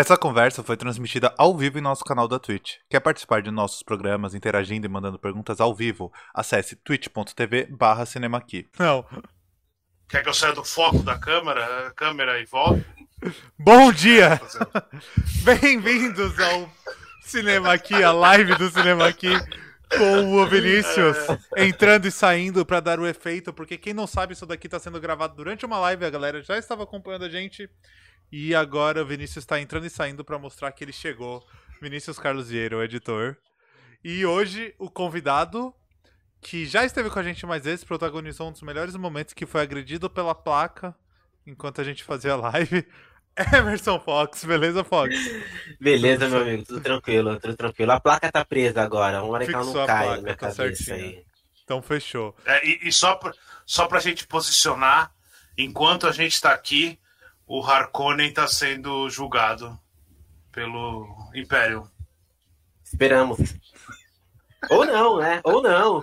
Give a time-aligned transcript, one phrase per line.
[0.00, 2.76] Essa conversa foi transmitida ao vivo em nosso canal da Twitch.
[2.88, 6.10] Quer participar de nossos programas interagindo e mandando perguntas ao vivo?
[6.32, 8.66] Acesse twitch.tv barra cinemaqui.
[8.78, 9.04] Não.
[10.08, 12.82] Quer que eu saia do foco da câmera, câmera e volte?
[13.58, 14.40] Bom dia!
[15.44, 16.72] Bem-vindos ao
[17.20, 19.28] Cinema Aqui, a live do Cinema Aqui
[19.98, 21.18] com o Vinícius
[21.58, 24.98] entrando e saindo para dar o efeito, porque quem não sabe, isso daqui está sendo
[24.98, 27.68] gravado durante uma live, a galera já estava acompanhando a gente
[28.30, 31.44] e agora o Vinícius está entrando e saindo para mostrar que ele chegou.
[31.80, 33.36] Vinícius Carlos Vieira, o editor.
[34.04, 35.74] E hoje o convidado
[36.40, 39.60] que já esteve com a gente mais vezes, protagonizou um dos melhores momentos que foi
[39.60, 40.94] agredido pela placa
[41.46, 42.86] enquanto a gente fazia a live.
[43.54, 45.14] Emerson Fox, beleza, Fox?
[45.80, 47.92] Beleza, meu amigo, tudo tranquilo, tudo tranquilo.
[47.92, 50.50] A placa tá presa agora, uma hora que ela não cai placa, na minha tá
[50.50, 50.96] cabeça certinho.
[50.96, 51.24] aí.
[51.64, 52.34] Então fechou.
[52.44, 53.32] É, e, e só, pra,
[53.64, 55.12] só pra gente posicionar,
[55.56, 56.98] enquanto a gente tá aqui,
[57.52, 59.76] o Harkonnen tá sendo julgado
[60.52, 61.04] pelo
[61.34, 61.90] Império.
[62.84, 63.38] Esperamos.
[64.70, 65.40] Ou não, né?
[65.42, 66.00] Ou não.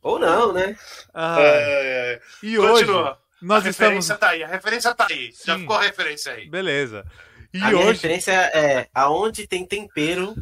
[0.00, 0.74] Ou não, né?
[1.12, 3.20] Ah, É, e hoje continua.
[3.42, 3.76] nós a estamos.
[4.08, 5.32] referência tá aí, a referência tá aí.
[5.44, 5.60] Já Sim.
[5.60, 6.48] ficou a referência aí.
[6.48, 7.04] Beleza.
[7.52, 7.92] E a minha hoje.
[7.92, 10.34] referência é aonde tem tempero,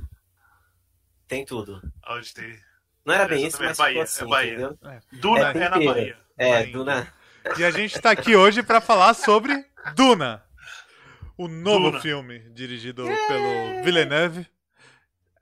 [1.27, 1.83] tem tudo.
[2.09, 2.57] Onde tem.
[3.05, 4.75] Não era bem isso, mas Bahia, assim, é Bahia.
[5.13, 5.71] Duna É é, na.
[5.71, 6.19] Bahia.
[6.39, 6.73] É, Bahia.
[6.73, 7.13] Duna.
[7.59, 9.65] E a gente tá aqui hoje para falar sobre
[9.95, 10.43] Duna.
[11.39, 12.01] O novo Duna.
[12.01, 14.47] filme dirigido pelo Villeneuve.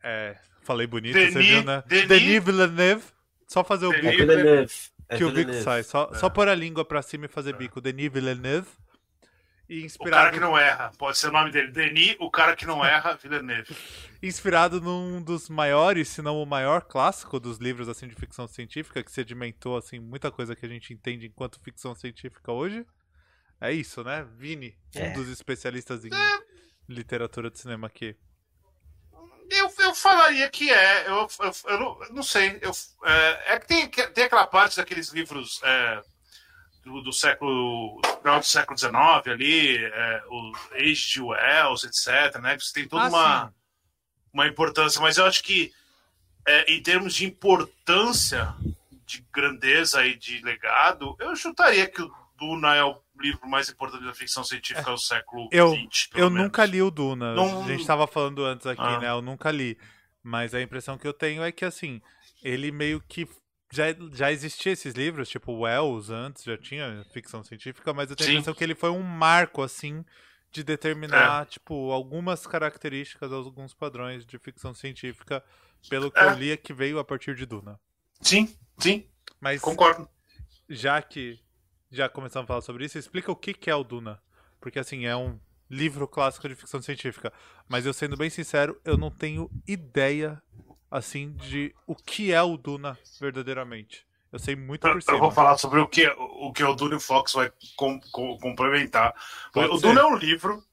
[0.03, 1.83] É, falei bonito, você Denis- viu, né?
[1.87, 3.05] Denis- Denis Villeneuve.
[3.47, 4.27] Só fazer o Denis bico.
[4.27, 4.73] Villeneuve.
[5.09, 5.83] É que o bico sai.
[5.83, 6.17] Só, É.
[6.19, 7.81] só pôr a língua pra cima e fazer bico.
[7.81, 8.69] Denis Villeneuve.
[9.67, 10.91] E O cara inspirado, que não erra.
[10.99, 11.71] Pode ser o nome dele.
[11.71, 13.75] Denis, o cara que não erra, Villeneuve.
[14.23, 19.03] inspirado num dos maiores, se não o maior clássico dos livros assim de ficção científica,
[19.03, 22.85] que sedimentou assim muita coisa que a gente entende enquanto ficção científica hoje.
[23.61, 24.27] É isso, né?
[24.37, 25.11] Vini, um É.
[25.13, 26.11] dos especialistas em
[26.89, 28.17] literatura de cinema aqui.
[29.51, 31.07] Eu, eu falaria que é.
[31.09, 32.59] Eu, eu, eu não, eu não sei.
[32.61, 32.73] Eu,
[33.05, 36.03] é, é que tem, tem aquela parte daqueles livros é,
[36.83, 38.01] do, do século.
[38.21, 38.93] final do século XIX
[39.27, 42.41] ali, é, o Age de Wells, etc.
[42.41, 42.57] Né?
[42.57, 43.55] Que você tem toda Ah, uma, sim.
[44.33, 45.01] uma importância.
[45.01, 45.73] Mas eu acho que,
[46.47, 48.55] é, em termos de importância,
[49.07, 54.05] de grandeza e de legado, eu chutaria que o Duna é o livro mais importante
[54.05, 56.09] da ficção científica do século Eu- XX.
[56.15, 56.45] Eu menos.
[56.47, 57.35] nunca li o Duna.
[57.35, 58.99] Não- A gente tava falando antes aqui, Ah.
[58.99, 59.11] né?
[59.11, 59.79] Eu nunca li.
[60.23, 62.01] Mas a impressão que eu tenho é que, assim,
[62.43, 63.29] ele meio que.
[63.73, 68.29] Já, já existia esses livros, tipo Wells antes, já tinha ficção científica, mas eu tenho
[68.29, 68.37] a Sim.
[68.39, 70.05] impressão que ele foi um marco, assim,
[70.53, 70.65] de É.
[70.65, 75.43] determinar, tipo, algumas características, alguns padrões de ficção científica,
[75.91, 76.25] pelo que É.
[76.27, 77.81] eu li, é que veio a partir de Duna.
[78.21, 79.09] Sim, sim,
[79.41, 80.09] Mas concordo.
[80.69, 81.41] já que
[81.91, 84.21] já começamos a falar sobre isso, explica o que, que é o Duna.
[84.61, 85.39] Porque, assim, é um
[85.71, 87.33] livro clássico de ficção científica.
[87.69, 90.41] Mas eu, sendo bem sincero, eu não tenho ideia,
[90.91, 94.07] assim, de o que é o Duna verdadeiramente.
[94.33, 95.19] Eu sei muito Eu, por eu cima.
[95.19, 99.15] vou falar sobre o que, o que o Dune Fox vai com- com- complementar.
[99.53, 99.87] Pode o ser.
[99.87, 100.65] Dune é um livro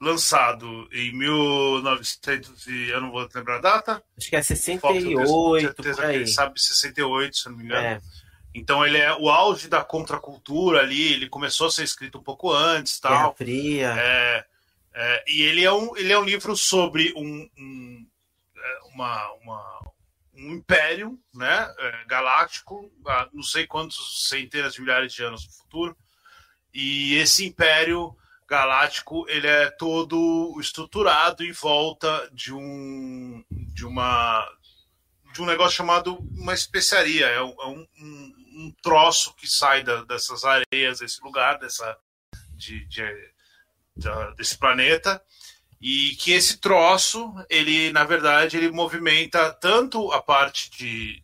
[0.00, 4.02] lançado em 1900 e eu não vou lembrar a data.
[4.16, 4.50] Acho que é Fox,
[4.96, 6.16] eu tenho 68, certeza por que aí.
[6.16, 7.86] ele sabe 68, se eu não me engano.
[7.86, 8.00] É,
[8.54, 12.52] Então ele é o auge da contracultura ali, ele começou a ser escrito um pouco
[12.52, 13.34] antes, Guerra tal.
[13.34, 13.94] Fria.
[13.98, 14.44] É,
[14.94, 18.06] é, e ele é um, ele é um livro sobre um, um,
[18.56, 19.92] é, uma, uma-
[20.34, 25.52] um império né, é, galáctico, há não sei quantos centenas de milhares de anos no
[25.52, 25.96] futuro.
[26.74, 28.16] E esse império
[28.48, 34.46] galáctico ele é todo estruturado em volta de um de uma
[35.32, 37.86] de um negócio chamado uma especiaria é um, é um,
[38.54, 41.96] um- troço que sai da- dessas areias desse lugar dessa
[42.54, 43.32] de, de-
[43.96, 45.22] da- desse planeta
[45.80, 51.22] e que esse troço ele na verdade ele movimenta tanto a parte de,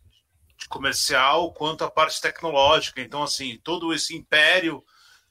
[0.57, 3.01] de comercial quanto a parte tecnológica.
[3.01, 4.83] Então assim todo esse império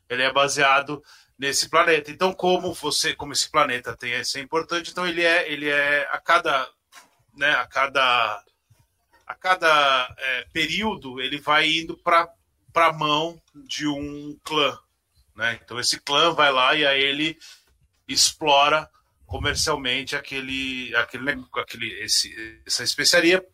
[0.09, 1.03] ele é baseado
[1.39, 2.11] nesse planeta.
[2.11, 6.09] Então como você como esse planeta tem esse é importante então ele é ele é
[6.11, 6.69] a cada
[7.35, 8.43] né a cada
[9.29, 12.29] a cada é, período ele vai indo para
[12.73, 14.79] para mão de um clã
[15.37, 17.39] né então esse clã vai lá e aí ele
[18.07, 18.89] explora
[19.27, 23.45] comercialmente aquele aquele, aquele esse, essa especiaria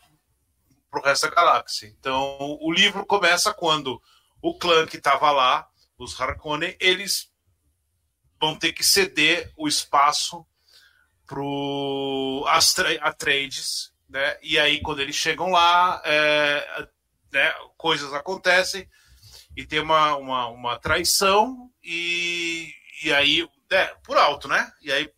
[0.94, 1.88] para o resto da galáxia.
[1.98, 4.00] Então o livro começa quando
[4.40, 5.68] o clã que estava lá,
[5.98, 7.30] os Harkonnen, eles
[8.40, 10.46] vão ter que ceder o espaço
[11.26, 14.36] pro Astra- Atreides, né?
[14.42, 16.88] E aí quando eles chegam lá, é,
[17.32, 18.88] né, coisas acontecem
[19.56, 22.72] e tem uma, uma, uma traição e,
[23.02, 24.72] e aí, né, por alto, né?
[24.82, 25.10] E aí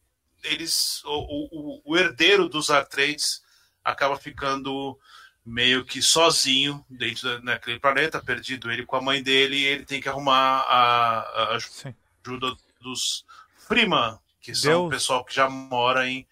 [0.45, 3.43] eles o, o, o herdeiro dos Artrades
[3.85, 4.99] acaba ficando
[5.45, 10.01] meio que sozinho dentro daquele planeta, perdido ele com a mãe dele, e ele tem
[10.01, 13.25] que arrumar a, a ajuda dos
[13.57, 14.87] Freeman, que são Deus.
[14.87, 16.27] o pessoal que já mora em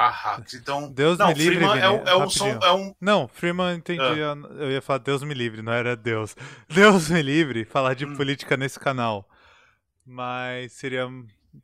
[0.00, 0.54] Arrax.
[0.54, 4.00] Então, Deus não, me livre, Freeman é, é, um, é, um, Não, Freeman entendi.
[4.00, 4.34] Ah.
[4.58, 6.34] Eu ia falar Deus me livre, não era Deus.
[6.68, 8.16] Deus me livre falar de hum.
[8.16, 9.28] política nesse canal.
[10.06, 11.06] Mas seria,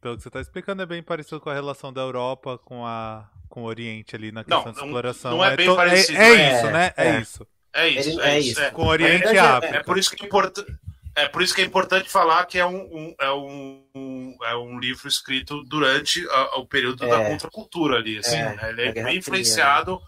[0.02, 3.26] pelo que você está explicando, é bem parecido com a relação da Europa com a
[3.48, 5.30] com o Oriente ali na questão não, de exploração.
[5.30, 5.76] Não é, é bem to...
[5.76, 6.18] parecido.
[6.18, 6.92] É, é, isso, né?
[6.94, 7.46] É, isso.
[7.72, 8.20] É isso.
[8.20, 8.72] É isso.
[8.72, 9.76] Com o Oriente e África.
[9.78, 10.76] É por isso que é importante.
[11.16, 14.78] É por isso que é importante falar que é um, um é um, é um
[14.78, 17.08] livro escrito durante a, o período é.
[17.08, 18.18] da contracultura ali.
[18.18, 18.68] Assim, é, né?
[18.68, 20.06] Ele é bem influenciado né?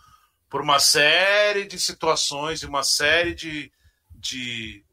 [0.51, 3.73] por uma série de situações e uma série de,
[4.17, 4.85] de,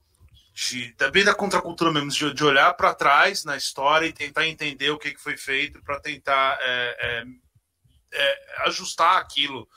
[0.54, 4.92] de também da contracultura mesmo, de, de olhar para trás na história e tentar entender
[4.92, 7.26] o que, que foi feito para tentar é, é,
[8.14, 9.68] é, ajustar aquilo,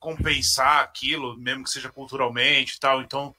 [0.00, 3.02] compensar aquilo, mesmo que seja culturalmente e tal.
[3.02, 3.36] Então,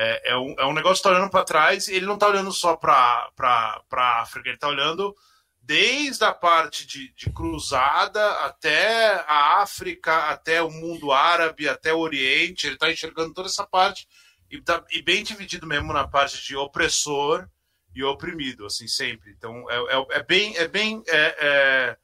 [0.00, 2.52] é, é, um, é um negócio que está olhando para trás, ele não está olhando
[2.52, 5.12] só para a África, ele está olhando
[5.60, 11.98] desde a parte de, de, cruzada até a África, até o mundo árabe, até o
[11.98, 14.08] Oriente, ele está enxergando toda essa parte
[14.48, 17.48] e, tá, e, bem dividido mesmo na parte de opressor
[17.92, 19.32] e oprimido, assim, sempre.
[19.32, 20.56] Então, é, é, é bem.
[20.56, 21.96] É bem é, é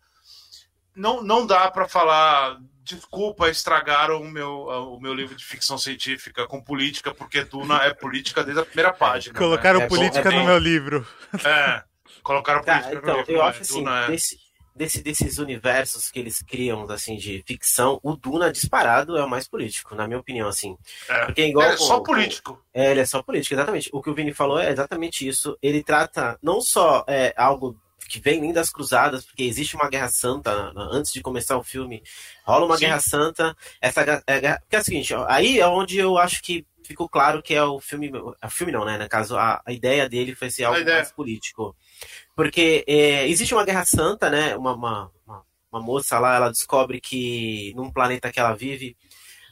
[0.94, 6.46] não, não dá para falar desculpa, estragaram o meu, o meu livro de ficção científica
[6.46, 9.36] com política, porque Duna é política desde a primeira página.
[9.36, 9.88] Colocaram né?
[9.88, 11.06] política é no meu livro.
[11.44, 11.82] É,
[12.22, 13.34] colocaram tá, política então, no meu livro.
[13.34, 14.06] Eu acho assim, é...
[14.08, 14.38] desse,
[14.76, 19.48] desse, desses universos que eles criam, assim, de ficção, o Duna disparado é o mais
[19.48, 20.76] político, na minha opinião, assim.
[21.08, 22.54] É, porque é igual é só político.
[22.54, 23.88] Com, é, ele é só político, exatamente.
[23.94, 25.56] O que o Vini falou é exatamente isso.
[25.62, 27.74] Ele trata não só é, algo
[28.08, 32.02] que vem nem das cruzadas, porque existe uma guerra santa antes de começar o filme.
[32.44, 32.86] Rola uma Sim.
[32.86, 33.56] guerra santa.
[33.80, 37.54] Essa é, porque é o seguinte, aí é onde eu acho que ficou claro que
[37.54, 38.10] é o filme.
[38.12, 38.98] O filme não, né?
[38.98, 41.74] No caso, a, a ideia dele foi ser algo mais político.
[42.36, 44.56] Porque é, existe uma guerra santa, né?
[44.56, 48.96] Uma, uma, uma, uma moça lá, ela descobre que num planeta que ela vive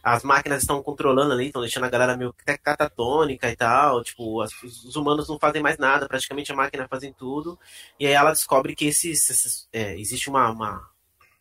[0.02, 4.02] as máquinas estão controlando ali, estão deixando a galera meio catatônica e tal.
[4.02, 7.58] Tipo, as, os humanos não fazem mais nada, praticamente a máquina fazem tudo.
[8.00, 10.90] E aí ela descobre que esses, esses é, existe uma, uma,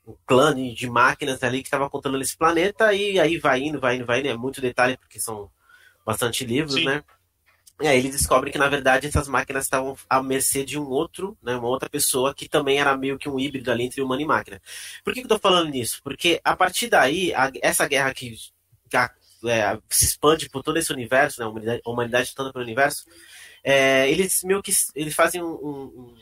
[0.05, 3.95] um clã de máquinas ali que estava controlando esse planeta, e aí vai indo, vai
[3.95, 4.29] indo, vai indo.
[4.29, 5.49] É muito detalhe, porque são
[6.05, 6.85] bastante livros, Sim.
[6.85, 7.03] né?
[7.81, 11.37] E aí ele descobre que, na verdade, essas máquinas estavam à mercê de um outro,
[11.41, 14.25] né, uma outra pessoa que também era meio que um híbrido ali entre humano e
[14.25, 14.61] máquina.
[15.03, 15.99] Por que, que eu tô falando nisso?
[16.03, 18.35] Porque a partir daí, a, essa guerra que,
[18.89, 19.09] que a,
[19.45, 23.05] é, se expande por todo esse universo, né, a humanidade, a humanidade toda pelo universo,
[23.63, 26.15] é, eles meio que eles fazem um, um,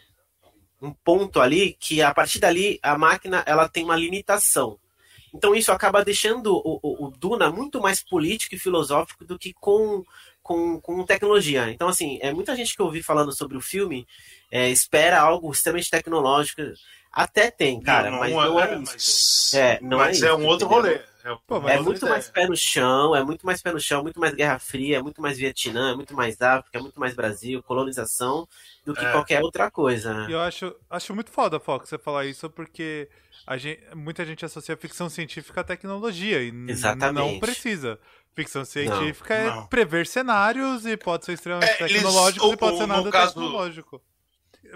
[0.82, 4.80] um ponto ali que a partir dali a máquina ela tem uma limitação.
[5.34, 9.54] Então isso acaba deixando o, o, o Duna muito mais político e filosófico do que
[9.54, 10.04] com
[10.50, 11.70] com, com tecnologia.
[11.70, 14.08] Então, assim, é muita gente que eu ouvi falando sobre o filme
[14.52, 16.64] é, espera algo extremamente tecnológico.
[17.12, 18.92] Até tem, cara, não, não mas não é, é isso.
[18.94, 21.02] Mas, é, não mas é, é um outro rolê.
[21.24, 22.14] É, Pô, é muito ideia.
[22.14, 25.02] mais pé no chão, é muito mais pé no chão, muito mais Guerra Fria, é
[25.04, 28.48] muito mais Vietnã, é muito mais África, é muito mais Brasil, colonização,
[28.84, 29.12] do que é.
[29.12, 30.14] qualquer outra coisa.
[30.16, 30.28] Né?
[30.32, 33.08] Eu acho, acho muito foda, Fox, você falar isso, porque
[33.58, 37.34] gente, muita gente associa ficção científica à tecnologia e Exatamente.
[37.34, 38.00] não precisa.
[38.40, 39.68] Ficção científica não, é não.
[39.68, 43.34] prever cenários e pode ser extremamente é, tecnológico eles, e pode ser nada caso...
[43.34, 44.02] tecnológico.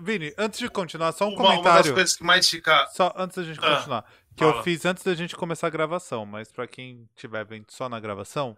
[0.02, 1.70] Vini, antes de continuar, só um uma, comentário.
[1.70, 2.88] Uma das coisas que mais fica.
[2.88, 4.06] Só antes da gente ah, continuar.
[4.36, 4.58] Que fala.
[4.58, 8.00] eu fiz antes da gente começar a gravação, mas para quem estiver vendo só na
[8.00, 8.58] gravação,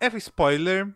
[0.00, 0.92] é spoiler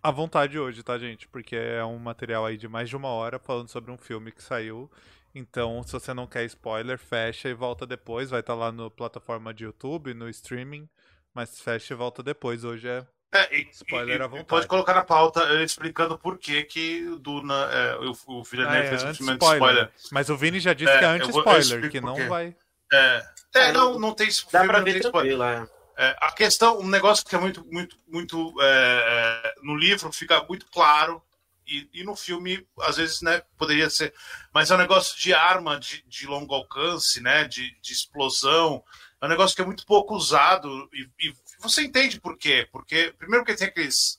[0.00, 1.26] à vontade hoje, tá, gente?
[1.26, 4.42] Porque é um material aí de mais de uma hora falando sobre um filme que
[4.42, 4.88] saiu.
[5.34, 8.30] Então, se você não quer spoiler, fecha e volta depois.
[8.30, 10.88] Vai estar tá lá no plataforma de YouTube, no streaming.
[11.34, 12.64] Mas fecha e volta depois.
[12.64, 14.48] Hoje é, é e, spoiler e, à vontade.
[14.48, 18.84] Pode colocar na pauta eh, explicando por que que Duna, é, o, o Villeneuve ah,
[18.84, 19.90] é, fez um filme de spoiler.
[20.10, 22.54] Mas o Vini já disse é, que é anti-spoiler, que não vai...
[22.92, 23.22] É,
[23.54, 25.66] é não, não tem Dá pra ver tranquilo, é.
[25.96, 30.64] É, a questão, um negócio que é muito, muito, muito é, no livro fica muito
[30.70, 31.22] claro
[31.66, 34.14] e, e, no filme às vezes, né, poderia ser,
[34.52, 38.82] mas é um negócio de arma de, de longo alcance, né, de, de explosão,
[39.20, 42.66] é um negócio que é muito pouco usado e, e você entende por quê?
[42.72, 44.18] Porque, primeiro, que tem aqueles.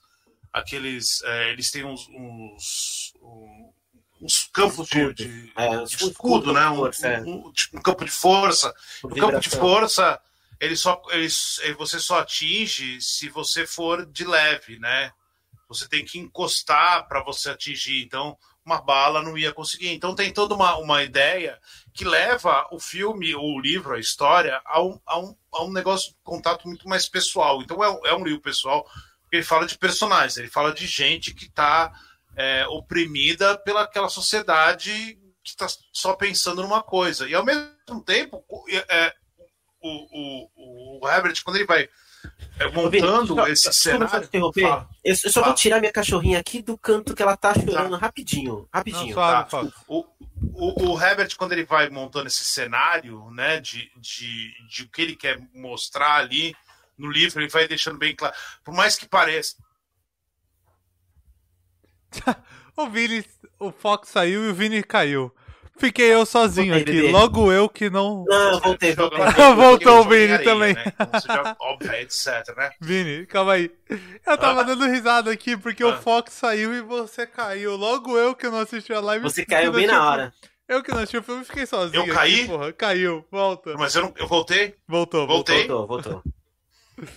[0.54, 2.08] aqueles é, eles têm uns.
[2.10, 3.14] uns,
[4.22, 6.70] uns campos de, de, é, de escudo, né?
[6.70, 7.22] Um, é.
[7.22, 8.74] um, tipo, um, campo de força.
[9.02, 10.22] O campo de força,
[10.60, 11.28] ele só, ele,
[11.76, 15.12] você só atinge se você for de leve, né?
[15.68, 18.04] Você tem que encostar para você atingir.
[18.04, 19.90] Então, uma bala não ia conseguir.
[19.90, 21.60] Então tem toda uma, uma ideia
[21.94, 26.12] que leva o filme, o livro, a história, a um, a um, a um negócio
[26.12, 27.62] de contato muito mais pessoal.
[27.62, 28.84] Então é, é um livro pessoal,
[29.22, 31.92] porque ele fala de personagens, ele fala de gente que está
[32.36, 37.28] é, oprimida pela aquela sociedade que está só pensando numa coisa.
[37.28, 39.14] E ao mesmo tempo, é,
[39.82, 41.90] o, o, o Herbert, quando ele vai é,
[42.74, 44.26] montando Vini, esse cenário.
[44.26, 44.68] Interromper?
[44.68, 45.46] Fala, eu, só fala.
[45.48, 47.98] vou tirar minha cachorrinha aqui do canto que ela tá chorando tá.
[47.98, 48.68] rapidinho.
[48.74, 49.08] Rapidinho.
[49.08, 49.74] Não, fala, tá.
[49.88, 50.06] O,
[50.54, 55.02] o, o, Herbert, quando ele vai montando esse cenário, né, de, de, de o que
[55.02, 56.56] ele quer mostrar ali
[56.98, 58.36] no livro, ele vai deixando bem claro.
[58.64, 59.56] Por mais que pareça.
[62.76, 63.26] o Vini,
[63.60, 65.34] o Fox saiu e o Vini caiu.
[65.82, 67.12] Fiquei eu sozinho voltei, aqui, bebê.
[67.12, 68.24] logo eu que não.
[68.28, 69.18] Não, voltei, voltei.
[69.58, 70.76] Voltou o Vini também.
[70.76, 70.84] Né?
[71.26, 72.70] Já, óbvio, etc, né?
[72.80, 73.72] Vini, calma aí.
[74.28, 74.64] Eu tava ah.
[74.64, 75.88] dando risada aqui porque ah.
[75.88, 77.76] o Fox saiu e você caiu.
[77.76, 79.24] Logo eu que não assisti a live.
[79.24, 80.34] Você caiu bem na hora.
[80.68, 82.06] Eu que não assisti o filme fiquei sozinho.
[82.06, 82.42] Eu caí?
[82.42, 82.74] Aqui, porra.
[82.74, 83.74] Caiu, volta.
[83.74, 84.76] Mas eu, não, eu voltei?
[84.88, 85.68] Voltou, voltei.
[85.68, 86.24] Voltou, voltou.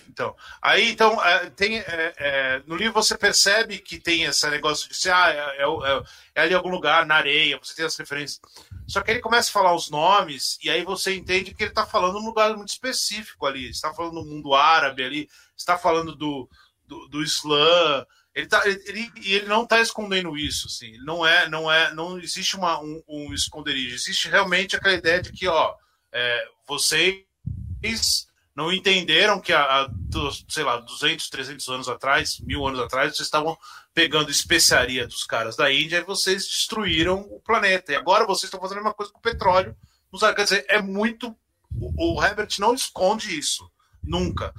[0.09, 4.89] Então, aí então é, tem é, é, no livro você percebe que tem esse negócio
[4.89, 6.03] de ser ah, é, é,
[6.35, 8.39] é, ali em algum lugar na areia, você tem as referências.
[8.87, 11.85] Só que ele começa a falar os nomes e aí você entende que ele está
[11.85, 13.69] falando num lugar muito específico ali.
[13.69, 16.49] Está falando do mundo árabe ali, está falando do,
[16.87, 18.05] do, do Islã.
[18.33, 20.97] Ele, tá, ele, ele, ele não está escondendo isso, assim.
[21.03, 23.95] Não é, não é, não existe uma, um, um esconderijo.
[23.95, 25.75] Existe realmente aquela ideia de que, ó,
[26.67, 27.23] vocês
[28.55, 29.89] não entenderam que há,
[30.47, 33.57] sei lá, 200, 300 anos atrás, mil anos atrás, vocês estavam
[33.93, 37.91] pegando especiaria dos caras da Índia e vocês destruíram o planeta.
[37.91, 39.75] E agora vocês estão fazendo a mesma coisa com o petróleo.
[40.35, 41.35] Quer dizer, é muito.
[41.97, 43.69] O, Herbert não esconde isso.
[44.01, 44.53] Nunca.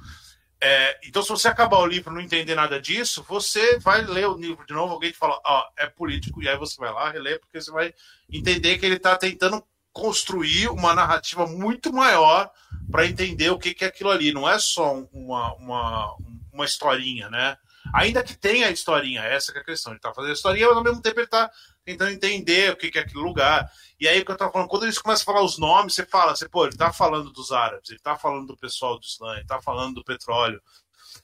[0.61, 4.27] É, então, se você acabar o livro e não entender nada disso, você vai ler
[4.27, 7.11] o livro de novo, alguém te fala, ó, é político, e aí você vai lá
[7.11, 7.93] reler, porque você vai
[8.31, 9.63] entender que ele está tentando
[9.97, 12.49] construir uma narrativa muito maior
[12.91, 14.31] para entender o que, que é aquilo ali.
[14.31, 16.15] Não é só uma, uma,
[16.53, 17.57] uma historinha, né?
[17.93, 19.91] Ainda que tenha a historinha, essa é a questão.
[19.91, 21.49] Ele está fazendo a historinha, mas ao mesmo tempo ele está
[21.83, 23.71] tentando entender o que, que é aquele lugar.
[23.99, 26.05] E aí, o que eu estava falando, quando eles começam a falar os nomes, você
[26.05, 29.33] fala, você, pô, ele está falando dos árabes, ele está falando do pessoal do Islã,
[29.33, 30.61] ele está falando do petróleo,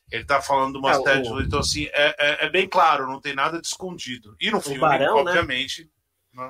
[0.10, 1.38] ele está falando de uma é, série o...
[1.38, 1.48] de.
[1.48, 4.36] Então, assim, é, é, é, bem claro, não tem nada de escondido.
[4.40, 5.32] E no filme, Barão, né?
[5.32, 5.84] obviamente.
[5.84, 5.90] Né?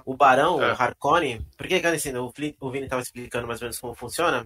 [0.05, 0.71] O Barão, é.
[0.71, 4.45] o Harkonnen, porque assim, o, o Vini estava explicando mais ou menos como funciona.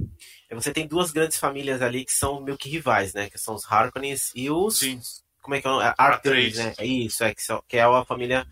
[0.49, 3.29] É, você tem duas grandes famílias ali que são meio que rivais, né?
[3.29, 4.79] Que são os Harkonnens e os.
[4.79, 4.99] Sim.
[5.41, 5.93] Como é que é o nome?
[5.97, 6.73] Arthurs, né?
[6.77, 8.45] É isso, é que, são, que é a família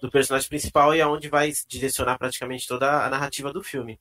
[0.00, 3.98] do personagem principal e aonde é vai direcionar praticamente toda a narrativa do filme.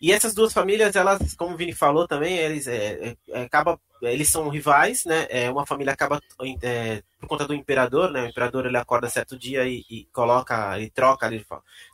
[0.00, 4.28] E essas duas famílias, elas, como o Vini falou também, eles é, é, acaba, eles
[4.28, 5.26] são rivais, né?
[5.28, 6.20] É, uma família acaba
[6.62, 8.22] é, por conta do imperador, né?
[8.22, 11.44] O imperador ele acorda certo dia e, e coloca, ele troca, ele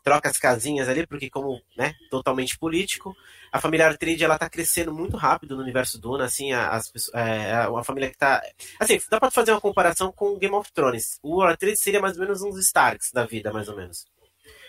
[0.02, 1.94] troca as casinhas ali, porque como, né?
[2.10, 3.14] Totalmente político.
[3.50, 7.84] A família Artride ela tá crescendo muito rápido no universo Duna, assim, as é, uma
[7.84, 8.42] família que tá,
[8.80, 11.18] assim, dá para fazer uma comparação com Game of Thrones.
[11.22, 14.06] O Artride seria mais ou menos uns Starks da vida, mais ou menos.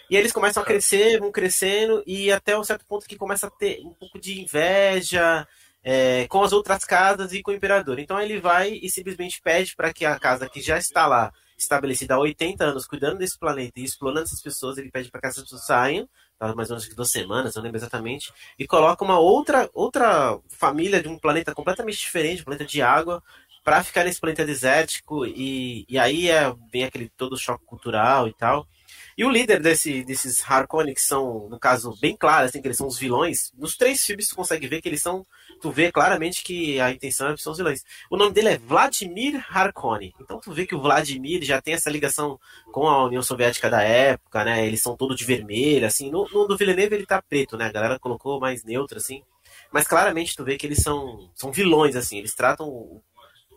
[0.10, 3.50] E eles começam a crescer, vão crescendo, e até um certo ponto que começa a
[3.50, 5.48] ter um pouco de inveja
[5.88, 8.00] é, com as outras casas e com o imperador.
[8.00, 12.16] Então ele vai e simplesmente pede para que a casa que já está lá, estabelecida
[12.16, 15.44] há 80 anos, cuidando desse planeta e explorando essas pessoas, ele pede para que essas
[15.44, 19.70] pessoas saiam, tá, mais ou menos duas semanas, não lembro exatamente, e coloca uma outra,
[19.74, 23.24] outra família de um planeta completamente diferente, um planeta de água,
[23.64, 28.34] para ficar nesse planeta desértico, e, e aí é, vem aquele todo choque cultural e
[28.34, 28.68] tal.
[29.18, 32.76] E o líder desse, desses Harkonnen, que são, no caso, bem claro, assim, que eles
[32.76, 35.26] são os vilões, nos três filmes tu consegue ver que eles são.
[35.62, 37.82] Tu vê claramente que a intenção é são os vilões.
[38.12, 40.14] O nome dele é Vladimir Harkonnen.
[40.20, 42.38] Então tu vê que o Vladimir já tem essa ligação
[42.74, 44.68] com a União Soviética da época, né?
[44.68, 46.12] Eles são todos de vermelho, assim.
[46.12, 47.68] No, no do Villeneuve ele tá preto, né?
[47.68, 49.24] A galera colocou mais neutro, assim.
[49.72, 52.18] Mas claramente tu vê que eles são, são vilões, assim.
[52.18, 53.02] Eles tratam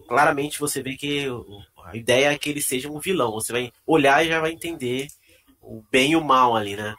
[0.06, 1.26] claramente você vê que
[1.84, 3.32] a ideia é que ele seja um vilão.
[3.32, 5.08] Você vai olhar e já vai entender
[5.60, 6.94] o bem e o mal ali, né?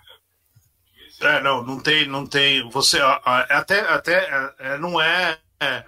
[1.21, 2.67] É, não, não tem, não tem.
[2.69, 5.83] Você até, até é, é, não é, é,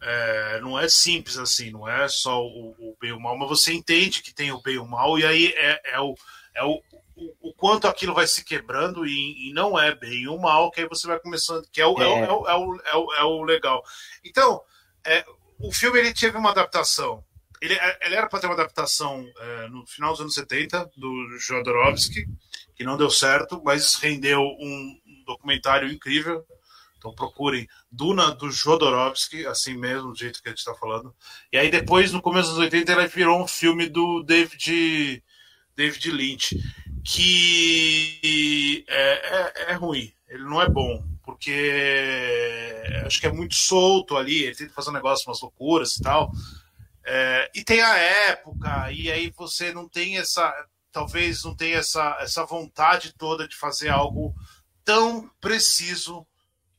[0.00, 3.48] é, não é simples assim, não é só o, o, bem e o mal, mas
[3.48, 6.14] você entende que tem o bem e o mal e aí é, é o,
[6.54, 6.80] é o,
[7.16, 10.80] o, o quanto aquilo vai se quebrando e, e, não é bem o mal que
[10.80, 12.06] aí você vai começando, que é o, é.
[12.06, 13.82] o, é o, é o, é o, legal.
[14.24, 14.62] Então,
[15.04, 15.24] é,
[15.58, 17.24] o filme ele teve uma adaptação
[17.60, 21.38] ele, é, ele era para ter uma adaptação é, no final dos anos 70 do
[21.38, 22.26] Jodorowsky,
[22.74, 26.44] que não deu certo, mas rendeu um, um documentário incrível.
[26.96, 31.14] Então procurem Duna do Jodorowsky, assim mesmo, do jeito que a gente está falando.
[31.52, 35.22] E aí depois, no começo dos 80, ele virou um filme do David,
[35.74, 36.56] David Lynch.
[37.02, 40.12] que é, é, é ruim.
[40.28, 44.44] Ele não é bom, porque acho que é muito solto ali.
[44.44, 46.30] Ele tenta fazer um negócio, umas loucuras e tal.
[47.12, 50.54] É, e tem a época, e aí você não tem essa.
[50.92, 54.32] Talvez não tenha essa, essa vontade toda de fazer algo
[54.84, 56.24] tão preciso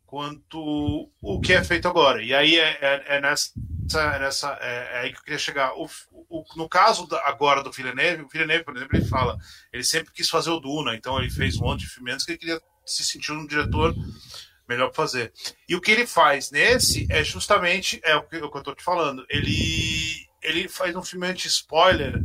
[0.06, 2.24] quanto o que é feito agora.
[2.24, 3.52] E aí é, é, é nessa.
[3.94, 5.74] É nessa é, é, aí que eu queria chegar.
[5.74, 5.90] O,
[6.30, 9.38] o, no caso da, agora do Villeneuve, o Villeneuve, por exemplo, ele fala,
[9.74, 12.40] ele sempre quis fazer o Duna, então ele fez um monte de filmes que ele
[12.40, 13.94] queria se sentir um diretor
[14.72, 15.34] melhor fazer.
[15.68, 18.76] E o que ele faz nesse é justamente é o que, o que eu estou
[18.76, 19.26] te falando.
[19.30, 22.20] Ele ele faz um filme anti-spoiler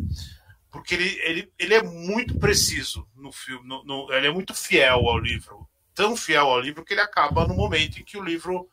[0.70, 5.08] porque ele, ele, ele é muito preciso no filme, no, no, ele é muito fiel
[5.08, 8.68] ao livro, tão fiel ao livro que ele acaba no momento em que o livro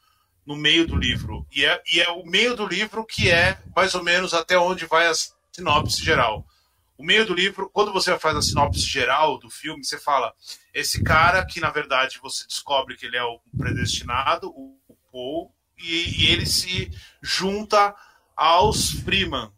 [0.45, 1.47] no meio do livro.
[1.51, 4.85] E é, e é o meio do livro que é mais ou menos até onde
[4.85, 5.13] vai a
[5.51, 6.45] sinopse geral.
[6.97, 10.33] O meio do livro, quando você faz a sinopse geral do filme, você fala:
[10.73, 14.77] esse cara que na verdade você descobre que ele é o predestinado, o,
[15.13, 17.95] Paul, e, e ele se junta
[18.35, 19.51] aos Freeman.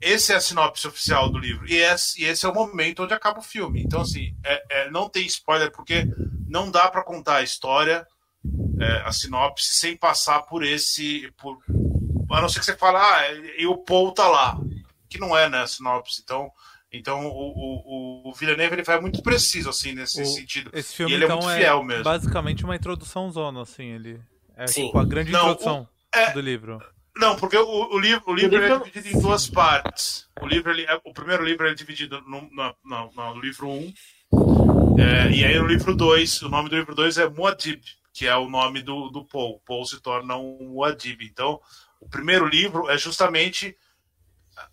[0.00, 1.68] Esse é a sinopse oficial do livro.
[1.68, 3.82] E esse, e esse é o momento onde acaba o filme.
[3.82, 6.04] Então, assim, é, é, não tem spoiler, porque
[6.48, 8.06] não dá para contar a história,
[8.80, 11.32] é, a sinopse, sem passar por esse.
[11.36, 11.58] Por,
[12.30, 14.58] a não ser que você fale, ah, e o Paul tá lá.
[15.08, 16.20] Que não é, né, a sinopse.
[16.22, 16.50] Então,
[16.92, 20.70] então o, o, o Villeneuve ele vai muito preciso, assim, nesse o, sentido.
[20.72, 22.04] Esse filme, e ele é então, é muito fiel mesmo.
[22.04, 24.20] basicamente uma introdução zona, assim, ele.
[24.56, 24.86] É Sim.
[24.86, 26.82] Tipo, a grande não, introdução é, do livro.
[27.18, 28.74] Não, porque o, o livro, o livro, o livro...
[28.74, 30.28] é dividido em duas partes.
[30.40, 33.94] O, livro, ele, é, o primeiro livro é dividido no, no, no, no livro 1.
[34.32, 38.26] Um, é, e aí no livro 2, o nome do livro 2 é Muad'Dib, que
[38.26, 39.60] é o nome do, do Paul.
[39.66, 41.22] Paul se torna um Muad'Dib.
[41.22, 41.60] Então,
[42.00, 43.76] o primeiro livro é justamente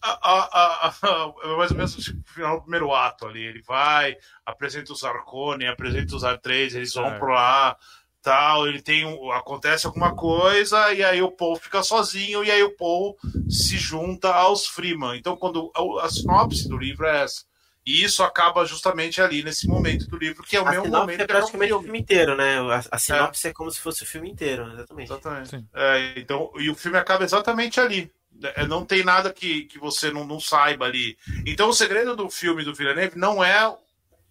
[0.01, 3.43] a, a, a, é mais ou menos o final do primeiro ato ali.
[3.43, 4.15] Ele vai,
[4.45, 7.77] apresenta os Arcone, apresenta os R3, eles vão para lá
[8.25, 12.63] tal, ele tem um, acontece alguma coisa e aí o Paul fica sozinho e aí
[12.63, 13.15] o Paul
[13.47, 15.15] se junta aos Freeman.
[15.15, 17.43] Então quando a, a sinopse do livro é essa.
[17.85, 21.21] E isso acaba justamente ali nesse momento do livro, que é o a mesmo momento.
[21.21, 22.57] É praticamente o filme inteiro, né?
[22.59, 23.51] A, a sinopse é.
[23.51, 23.53] é.
[23.53, 25.11] como se fosse o filme inteiro, exatamente.
[25.11, 25.65] Exatamente.
[25.71, 28.11] É, então, e o filme acaba exatamente ali.
[28.55, 31.17] É, não tem nada que, que você não, não saiba ali.
[31.45, 33.67] Então, o segredo do filme do Villeneuve não é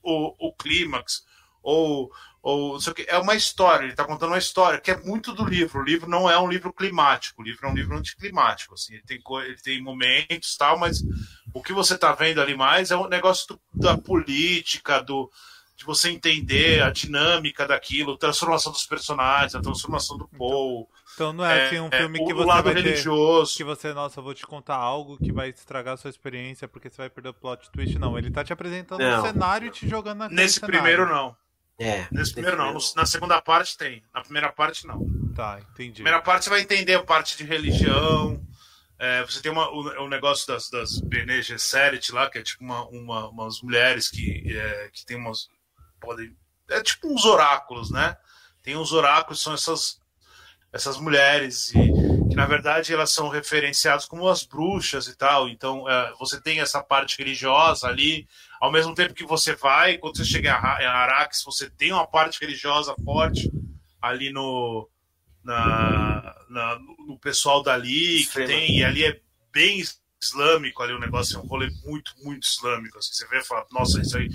[0.02, 1.24] o, o clímax
[1.62, 2.12] ou
[2.44, 5.32] ou sei o que, é uma história, ele está contando uma história que é muito
[5.32, 5.80] do livro.
[5.80, 8.74] O livro não é um livro climático, o livro é um livro anticlimático.
[8.74, 11.02] Assim, ele, tem, ele tem momentos tal, mas
[11.54, 15.30] o que você está vendo ali mais é um negócio do, da política, do,
[15.74, 20.86] de você entender a dinâmica daquilo, a transformação dos personagens, a transformação do Paul.
[20.86, 23.52] Então não é assim um é, filme é, que você lado vai religioso.
[23.52, 26.66] Ter, que você, nossa, eu vou te contar algo que vai estragar a sua experiência
[26.66, 27.98] porque você vai perder o plot twist.
[27.98, 29.20] Não, ele tá te apresentando não.
[29.20, 30.74] um cenário e te jogando na Nesse cenário.
[30.74, 31.36] primeiro não.
[31.78, 32.06] É.
[32.10, 32.76] Nesse primeiro não.
[32.96, 34.02] Na segunda parte tem.
[34.14, 35.04] Na primeira parte não.
[35.34, 35.90] Tá, entendi.
[35.90, 38.40] Na primeira parte você vai entender a parte de religião.
[38.98, 42.62] É, você tem uma, o, o negócio das, das Bene Gesserit lá, que é tipo
[42.62, 45.48] uma, uma, umas mulheres que, é, que tem umas.
[46.00, 46.34] Podem,
[46.70, 48.16] é tipo uns oráculos, né?
[48.62, 50.00] Tem uns oráculos, são essas,
[50.74, 51.92] essas mulheres, e
[52.28, 55.48] que na verdade elas são referenciadas como as bruxas e tal.
[55.48, 58.26] Então é, você tem essa parte religiosa ali,
[58.60, 60.48] ao mesmo tempo que você vai, quando você chega
[60.80, 63.48] em Arax, você tem uma parte religiosa forte
[64.02, 64.88] ali no,
[65.44, 69.20] na, na no pessoal dali, que tem, e ali é
[69.52, 69.80] bem
[70.20, 72.98] islâmico ali o negócio, é um rolê muito, muito islâmico.
[72.98, 74.28] Assim, você vê e fala, nossa, isso aí.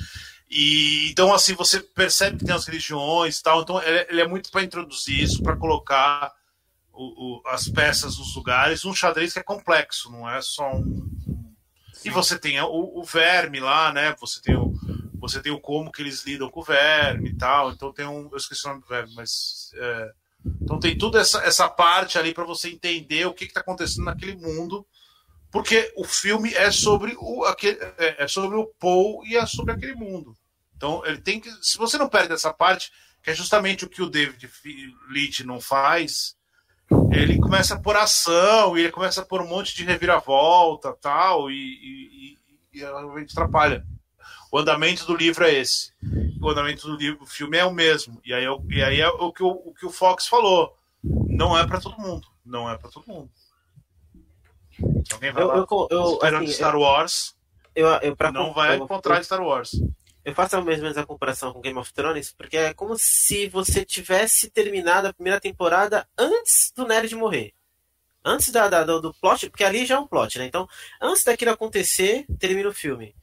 [0.50, 3.62] E, então, assim, você percebe que tem as religiões e tal.
[3.62, 6.34] Então, ele, é muito para introduzir isso, para colocar
[6.92, 8.84] o, o, as peças nos lugares.
[8.84, 11.10] Um xadrez que é complexo, não é só um,
[12.04, 14.16] e você tem o, o, verme lá, né?
[14.20, 14.74] Você tem o,
[15.20, 17.72] você tem o como que eles lidam com o verme e tal.
[17.72, 18.30] Então tem um.
[18.32, 19.72] Eu esqueci o nome do verme, mas.
[19.76, 20.12] É,
[20.62, 24.36] então tem toda essa, essa parte ali para você entender o que está acontecendo naquele
[24.36, 24.86] mundo.
[25.52, 29.74] Porque o filme é sobre o, aquele, é, é sobre o Paul e é sobre
[29.74, 30.38] aquele mundo.
[30.80, 31.52] Então ele tem que.
[31.62, 32.90] Se você não perde essa parte,
[33.22, 34.50] que é justamente o que o David
[35.10, 36.38] Leitch não faz,
[37.12, 41.52] ele começa a pôr ação, e ele começa a pôr um monte de reviravolta tal,
[41.52, 42.38] e, e,
[42.74, 43.86] e, e realmente atrapalha.
[44.50, 45.92] O andamento do livro é esse.
[46.42, 48.22] O andamento do livro, o filme é o mesmo.
[48.24, 50.78] E aí, é e aí é o que o, o que o Fox falou.
[51.04, 52.26] Não é para todo mundo.
[52.46, 53.30] Não é para todo mundo.
[55.12, 57.36] Alguém vai eu, lá eu, eu, esperando assim, Star Wars.
[57.76, 59.72] Eu, eu, pra, não vai encontrar Star Wars.
[60.30, 63.84] Eu faço a mesma a comparação com Game of Thrones, porque é como se você
[63.84, 67.52] tivesse terminado a primeira temporada antes do Nerd morrer.
[68.24, 70.46] Antes da, da do, do, plot, porque ali já é um plot, né?
[70.46, 70.70] Então,
[71.02, 73.16] antes daquilo acontecer, termina o filme.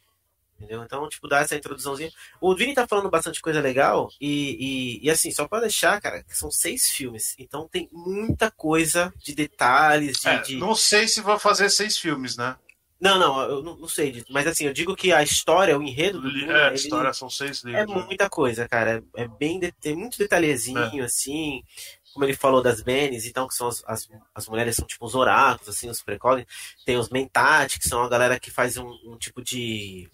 [0.59, 0.83] Entendeu?
[0.83, 2.11] Então, tipo, dá essa introduçãozinha.
[2.40, 6.25] O Vini tá falando bastante coisa legal, e, e, e assim, só pra deixar, cara,
[6.29, 7.37] são seis filmes.
[7.38, 10.29] Então tem muita coisa de detalhes, de.
[10.29, 10.57] É, de...
[10.57, 12.57] Não sei se vai fazer seis filmes, né?
[12.99, 16.33] Não, não, eu não, sei, mas assim, eu digo que a história, o enredo do
[16.33, 17.95] Duna, É, a história são seis é livros.
[17.97, 18.05] né?
[18.07, 19.03] muita coisa, cara.
[19.15, 21.05] É, é bem de- tem muito detalhezinho, É.
[21.05, 21.63] assim.
[22.15, 25.15] Como ele falou das Benes, então, que são as, as, as mulheres são tipo os
[25.15, 26.47] oráculos, assim, os precoles.
[26.87, 30.09] Tem os Mentat, que são a galera que faz um, um tipo de.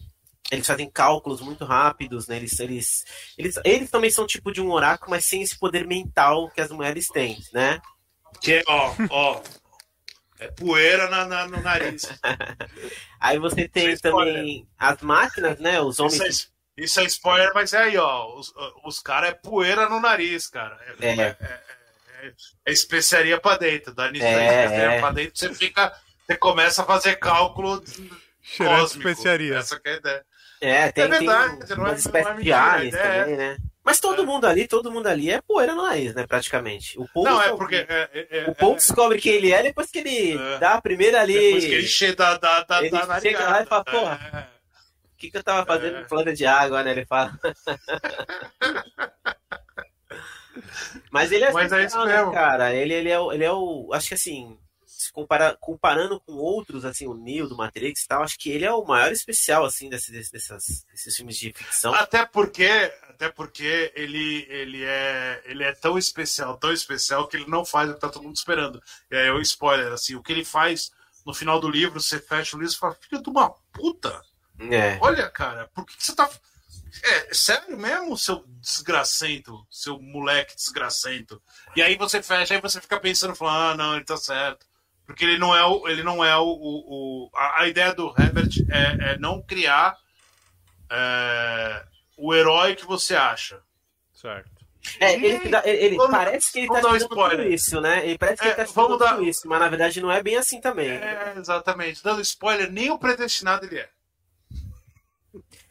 [0.51, 2.37] Eles fazem cálculos muito rápidos, né?
[2.37, 3.05] Eles, eles,
[3.38, 6.73] eles, eles também são tipo de um oráculo, mas sem esse poder mental que as
[6.73, 7.81] mulheres têm, né?
[8.40, 9.40] Que, ó, ó.
[10.44, 12.02] É poeira na, na- no nariz.
[13.20, 14.35] Aí você tem spoiler.
[14.35, 15.81] também as máquinas, né?
[15.81, 16.14] Os homens.
[16.20, 18.35] Isso é, isso é spoiler, mas é aí, ó.
[18.38, 18.52] Os,
[18.85, 20.78] os caras é poeira no nariz, cara.
[21.00, 21.20] É, É.
[21.20, 21.37] é-
[22.22, 22.33] é-
[22.66, 23.94] é especiaria pra dentro.
[24.00, 25.00] É, especiaria é.
[25.00, 25.92] pra dentro, você fica.
[26.26, 27.83] Você começa a fazer cálculo
[28.42, 29.09] Cheirando cósmico.
[29.09, 29.57] especiaria.
[29.59, 30.26] Essa que é a ideia.
[30.61, 33.37] É, tem, É verdade, tem não é- não é mentira, a aliens ideia é- também,
[33.37, 33.57] né?
[33.85, 34.25] Mas todo É.
[34.25, 36.25] mundo ali, todo mundo ali é poeira no nariz, né?
[36.27, 36.97] Praticamente.
[36.99, 37.92] O Paul, Não, é descobre- porque.
[37.92, 40.59] É, é- é- o Paul é- descobre quem ele é depois que ele É.
[40.59, 41.35] dá a primeira ali.
[41.35, 42.40] depois que ele chega
[42.83, 44.53] Ele chega lá e fala, porra.
[45.12, 46.90] O que, que eu tava fazendo no plano de água, né?
[46.92, 47.38] Ele fala.
[51.11, 52.33] Mas ele é Mas é isso né, mesmo.
[52.33, 52.75] cara?
[52.75, 53.90] Ele, ele, é o, ele é o.
[53.92, 58.23] Acho que assim, se compara, comparando com outros, assim, o Neo do Matrix e tal,
[58.23, 61.95] acho que ele é o maior especial, assim, desse, desse- dessas, desses filmes de ficção.
[61.95, 62.68] Até porque,
[63.22, 67.88] até porque ele, ele, é, ele é tão especial, tão especial, que ele não faz
[67.88, 68.82] o que tá todo mundo esperando.
[69.08, 70.90] E aí, o spoiler, assim, o que ele faz
[71.24, 74.20] no final do livro, você fecha o livro e fala, filho de uma puta,
[74.58, 74.98] É.
[75.00, 76.28] olha, cara, por que, que você tá.
[77.04, 81.40] É, é sério mesmo, seu desgracento, seu moleque desgracento.
[81.76, 84.66] E aí você fecha, aí você fica pensando, falando, ah, não, ele tá certo.
[85.06, 85.87] Porque ele não é o.
[85.88, 86.42] Ele não é o.
[86.44, 89.96] o- o- a, a ideia do Herbert é, é não criar
[90.90, 91.85] é,
[92.26, 93.61] o herói que você acha.
[94.12, 94.50] Certo.
[94.98, 97.38] É, ele, ele- Vamos- parece que ele tá dando spoiler.
[97.38, 98.04] tudo isso, né?
[98.06, 100.22] Ele parece que É, ele tá vamos dar- tudo isso, mas na verdade não é
[100.22, 100.88] bem assim também.
[100.90, 102.02] É, exatamente.
[102.02, 103.88] Dando spoiler, nem o predestinado ele é.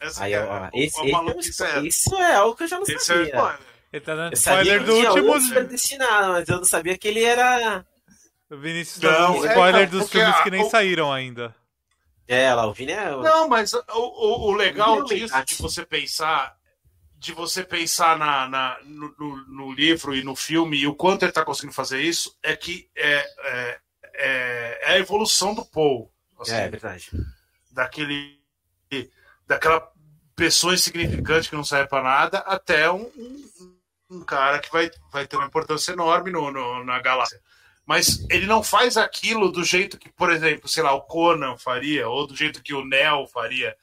[0.00, 2.68] Essa Aí, é, ó, a- esse, a esse, maluquice é isso é algo que eu
[2.68, 3.24] já não esse é o sabia.
[3.26, 3.58] spoiler.
[3.92, 5.28] Ele tá dando Eu sabia spoiler que do último.
[5.32, 7.86] outros predestinados, mas eu não sabia que ele era.
[8.50, 11.54] O Vinícius Não, dando é, spoiler não, dos filmes a- que nem o- saíram ainda.
[12.28, 13.10] É, lá, o Vini é.
[13.10, 16.56] Não, mas o, o, o legal é um disso, de você pensar,
[17.16, 21.22] de você pensar na, na- no, no- no livro e no filme e o quanto
[21.24, 23.80] ele está conseguindo fazer isso, é que é, é,
[24.14, 26.10] é- é a evolução do Paul.
[26.40, 27.10] assim, É, é verdade.
[27.70, 28.40] daquele
[29.46, 29.90] daquela
[30.34, 33.76] pessoa insignificante que não serve para nada até um, um,
[34.10, 37.40] um cara que vai, vai ter uma importância enorme no, no- na galáxia.
[37.84, 42.08] Mas ele não faz aquilo do jeito que, por exemplo, sei lá, o Conan faria,
[42.08, 43.76] ou do jeito que o Neo faria.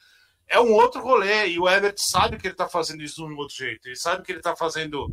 [0.48, 3.38] É um outro rolê, e o Everett sabe que ele está fazendo isso de um
[3.38, 3.88] outro jeito.
[3.88, 5.08] Ele sabe que ele está fazendo.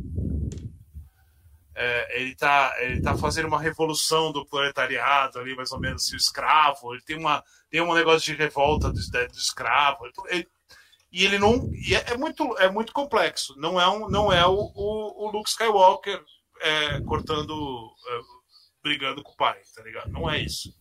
[1.75, 6.15] é, ele está ele tá fazendo uma revolução do proletariado ali, mais ou menos, assim,
[6.15, 6.93] o escravo.
[6.93, 10.05] Ele tem uma, tem um negócio de revolta do, do escravo.
[10.27, 10.47] Ele-
[11.11, 11.69] e ele não.
[11.73, 13.53] E é, é muito, é muito complexo.
[13.57, 16.21] Não é, um, não é o, o, o Luke Skywalker
[16.61, 17.91] é, cortando.
[18.87, 20.09] Brigando com o pai, tá ligado?
[20.11, 20.73] Não é isso.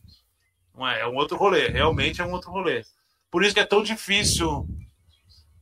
[0.75, 1.69] Não é, é um outro rolê.
[1.69, 2.85] Realmente é um outro rolê.
[3.31, 4.67] Por isso que é tão difícil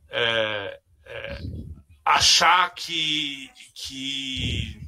[0.09, 1.39] é, é,
[2.03, 4.79] achar que, que.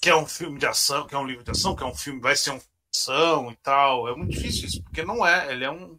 [0.00, 1.94] que é um filme de ação, que é um livro de ação, que é um
[1.94, 2.60] filme, vai ser um
[2.94, 4.08] ação e tal.
[4.08, 5.52] É muito difícil isso, porque não é.
[5.52, 5.98] Ele é um.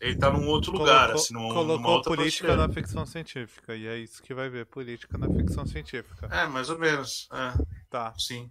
[0.00, 2.68] Ele tá num outro lugar, Colocou- assim, num, colocou política prateleira.
[2.68, 3.74] na ficção científica.
[3.74, 6.28] E é isso que vai ver, política na ficção científica.
[6.30, 7.28] É, mais ou menos.
[7.32, 7.52] É,
[7.90, 8.14] Tá.
[8.18, 8.48] sim.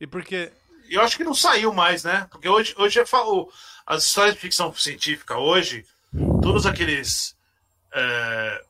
[0.00, 0.50] E porque.
[0.90, 2.26] Eu acho que não saiu mais, né?
[2.30, 3.50] Porque hoje, hoje é fa- o-
[3.86, 5.84] as histórias de ficção científica hoje,
[6.42, 7.34] todos aqueles.
[7.94, 8.62] é,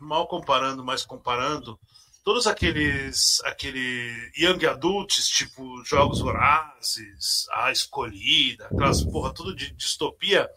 [0.00, 1.78] mal comparando, mas comparando,
[2.24, 10.48] todos aqueles aquele young adults, tipo Jogos Vorazes, A Escolhida, aquelas porra, tudo de distopia,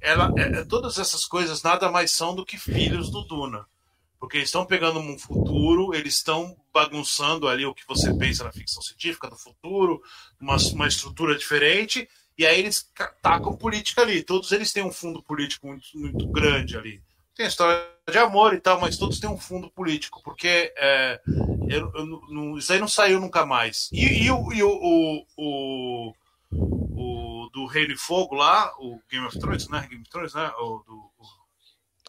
[0.00, 3.66] ela, é- é- todas essas coisas nada mais são do que filhos do Duna.
[4.22, 8.52] Porque eles estão pegando um futuro, eles estão bagunçando ali o que você pensa na
[8.52, 10.00] ficção científica do futuro,
[10.40, 12.08] uma, uma estrutura diferente,
[12.38, 14.22] e aí eles ca- tacam política ali.
[14.22, 17.02] Todos eles têm um fundo político muito, muito grande ali.
[17.34, 21.20] Tem a história de amor e tal, mas todos têm um fundo político, porque é,
[21.68, 23.90] eu- eu não- isso aí não saiu nunca mais.
[23.92, 26.14] E, e o, e o, o, o-
[26.94, 29.80] o do Reino e Fogo lá, o Game of Thrones, né?
[29.90, 30.48] Game of Thrones, né?
[30.60, 31.10] O do,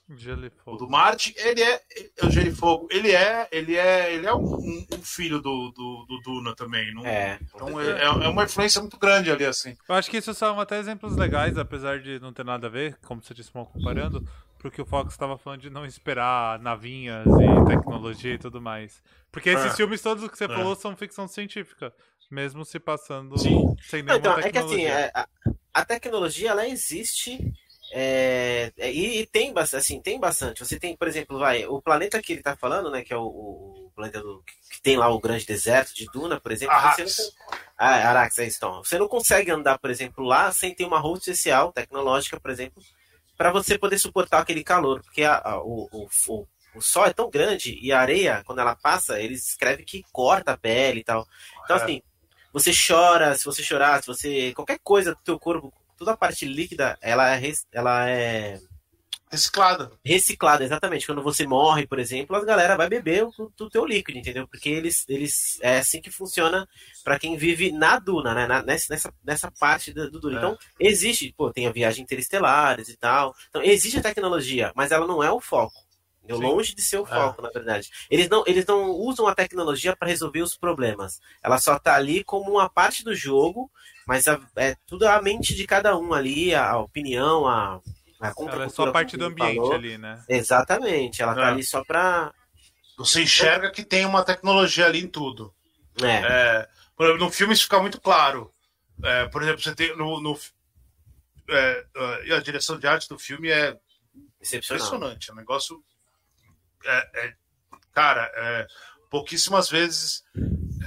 [0.10, 0.78] o- Gelo e o fogo.
[0.78, 1.82] do Marte, ele é,
[2.18, 5.72] é o Gelo e Fogo, ele é, ele é, ele é um, um- filho do,
[5.72, 6.94] do, do Duna também.
[6.94, 7.40] Não, É.
[7.56, 9.76] Então é, é uma influência muito grande ali, assim.
[9.88, 12.98] Eu acho que isso são até exemplos legais, apesar de não ter nada a ver,
[13.06, 14.28] como você disse, mal comparando,
[14.60, 19.04] Porque o Fox estava falando de não esperar navinhas e tecnologia e tudo mais.
[19.30, 19.76] Porque esses É.
[19.76, 20.48] filmes todos que você É.
[20.48, 21.94] falou são ficção científica.
[22.32, 23.76] Mesmo se passando Sim.
[23.82, 24.90] sem Não, nenhuma então, é que assim, tecnologia.
[24.90, 25.28] é, a,
[25.74, 27.38] a tecnologia ela existe
[27.96, 30.66] é, é, e, e tem bastante, assim, tem bastante.
[30.66, 33.22] Você tem, por exemplo, vai, o planeta que ele tá falando, né, que é o,
[33.24, 37.18] o planeta do, que tem lá o grande deserto de Duna, por exemplo, você Arrax.
[37.18, 38.84] não, ah, Arax, é então.
[38.84, 42.82] Você não consegue andar, por exemplo, lá sem ter uma roupa especial, tecnológica, por exemplo,
[43.38, 47.14] para você poder suportar aquele calor, porque a- a- o, o, o, o sol é
[47.14, 51.04] tão grande e a areia, quando ela passa, eles escrevem que corta a pele e
[51.04, 51.28] tal.
[51.64, 51.84] Então, É.
[51.84, 52.02] assim,
[52.52, 54.52] você chora, se você chorar, se você.
[54.56, 58.60] qualquer coisa do teu corpo, toda a parte líquida, ela é, ela é
[59.32, 59.92] Reciclada.
[60.06, 61.08] reciclada, exatamente.
[61.08, 64.48] Quando você morre, por exemplo, a galera vai beber o do teu líquido, entendeu?
[64.48, 66.68] Porque eles, eles é assim que funciona
[67.04, 68.46] para quem vive na duna, né?
[68.46, 70.36] Na- nessa, nessa, parte do, do duna.
[70.36, 70.38] É.
[70.38, 73.34] Então, existe, pô, tem a viagem interestelares e tal.
[73.50, 75.74] Então, existe a tecnologia, mas ela não é o foco.
[76.20, 76.38] entendeu?
[76.38, 76.44] Sim.
[76.44, 77.90] Longe de ser o foco, na verdade.
[78.12, 81.20] Eles não, eles não usam a tecnologia para resolver os problemas.
[81.42, 83.72] Ela só tá ali como uma parte do jogo,
[84.08, 87.76] mas a- é tudo a mente de cada um ali, a, a opinião, a,
[88.20, 89.74] a Ela é só parte do ambiente falou.
[89.74, 90.24] ali, né?
[90.30, 91.52] Exatamente, ela tá É.
[91.52, 92.34] ali só pra.
[92.98, 95.54] Você enxerga que tem uma tecnologia ali em tudo.
[96.02, 96.08] É,
[96.62, 98.52] É, por exemplo, no filme isso fica muito claro.
[99.04, 100.40] É, por exemplo, você tem no, no-
[101.50, 103.78] é, é, e a direção de arte do filme é
[104.40, 104.86] excepcional.
[104.86, 105.30] impressionante.
[105.30, 105.84] É um negócio.
[106.86, 107.34] é- é-
[107.94, 108.68] cara, é,
[109.10, 110.24] pouquíssimas vezes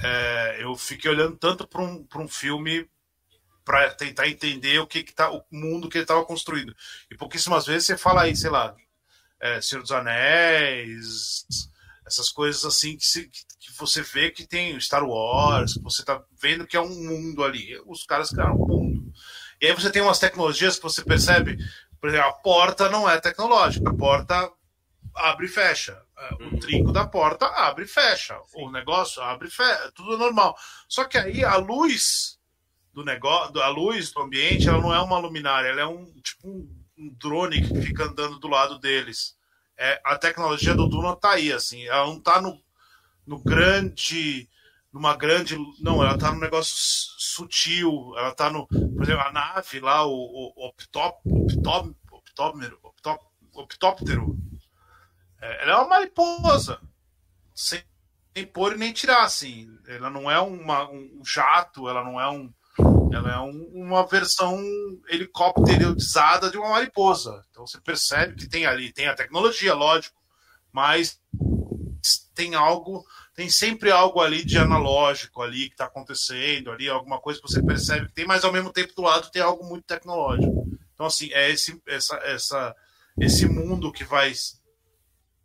[0.03, 2.87] é, eu fiquei olhando tanto para um, pra um filme
[3.67, 6.73] para tentar entender o que, que tá, o mundo que ele estava construindo.
[7.11, 8.73] E pouquíssimas vezes você fala aí, sei lá,
[9.41, 11.45] é, Senhor dos Anéis,
[12.05, 16.23] essas coisas assim que, se- que você vê que tem Star Wars, que você tá
[16.41, 17.77] vendo que é um mundo ali.
[17.85, 19.11] Os caras criaram um mundo.
[19.61, 21.57] E aí você tem umas tecnologias que você percebe,
[21.99, 24.49] por exemplo, a porta não é tecnológica, a porta
[25.13, 26.01] abre e fecha.
[26.17, 28.39] É, O trinco da porta abre e fecha.
[28.55, 29.91] O negócio abre e fecha.
[29.93, 30.55] Tudo normal.
[30.87, 32.36] Só que aí a luz
[32.97, 36.47] do negócio, a luz do ambiente, ela não é uma luminária, ela é um tipo
[36.47, 39.37] um, um drone que fica andando do lado deles.
[39.77, 42.59] É, a tecnologia do Duna tá aí, assim, ela não tá no,
[43.23, 44.49] no grande,
[44.91, 46.73] numa grande, não, ela tá num negócio
[47.19, 50.15] sutil, ela tá no, por exemplo, a nave lá, o,
[50.55, 52.79] o optop, optop, optómero,
[53.53, 54.35] optóptero,
[55.39, 56.81] é, ela é uma mariposa,
[57.53, 57.83] sem,
[58.35, 62.27] sem pôr e nem tirar, assim, ela não é uma, um jato, ela não é
[62.27, 62.51] um,
[63.11, 64.59] ela é um- uma versão
[65.09, 67.43] helicópterizada de uma mariposa.
[67.49, 70.15] Então você percebe que tem ali, tem a tecnologia, lógico,
[70.71, 71.19] mas
[72.33, 77.41] tem algo, tem sempre algo ali de analógico ali que está acontecendo ali, alguma coisa
[77.41, 80.67] que você percebe que tem, mas ao mesmo tempo do lado tem algo muito tecnológico.
[80.93, 82.75] Então assim, é esse essa, essa
[83.19, 84.33] esse mundo que vai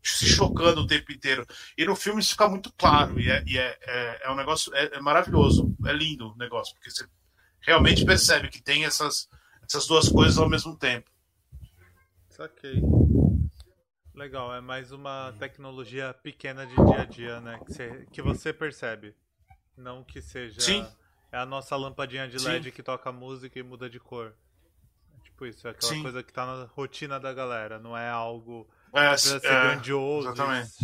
[0.02, 1.46] se chocando o tempo inteiro.
[1.78, 4.74] E no filme isso fica muito claro, e é, e é, é, é um negócio,
[4.74, 7.06] é, é maravilhoso, é lindo o negócio, porque você
[7.62, 9.28] realmente percebe que tem essas,
[9.62, 11.10] essas duas coisas ao mesmo tempo.
[12.28, 12.80] Saquei.
[14.14, 17.58] Legal, é mais uma tecnologia pequena de dia a dia, né?
[17.64, 19.14] Que você, que você percebe.
[19.76, 20.60] Não que seja.
[20.60, 20.86] Sim.
[21.30, 22.48] É a nossa lampadinha de Sim.
[22.48, 24.34] LED que toca música e muda de cor.
[25.18, 26.02] É tipo isso, é aquela Sim.
[26.02, 30.34] coisa que tá na rotina da galera, não é algo É, pra ser é, grandioso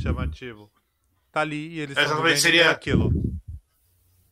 [0.01, 0.71] chamativo.
[1.31, 3.11] Tá ali e eles É, estão seria- aquilo.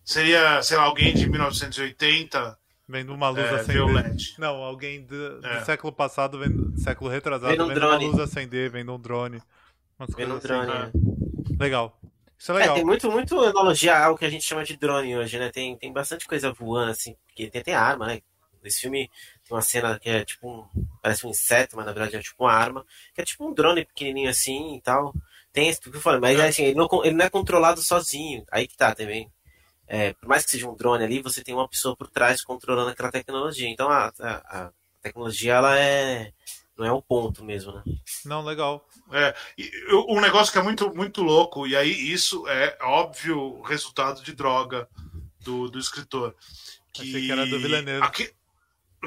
[0.07, 3.85] Seria, sei lá, alguém de 1980 Vendo uma luz é, acender.
[3.85, 4.35] LED.
[4.39, 5.65] Não, alguém do, do É.
[5.65, 8.05] século passado, vendo, século retrasado, Vendo um vendo drone.
[8.05, 9.43] uma luz acender, vendo um drone.
[9.99, 10.71] Umas Vendo um drone.
[10.71, 10.99] assim.
[10.99, 11.57] né?
[11.59, 12.01] Legal.
[12.39, 12.75] Isso é É, legal.
[12.77, 15.51] tem muito, muito analogia ao que a gente chama de drone hoje, né?
[15.51, 18.21] Tem, tem bastante coisa voando, assim, porque tem até arma, né?
[18.63, 19.11] Nesse filme
[19.45, 20.65] tem uma cena que é tipo um.
[21.03, 22.85] Parece um inseto, mas na verdade é tipo uma arma.
[23.15, 25.13] Que é tipo um drone pequenininho assim e tal.
[25.53, 28.45] Tem esse que eu falei, mas assim, ele não, ele não é controlado sozinho.
[28.53, 29.29] Aí que tá também.
[29.87, 32.91] É, por mais que seja um drone ali, você tem uma pessoa por trás controlando
[32.91, 33.69] aquela tecnologia.
[33.69, 36.33] Então a, a, a tecnologia, ela é.
[36.77, 37.83] Não é o ponto mesmo, né?
[38.25, 38.87] Não, legal.
[39.11, 39.35] É,
[40.09, 44.87] um negócio que é muito, muito louco, e aí isso é óbvio resultado de droga
[45.41, 46.35] do, do escritor.
[46.93, 48.07] Que Achei que era do Villeneuve.
[48.07, 48.31] Aqui...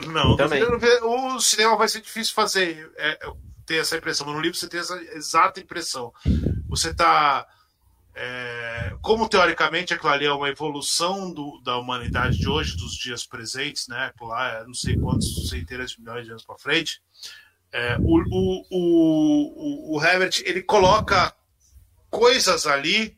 [0.07, 0.63] Não, Também.
[1.03, 3.19] O cinema vai ser difícil fazer, é,
[3.65, 4.25] ter essa impressão.
[4.25, 6.13] Mas no livro você tem essa exata impressão.
[6.67, 7.47] Você está.
[9.01, 13.87] Como teoricamente aquilo ali é uma evolução do, da humanidade de hoje, dos dias presentes,
[13.87, 14.11] né?
[14.21, 17.01] Lá, é não sei quantos centenas de milhões de anos para frente.
[17.71, 21.33] É, o, o, o, o Herbert ele coloca
[22.09, 23.17] coisas ali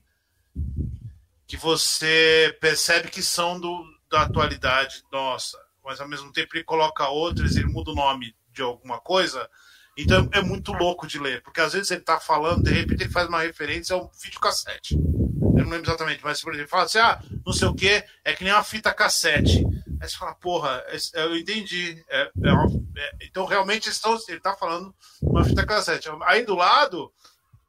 [1.47, 7.07] que você percebe que são do, da atualidade nossa, mas ao mesmo tempo ele coloca
[7.09, 9.49] outras, ele muda o nome de alguma coisa
[9.97, 13.11] Então é muito louco de ler, porque às vezes ele tá falando, de repente ele
[13.11, 14.95] faz uma referência a um videocassete.
[14.95, 18.03] Eu não lembro exatamente, mas por exemplo, ele fala assim: ah, não sei o que,
[18.23, 19.65] é que nem uma fita cassete.
[20.01, 22.03] Aí você fala, porra, eu entendi.
[22.09, 26.09] É, é uma, é, então realmente estão, ele está falando uma fita cassete.
[26.23, 27.13] Aí do lado,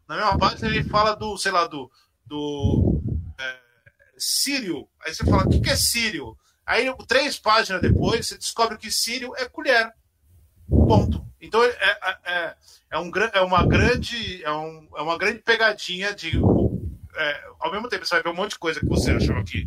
[0.09, 1.91] na mesma página, ele fala do, sei lá, do,
[2.25, 3.03] do
[3.39, 3.59] é,
[4.17, 4.89] Sírio.
[5.05, 6.37] Aí você fala, o que, que é Sírio?
[6.65, 9.93] Aí três páginas depois, você descobre que Sírio é colher.
[10.69, 11.32] Ponto.
[11.43, 12.55] Então é, é, é,
[12.93, 16.41] é um, é uma grande é, um, é uma grande pegadinha de
[17.15, 19.67] é, ao mesmo tempo você vai ver um monte de coisa que você achou que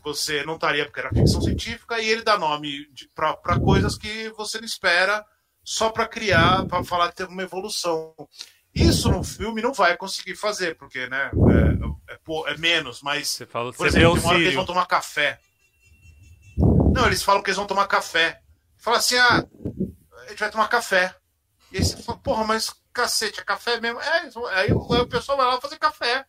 [0.00, 4.30] que você não estaria porque era ficção científica, e ele dá nome para coisas que
[4.30, 5.24] você não espera
[5.62, 8.14] só para criar, para falar que teve uma evolução.
[8.74, 11.30] Isso no filme não vai conseguir fazer, porque né,
[12.08, 13.28] é, é, é menos, mas.
[13.28, 15.38] Você fala, por exemplo, tem uma hora que eles vão tomar café.
[16.92, 18.40] Não, eles falam que eles vão tomar café.
[18.78, 19.44] Fala assim, ah,
[20.24, 21.14] a gente vai tomar café.
[21.72, 24.00] E aí você fala, porra, mas cacete, é café mesmo?
[24.00, 26.26] É, aí o pessoal vai lá fazer café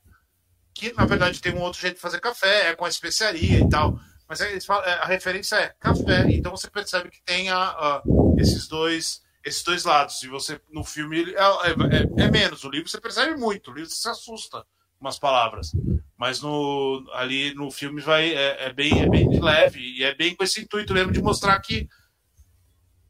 [0.73, 3.69] que na verdade tem um outro jeito de fazer café, é com a especiaria e
[3.69, 3.99] tal.
[4.27, 8.03] Mas falam, é, a referência é café, então você percebe que tem a, a,
[8.37, 10.21] esses dois esses dois lados.
[10.23, 13.89] E você no filme é, é, é, menos, o livro você percebe muito, o livro
[13.89, 14.59] você se assusta
[14.97, 15.71] com umas palavras.
[16.17, 20.35] Mas no, ali no filme vai, é, é, bem, é bem leve e é bem
[20.35, 21.89] com esse intuito mesmo de mostrar que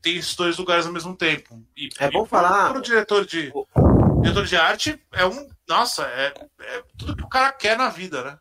[0.02, 1.64] tem esses dois lugares ao mesmo tempo.
[1.76, 2.70] E, é bom falar.
[2.70, 3.52] Para o diretor de
[4.22, 8.24] diretor de arte é um nossa, é, é tudo que o cara quer na vida,
[8.24, 8.38] né?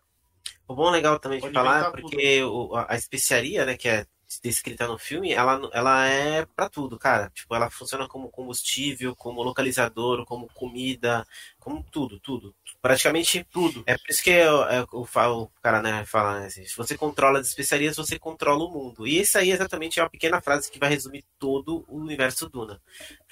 [0.67, 4.05] O bom legal também de falar é porque o, a especiaria, né, que é
[4.43, 7.31] descrita no filme, ela, ela é para tudo, cara.
[7.31, 11.27] Tipo, ela funciona como combustível, como localizador, como comida,
[11.59, 12.55] como tudo, tudo.
[12.81, 13.83] Praticamente tudo.
[13.87, 16.77] É por isso que eu, eu, eu falo, o cara né, fala né, assim, se
[16.77, 19.07] você controla as especiarias, você controla o mundo.
[19.07, 22.81] E isso aí exatamente é uma pequena frase que vai resumir todo o universo Duna.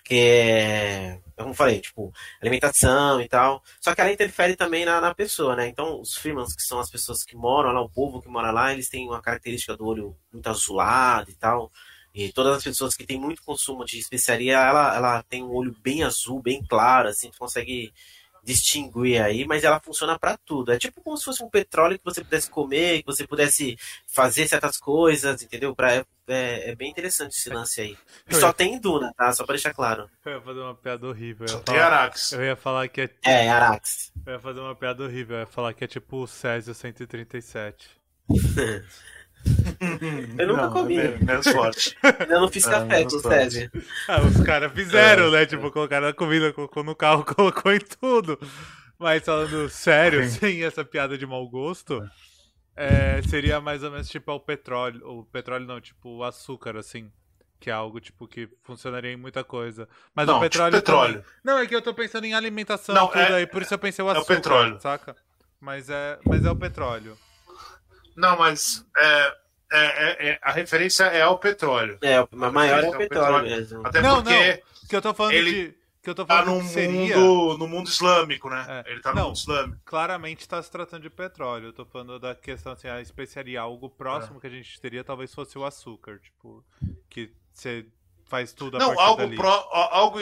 [0.08, 3.62] Porque, como falei, tipo, alimentação e tal.
[3.78, 5.68] Só que ela interfere também na, na pessoa, né?
[5.68, 8.72] Então, os Freemans, que são as pessoas que moram lá, o povo que mora lá,
[8.72, 11.70] eles têm uma característica do olho muito azulado e tal.
[12.14, 15.76] E todas as pessoas que têm muito consumo de especiaria, ela, ela tem um olho
[15.82, 17.92] bem azul, bem claro, assim, tu consegue
[18.48, 20.72] distinguir aí, mas ela funciona para tudo.
[20.72, 24.48] É tipo como se fosse um petróleo que você pudesse comer, que você pudesse fazer
[24.48, 25.76] certas coisas, entendeu?
[25.76, 27.96] Pra, é, é, é bem interessante esse lance aí.
[28.26, 29.30] E só tem Duna, tá?
[29.32, 30.08] Só pra deixar claro.
[30.24, 31.46] Eu ia fazer uma piada horrível.
[31.46, 32.32] Só tem Arax.
[32.32, 33.10] Eu ia falar que é.
[33.22, 34.12] É, Arax.
[34.24, 35.36] Eu ia fazer uma piada horrível.
[35.36, 37.86] Eu ia falar que é tipo o Césio 137.
[40.38, 40.98] Eu nunca não, comi.
[40.98, 41.96] É menos forte.
[42.28, 43.20] Eu não fiz é, café com o.
[44.08, 45.46] Ah, os caras fizeram, é, né?
[45.46, 48.38] Tipo, colocaram na comida, colocou no carro, colocou em tudo.
[48.98, 52.02] Mas falando sério, sem essa piada de mau gosto,
[52.74, 55.00] é, seria mais ou menos tipo o petróleo.
[55.04, 57.10] O petróleo não, tipo o açúcar, assim.
[57.60, 59.88] Que é algo, tipo, que funcionaria em muita coisa.
[60.14, 60.72] Mas não, o petróleo.
[60.74, 61.14] Tipo petróleo.
[61.14, 61.28] Também...
[61.42, 63.78] Não, é que eu tô pensando em alimentação não, tudo é, aí, por isso eu
[63.78, 64.32] pensei o açúcar.
[64.32, 64.80] É o petróleo.
[64.80, 65.16] Saca?
[65.60, 67.18] Mas é, mas é o petróleo.
[68.18, 69.36] Não, mas é,
[69.72, 71.98] é, é, é, a referência é ao petróleo.
[72.02, 73.86] É, a maior é o petróleo, petróleo mesmo.
[73.86, 76.52] Até não, porque não, que eu tô falando ele de que eu tô falando tá
[76.52, 77.16] no seria...
[77.16, 78.84] mundo no mundo islâmico, né?
[78.86, 78.90] É.
[78.90, 79.80] Ele tá no não, mundo islâmico.
[79.84, 81.66] Claramente está se tratando de petróleo.
[81.66, 84.40] Eu tô falando da questão assim, a especiaria, algo próximo é.
[84.40, 86.64] que a gente teria talvez fosse o açúcar, tipo,
[87.08, 87.86] que você
[88.24, 89.36] faz tudo a Não, algo dali.
[89.36, 90.18] Pro, algo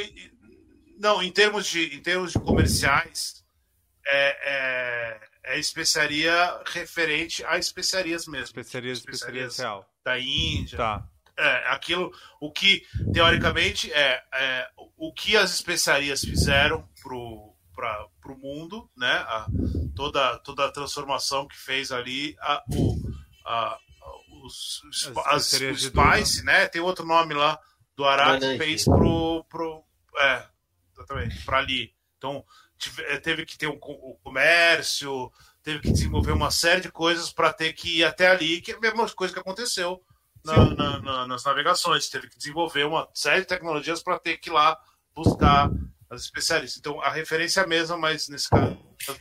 [0.99, 3.45] não, em termos de em termos de comerciais
[4.07, 8.47] é, é especiaria referente a especiarias mesmo.
[8.47, 9.87] Especiarias, especiarias, especiarias.
[10.05, 10.77] Da Índia.
[10.77, 11.09] Tá.
[11.39, 12.83] É, aquilo, o que,
[13.13, 19.13] teoricamente, é, é o que as especiarias fizeram pro, para o mundo, né?
[19.13, 19.47] A,
[19.95, 22.97] toda, toda a transformação que fez ali a, o,
[23.45, 23.79] a,
[24.43, 24.81] os,
[25.27, 26.67] as, as, o Spice, né?
[26.69, 27.61] Tem outro nome lá
[27.95, 29.85] do Araque fez pro, pro
[30.19, 30.43] é,
[30.95, 31.95] exatamente, para ali.
[32.17, 32.45] Então,
[33.23, 35.31] teve que ter um, o comércio,
[35.63, 38.77] teve que desenvolver uma série de coisas para ter que ir até ali, que é
[38.77, 40.01] a mesma coisa que aconteceu
[40.45, 42.09] na, na, na, nas navegações.
[42.09, 44.79] Teve que desenvolver uma série de tecnologias para ter que ir lá
[45.15, 45.71] buscar
[46.09, 46.79] as especialistas.
[46.79, 48.79] Então a referência é a mesma, mas nesse caso.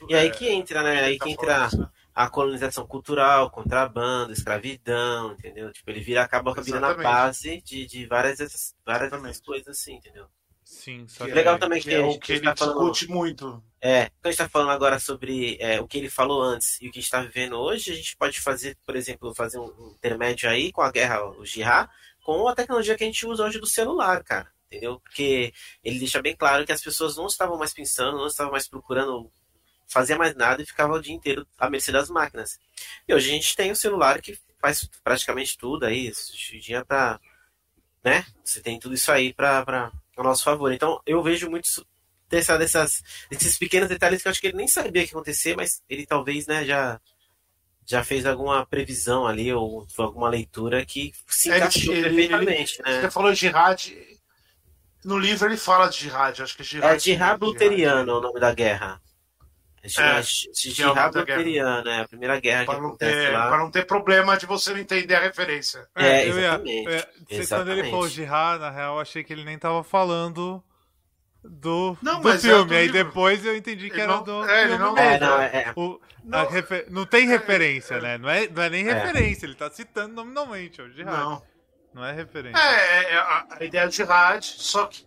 [0.08, 1.04] E aí é, que entra, né?
[1.04, 1.90] Aí que entra né?
[2.14, 5.72] a colonização cultural, contrabando, escravidão, entendeu?
[5.72, 10.28] Tipo, ele vira, acaba virando na base de, de várias, várias coisas assim, entendeu?
[10.66, 13.20] Sim, só que legal é, também que, que é o que, ele tá discute falando,
[13.20, 13.64] muito.
[13.80, 16.88] É, quando a gente está falando agora sobre é, o que ele falou antes e
[16.88, 19.94] o que a gente está vivendo hoje, a gente pode fazer, por exemplo, fazer um
[19.96, 21.88] intermédio aí com a guerra, o jihad,
[22.24, 24.52] com a tecnologia que a gente usa hoje do celular, cara.
[24.66, 25.00] Entendeu?
[25.00, 25.54] Porque
[25.84, 29.32] ele deixa bem claro que as pessoas não estavam mais pensando, não estavam mais procurando
[29.88, 32.60] fazer mais nada e ficavam o dia inteiro à mercê das máquinas.
[33.08, 36.12] E hoje a gente tem o celular que faz praticamente tudo aí,
[36.60, 37.20] dia tá,
[38.04, 38.26] né?
[38.44, 40.72] Você tem tudo isso aí para a nosso favor.
[40.72, 41.68] Então eu vejo muito
[42.30, 45.56] dessa, dessas, desses pequenos detalhes que eu acho que ele nem sabia que ia acontecer,
[45.56, 47.00] mas ele talvez né, já,
[47.86, 52.82] já fez alguma previsão ali, ou alguma leitura que se encaixou ele, perfeitamente.
[52.82, 53.02] Ele, né?
[53.02, 53.94] Você falou jihad.
[55.04, 56.96] No livro ele fala de jihad, acho que é jihad.
[56.96, 59.02] É jihad luteriano o nome da guerra.
[59.86, 60.22] É,
[60.54, 63.48] Jihad luteriano, é a primeira guerra para que acontece ter, lá.
[63.50, 65.88] Para não ter problema de você não entender a referência.
[65.96, 66.70] É, é exatamente.
[66.70, 69.84] Eu ia, eu ia, quando ele falou jihad, na real, achei que ele nem tava
[69.84, 70.64] falando
[71.50, 72.76] do, não, do filme.
[72.76, 75.42] É Aí depois eu entendi que ele era não, do é, filme não, é, não,
[75.42, 78.18] é, o, não, refer, não tem referência, né?
[78.18, 78.94] Não é, não é nem é.
[78.94, 81.16] referência, ele tá citando nominalmente, o Jihad.
[81.16, 81.44] Não.
[81.94, 82.60] Não é referência.
[82.60, 85.06] É, é, é a, a ideia de Jihad, só que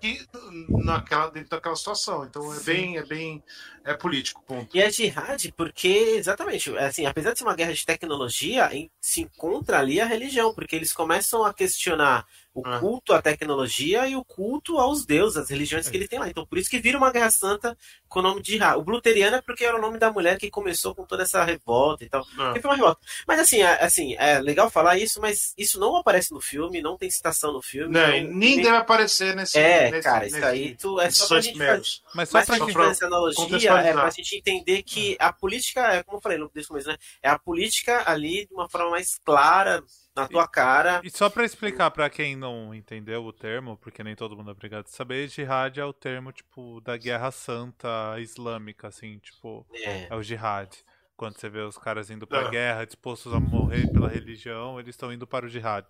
[0.00, 0.26] que
[0.68, 2.24] naquela, dentro daquela situação.
[2.24, 3.42] Então é bem, é bem
[3.88, 4.76] é político, ponto.
[4.76, 8.70] E é jihad porque, exatamente, assim, apesar de ser uma guerra de tecnologia,
[9.00, 12.26] se encontra ali a religião, porque eles começam a questionar
[12.58, 12.80] o ah.
[12.80, 16.28] culto à tecnologia e o culto aos deuses, as religiões que ele tem lá.
[16.28, 17.76] Então, por isso que vira uma guerra santa
[18.08, 18.76] com o nome de Ra.
[18.76, 22.04] O Bluteriano é porque era o nome da mulher que começou com toda essa revolta
[22.04, 22.26] e tal.
[22.38, 22.52] Ah.
[22.60, 23.00] foi uma revolta.
[23.26, 26.96] Mas assim, é, assim, é legal falar isso, mas isso não aparece no filme, não
[26.96, 27.92] tem citação no filme.
[27.92, 31.40] Não, não nem deve aparecer nesse É, nesse, cara, isso aí tu, é só pra
[31.40, 31.82] gente fazer,
[32.14, 36.02] mas só pra gente fazer essa analogia, é pra gente entender que a política, é
[36.02, 36.96] como eu falei no começo, né?
[37.22, 39.82] É a política ali de uma forma mais clara,
[40.14, 41.00] na tua e, cara.
[41.04, 44.52] E só para explicar para quem não entendeu o termo, porque nem todo mundo é
[44.52, 50.08] obrigado a saber, jihad é o termo tipo da guerra santa islâmica, assim, tipo, é,
[50.10, 50.70] é o jihad.
[51.16, 52.50] Quando você vê os caras indo pra é.
[52.50, 55.84] guerra, dispostos a morrer pela religião, eles estão indo para o jihad.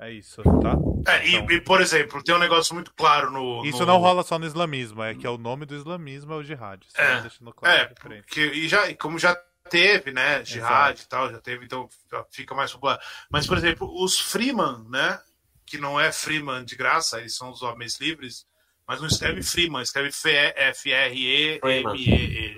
[0.00, 0.70] É isso, tá?
[1.12, 3.62] É, então, e, e, por exemplo, tem um negócio muito claro no.
[3.66, 3.86] Isso no...
[3.86, 6.82] não rola só no islamismo, é que é o nome do islamismo é o jihad.
[6.96, 7.20] É,
[7.52, 9.36] claro é porque, e, já, como já
[9.68, 10.42] teve, né?
[10.42, 11.02] Jihad Exato.
[11.02, 11.86] e tal, já teve, então
[12.30, 12.98] fica mais popular.
[13.30, 15.20] Mas, por exemplo, os Freeman, né?
[15.66, 18.46] Que não é Freeman de graça, eles são os homens livres,
[18.88, 20.08] mas não escreve Freeman, escreve
[20.56, 21.58] F-R-E-M-E-E.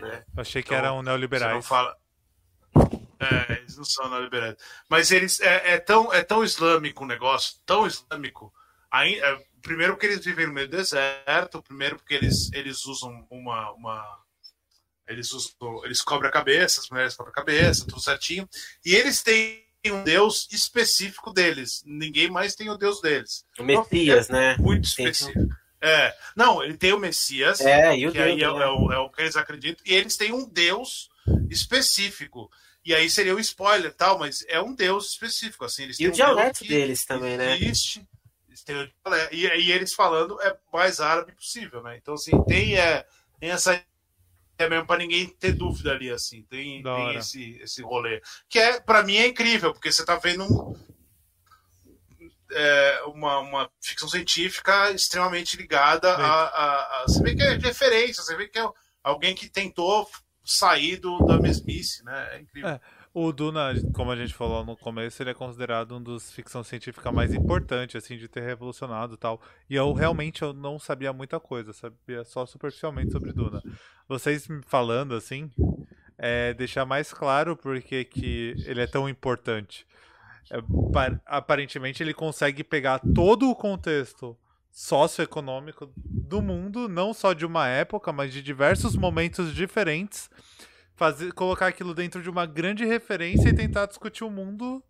[0.01, 0.25] Né?
[0.37, 1.55] Achei que então, eram neoliberais.
[1.55, 1.95] Não fala...
[3.23, 4.57] É, eles não são neoliberais.
[4.89, 8.53] Mas eles é, é, tão, é tão islâmico o negócio, tão islâmico.
[8.91, 13.27] Aí, é, primeiro porque eles vivem no meio do deserto, primeiro porque eles, eles usam
[13.31, 14.19] uma, uma
[15.07, 18.49] eles, usam, eles cobrem a cabeça, as mulheres cobrem a cabeça, tudo certinho.
[18.85, 21.83] E eles têm um deus específico deles.
[21.87, 23.45] Ninguém mais tem o deus deles.
[23.59, 24.57] O Messias, é né?
[24.59, 25.49] Muito específico.
[25.81, 29.11] É, não, ele tem o Messias, é, que Deus, aí é, é, o, é o
[29.11, 31.11] que eles acreditam, e eles têm um Deus
[31.51, 32.49] específico.
[32.85, 35.65] E aí seria o um spoiler tal, mas é um Deus específico.
[35.65, 37.57] Assim, eles e o dialeto deles também, né?
[37.57, 38.07] Existe.
[39.31, 41.97] E, e eles falando é mais árabe possível, né?
[41.97, 43.05] Então, assim, tem, é,
[43.41, 43.83] tem essa
[44.59, 46.43] é mesmo para ninguém ter dúvida ali, assim.
[46.45, 48.23] Tem, tem esse, esse rolê.
[48.49, 50.77] Que é, para mim, é incrível, porque você tá vendo um,
[52.53, 58.23] é, uma, uma ficção científica extremamente ligada a, a, a, Você vê que é referência,
[58.23, 58.69] você vê que é
[59.03, 60.09] alguém que tentou
[60.45, 62.29] sair da mesmice, né?
[62.33, 62.71] É incrível.
[62.71, 62.81] É.
[63.15, 67.13] O Duna, como a gente falou no começo, ele é considerado um dos ficção científica
[67.13, 69.41] mais importantes, assim, de ter revolucionado tal.
[69.69, 73.63] E eu realmente eu não sabia muita coisa, sabia só superficialmente sobre Duna.
[74.09, 75.51] Vocês me falando, assim,
[76.17, 79.87] é deixar mais claro porque que ele é tão importante.
[80.51, 80.57] É,
[81.27, 84.37] aparentemente ele consegue pegar todo o contexto
[84.73, 90.31] socioeconômico do mundo, não só de uma época, mas de diversos momentos diferentes.
[90.95, 94.83] Fazer, colocar aquilo dentro de uma grande referência e tentar discutir o mundo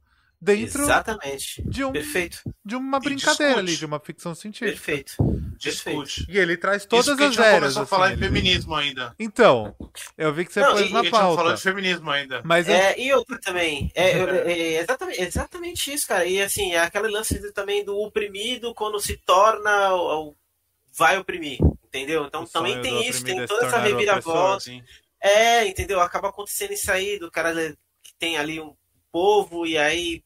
[0.42, 1.62] dentro Exatamente.
[1.64, 2.42] de um Perfeito.
[2.64, 4.72] de uma brincadeira ali, de uma ficção científica.
[4.72, 5.14] Perfeito.
[5.56, 6.26] Discute.
[6.28, 7.76] E ele traz todas Isso as eras.
[7.76, 9.14] Assim, a falar em feminismo ainda.
[9.20, 9.72] Então,
[10.18, 11.36] eu vi que você não, pôs na pauta.
[11.36, 12.42] falando de feminismo ainda.
[12.44, 12.74] Mas eu...
[12.74, 13.92] é, e outro também.
[13.94, 14.10] É,
[14.50, 16.24] é, exatamente, exatamente isso, cara.
[16.24, 19.90] E assim, é aquele lance também do oprimido quando se torna
[20.92, 22.26] vai oprimir, entendeu?
[22.26, 24.56] Então o também tem isso, tem toda essa reviravolta.
[24.56, 24.82] Assim.
[25.22, 26.00] É, entendeu?
[26.00, 27.54] Acaba acontecendo isso aí do cara
[28.02, 28.74] que tem ali um
[29.12, 30.24] povo e aí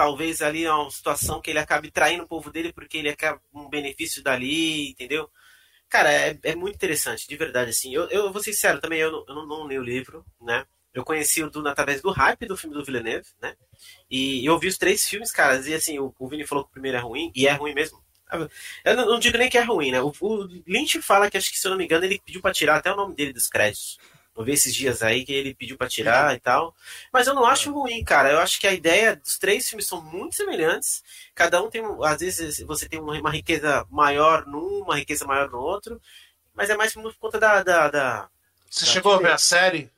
[0.00, 3.38] talvez ali é uma situação que ele acabe traindo o povo dele porque ele quer
[3.52, 5.30] um benefício dali, entendeu?
[5.90, 7.94] Cara, é, é muito interessante, de verdade, assim.
[7.94, 10.64] Eu, eu vou ser sincero também, eu, não, eu não, não li o livro, né?
[10.94, 13.54] Eu conheci o Duna através do hype do filme do Villeneuve, né?
[14.10, 16.72] E eu vi os três filmes, cara, e assim, o, o Vini falou que o
[16.72, 18.02] primeiro é ruim, e é ruim mesmo.
[18.82, 20.00] Eu não, não, digo nem que é ruim, né?
[20.00, 22.54] O, o, Lynch fala que, acho que, se eu não me engano, ele pediu para
[22.54, 23.98] tirar até o nome dele dos créditos.
[24.40, 26.74] Eu vi esses dias aí que ele pediu para tirar e tal.
[27.12, 27.72] Mas eu não acho é.
[27.72, 28.32] ruim, cara.
[28.32, 31.02] Eu acho que a ideia dos três filmes são muito semelhantes.
[31.34, 35.58] Cada um tem, às vezes, você tem uma, riqueza maior num, uma riqueza maior no
[35.58, 36.00] outro.
[36.54, 37.62] Mas é mais por conta da.
[37.62, 38.28] da, da
[38.70, 39.90] você da chegou a ver a série?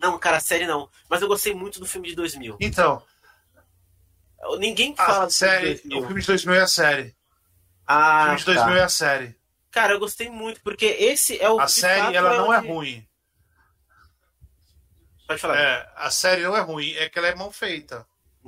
[0.00, 0.88] Não, cara, a série não.
[1.06, 2.56] Mas eu gostei muito do filme de 2000.
[2.60, 3.02] Então.
[4.58, 7.14] Ninguém fala a série, O filme de 2000 é a série.
[7.86, 8.78] Ah, filme de 2000 tá.
[8.78, 9.38] é a série.
[9.70, 11.60] Cara, eu gostei muito, porque esse é o.
[11.60, 13.07] A série, ela não é onde- ruim.
[15.28, 15.56] Pode falar.
[15.60, 18.04] É, a série não é ruim, é que ela é mal feita.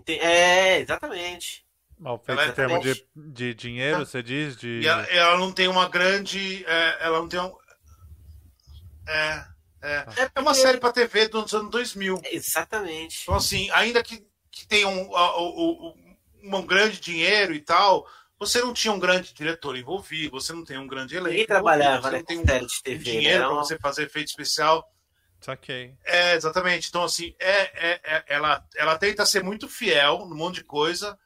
[0.09, 1.65] É, exatamente.
[1.99, 4.57] Mal feito Ela é em termos de, de dinheiro, você diz?
[4.57, 4.81] De...
[4.83, 6.65] E ela, ela não tem uma grande.
[6.67, 7.55] é, ela não tem um.
[9.07, 9.45] É.
[9.83, 12.21] É, é uma série pra TV dos anos 2000.
[12.31, 13.23] Exatamente.
[13.23, 15.95] Então, assim, ainda que, que tenha um, o- o-
[16.43, 18.07] um grande dinheiro e tal,
[18.39, 21.31] você não tinha um grande diretor envolvido, você não tem um grande elenco.
[21.31, 23.19] Ninguém trabalhava, você né, não tem um, série de um TV, né?
[23.21, 24.87] dinheiro pra uma- você fazer efeito especial.
[25.41, 25.95] Saquei.
[26.05, 26.89] É, exatamente.
[26.89, 31.19] Então, assim, é, é- é- ela, ela tenta ser muito fiel num monte de coisa,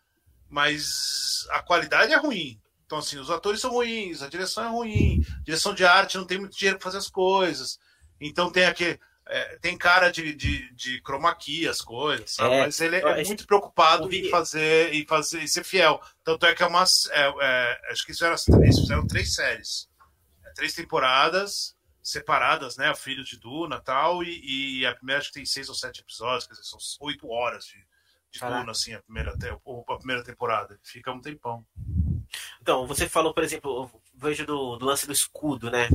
[0.48, 2.60] mas a qualidade é ruim.
[2.86, 6.38] Então, assim, os atores são ruins, a direção é ruim, direção de arte não tem
[6.38, 7.78] muito dinheiro para fazer as coisas.
[8.20, 9.00] Então tem aquele.
[9.26, 12.54] é, tem cara de, de, de chroma key as coisas, sabe?
[12.54, 16.00] É, mas ele é acho- muito preocupado em fazer e fazer e ser fiel.
[16.22, 16.84] Tanto é que é uma.
[17.10, 19.88] é, é, acho que isso era três, fizeram três séries.
[20.44, 21.73] É, três temporadas
[22.04, 22.94] separadas, né?
[22.94, 26.46] Filho de Duna tal, e, e a primeira acho que tem seis ou sete episódios,
[26.46, 27.78] quer dizer, são oito horas de,
[28.30, 28.60] de Caraca.
[28.60, 30.78] Duna, assim, a primeira, te- a primeira temporada.
[30.82, 31.66] Fica um tempão.
[32.60, 33.90] Então, você falou, por exemplo,
[34.24, 35.88] vejo do, do lance do escudo, né?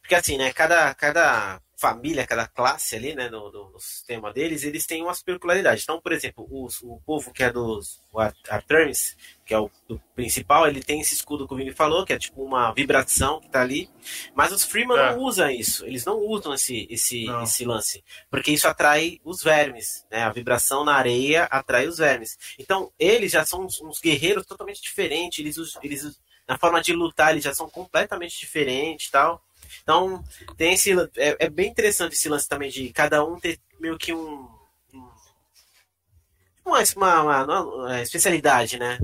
[0.00, 4.62] Porque assim, né, cada, cada família, cada classe ali, né, no, no- no sistema deles,
[4.62, 5.82] eles têm umas peculiaridades.
[5.84, 8.00] Então, por exemplo, os- o povo que é dos
[8.48, 9.70] Arturns, que é o
[10.14, 13.48] principal, ele tem esse escudo que o Vini falou, que é tipo uma vibração que
[13.50, 13.90] tá ali.
[14.34, 15.10] Mas os Freeman É.
[15.12, 15.84] não usam isso.
[15.84, 17.42] Eles não usam esse, esse, Não.
[17.42, 18.02] esse lance.
[18.30, 20.22] Porque isso atrai os vermes, né?
[20.22, 22.38] A vibração na areia atrai os vermes.
[22.58, 25.38] Então, eles já são uns, uns guerreiros totalmente diferentes.
[25.40, 29.42] Eles, eles, na forma de lutar, eles já são completamente diferentes e tal.
[29.82, 30.22] Então,
[30.56, 30.92] tem esse.
[31.16, 34.48] É, é bem interessante esse lance também de cada um ter meio que um.
[34.92, 35.10] um-
[36.64, 38.98] uma, uma, uma- uma especialidade, né?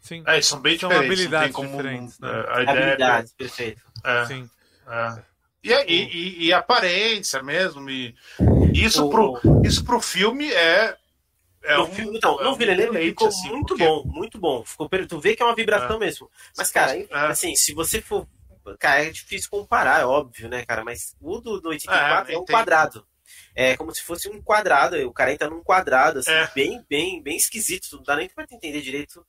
[0.00, 0.22] Sim.
[0.26, 1.12] É, são bem São diferentes.
[1.18, 2.28] habilidades como, diferentes, né?
[2.28, 3.82] é, a ideia é- Habilidades, perfeito.
[4.04, 4.50] é, Sim.
[4.86, 5.22] é.
[5.62, 7.88] E, e, e, e aparência mesmo.
[7.88, 8.14] E
[8.74, 10.94] isso, O- pro, isso pro filme é.
[11.64, 14.38] É no um- filme, então, é no Villeneuve deleite, ficou assim, muito porque- bom, muito
[14.38, 14.64] bom.
[14.64, 16.30] Ficou, tu vê que é uma vibração mesmo.
[16.56, 17.06] Mas, cara, É.
[17.10, 18.26] assim, se você for.
[18.78, 20.82] Cara, é difícil comparar, é óbvio, né, cara?
[20.84, 23.06] Mas o do, do 84 É, é, um tem- quadrado.
[23.54, 24.96] É como se fosse um quadrado.
[25.06, 26.50] O cara entra num quadrado, assim, É.
[26.54, 27.96] bem, bem, bem esquisito.
[27.96, 29.24] Não dá nem pra entender direito.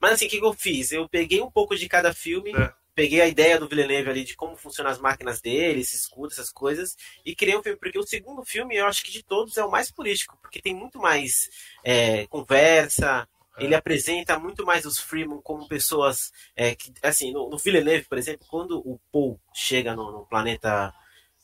[0.00, 0.90] Mas assim, o que, que eu fiz?
[0.92, 2.72] Eu peguei um pouco de cada filme, É.
[2.94, 6.50] peguei a ideia do Villeneuve ali de como funcionam as máquinas dele, esse escudo, essas
[6.50, 7.78] coisas, e criei um filme.
[7.78, 10.74] Porque o segundo filme, eu acho que de todos é o mais político, porque tem
[10.74, 11.48] muito mais
[11.84, 13.28] é, conversa.
[13.56, 13.64] É.
[13.64, 18.18] Ele apresenta muito mais os Freeman como pessoas é, que, assim, no, no Villeneuve, por
[18.18, 20.94] exemplo, quando o Paul chega no, no planeta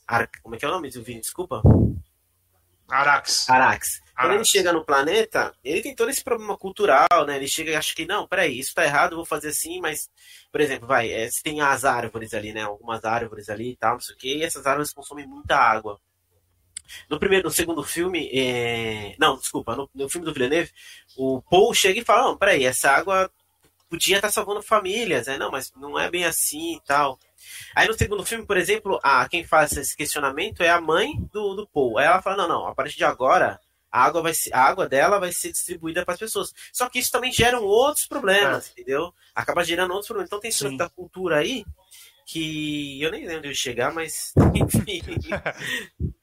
[0.07, 0.31] Ar...
[0.43, 1.21] como é que é o nome do Vini?
[1.21, 1.63] Desculpa.
[2.89, 3.49] Arax.
[3.49, 4.07] Arax.
[4.19, 7.37] Quando ele chega no planeta, ele tem todo esse problema cultural, né?
[7.37, 10.09] Ele chega e acha que, não, peraí, isso tá errado, eu vou fazer assim, mas,
[10.51, 12.63] por exemplo, vai, é, se tem as árvores ali, né?
[12.63, 16.01] Algumas árvores ali e tal, não sei o quê, e essas árvores consomem muita água.
[17.11, 19.15] No primeiro, no segundo filme, é...
[19.19, 20.71] não, desculpa, no, no filme do Villeneuve,
[21.17, 23.31] o Paul chega e fala, não, peraí, essa água
[23.91, 25.37] podia estar salvando famílias, né?
[25.37, 27.19] Não, mas não é bem assim e tal.
[27.75, 31.55] Aí no segundo filme, por exemplo, a, quem faz esse questionamento é a mãe do,
[31.55, 31.99] do Paul.
[31.99, 34.89] Aí ela fala, não, não, a partir de agora, a água, vai ser, a água
[34.89, 36.53] dela vai ser distribuída para as pessoas.
[36.73, 39.13] Só que isso também gera outros problemas, entendeu?
[39.35, 40.29] Acaba gerando outros problemas.
[40.29, 41.65] Então tem isso da cultura aí,
[42.27, 45.01] que eu nem lembro onde eu chegar, mas enfim.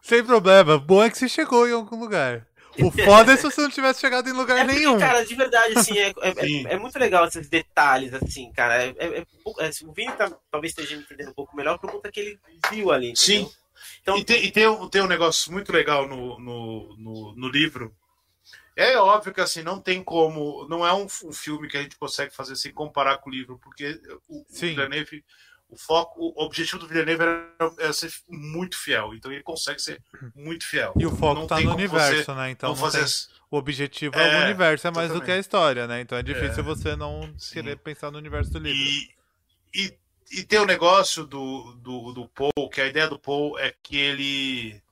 [0.00, 0.78] Sem problema.
[0.78, 2.47] Bom é que você chegou em algum lugar.
[2.84, 4.98] O foda é se você não tivesse chegado em lugar É porque, nenhum.
[4.98, 6.12] cara, de verdade, assim, é, é-
[6.70, 8.82] é- é muito legal esses detalhes, assim, cara.
[8.84, 9.24] É, é- é
[9.60, 12.38] é, o Vini tá- talvez esteja me entendendo um pouco melhor por conta que ele
[12.70, 13.46] viu ali, entendeu?
[13.46, 13.52] Sim.
[14.02, 17.48] Então, E, tem, e tem, um, tem um negócio muito legal no, no, no, no
[17.48, 17.94] livro.
[18.76, 20.66] É óbvio que assim, não tem como.
[20.68, 23.58] Não é um, um filme que a gente consegue fazer sem comparar com o livro,
[23.62, 24.68] porque o, o Sim.
[24.68, 25.24] Villeneuve,
[25.70, 29.14] o foco, o objetivo do Villeneuve era, ser muito fiel.
[29.14, 30.02] Então ele consegue ser
[30.34, 30.94] muito fiel.
[30.98, 32.50] E o foco tá tem no universo, você né?
[32.50, 33.04] Então fazer.
[33.04, 36.00] tem- o objetivo é, o É, universo, é mais do que a história, né?
[36.00, 36.62] Então é difícil É.
[36.62, 37.54] você não Sim.
[37.54, 38.78] querer pensar no universo do livro.
[38.78, 39.10] E,
[39.74, 39.94] e,
[40.32, 43.96] e tem o negócio do, do, do Paul, que a ideia do Paul é que
[43.96, 44.82] ele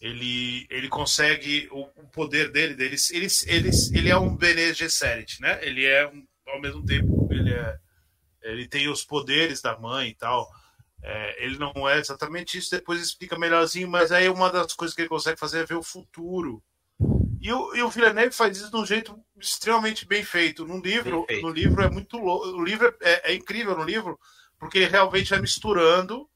[0.00, 5.40] ele, ele consegue o, o poder dele, dele ele, ele, ele é um Bene Gesserit,
[5.40, 5.58] né?
[5.62, 7.76] Ele é um, ao mesmo tempo ele é
[8.50, 10.50] ele tem os poderes da mãe e tal.
[11.02, 15.02] É, ele não é exatamente isso, depois explica melhorzinho, mas aí uma das coisas que
[15.02, 16.62] ele consegue fazer é ver o futuro.
[17.40, 20.66] E o, e o Villeneuve faz isso de um jeito extremamente bem feito.
[20.66, 21.46] No livro, feito.
[21.46, 22.48] no livro é muito louco.
[22.48, 24.18] O livro é, é incrível no livro,
[24.58, 26.28] porque ele realmente vai misturando.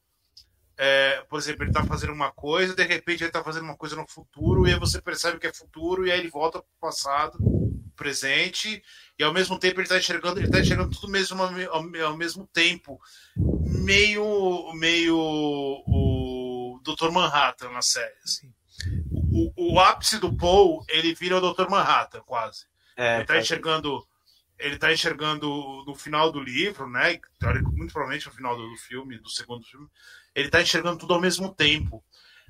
[0.79, 3.97] é, por exemplo, ele está fazendo uma coisa, de repente ele está fazendo uma coisa
[3.97, 6.81] no futuro, e aí você percebe que é futuro, e aí ele volta para o
[6.81, 7.39] passado.
[7.97, 8.83] Presente
[9.19, 12.17] e ao mesmo tempo ele está enxergando, ele tá enxergando tudo mesmo ao, ao, ao,
[12.17, 13.01] mesmo tempo,
[13.37, 17.11] meio meio o Dr.
[17.11, 18.15] Manhattan na série.
[18.25, 18.53] Assim.
[19.33, 21.69] O, o, ápice do Paul, ele vira o Dr.
[21.69, 22.67] Manhattan, quase.
[22.97, 24.07] É, ele está enxergando
[24.59, 25.49] ele está enxergando
[25.87, 27.19] no final do livro, né?
[27.73, 29.89] Muito provavelmente no final do filme, do segundo filme,
[30.35, 32.03] ele está enxergando tudo ao mesmo tempo.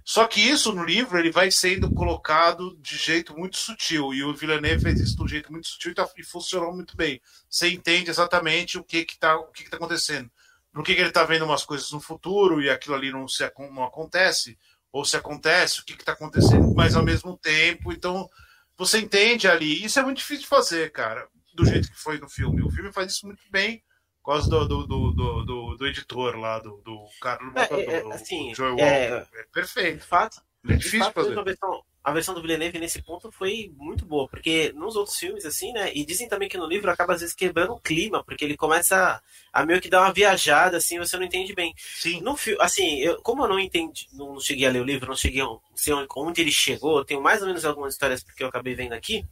[0.05, 4.35] Só que isso no livro ele vai sendo colocado de jeito muito sutil e o
[4.35, 7.21] Villeneuve fez isso de um jeito muito sutil e, tá, e funcionou muito bem.
[7.49, 10.31] Você entende exatamente o que está o que que tá acontecendo.
[10.73, 13.45] Por que, que ele está vendo umas coisas no futuro e aquilo ali não se
[13.71, 14.59] não acontece
[14.91, 17.93] ou se acontece o que está acontecendo, mas ao mesmo tempo.
[17.93, 18.29] Então
[18.77, 19.85] você entende ali.
[19.85, 22.63] Isso é muito difícil de fazer, cara, do jeito que foi no filme.
[22.63, 23.83] O filme faz isso muito bem
[24.23, 28.55] por causa do, do, do, do, do editor lá, do, do Carlos é, é, assim,
[28.55, 29.99] Joel é, é, perfeito.
[29.99, 31.37] De fato, é difícil de fazer.
[31.37, 35.45] A versão, a versão do Villeneuve nesse ponto foi muito boa, porque nos outros filmes,
[35.45, 35.91] assim, né?
[35.93, 39.21] E dizem também que no livro acaba às vezes quebrando o clima, porque ele começa
[39.53, 41.75] a, meio que dar uma viajada, assim, você não entende bem.
[41.77, 42.21] Sim.
[42.21, 45.17] No filme, assim, eu, como eu não entendi, não cheguei a ler o livro, não
[45.17, 48.49] cheguei a sei onde ele chegou, eu tenho mais ou menos algumas histórias porque eu
[48.49, 49.25] acabei vendo aqui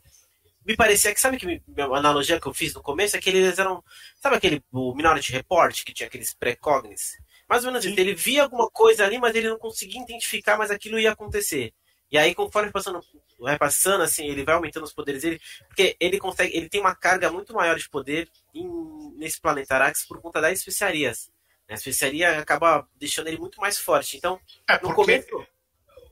[0.65, 3.59] me parecia que, sabe que a analogia que eu fiz no começo é que eles
[3.59, 3.83] eram.
[4.21, 7.19] Sabe aquele o Minority Report que tinha aqueles precognites?
[7.49, 7.99] Mais ou menos isso.
[7.99, 11.73] Ele via alguma coisa ali, mas ele não conseguia identificar, mas aquilo ia acontecer.
[12.11, 13.01] E aí, conforme passando,
[13.39, 16.95] vai passando, assim, ele vai aumentando os poderes dele, porque ele consegue, ele tem uma
[16.95, 18.69] carga muito maior de poder em,
[19.17, 21.31] nesse planeta Arax por conta das especiarias.
[21.69, 24.17] A especiaria acaba deixando ele muito mais forte.
[24.17, 25.29] Então, é, no começo.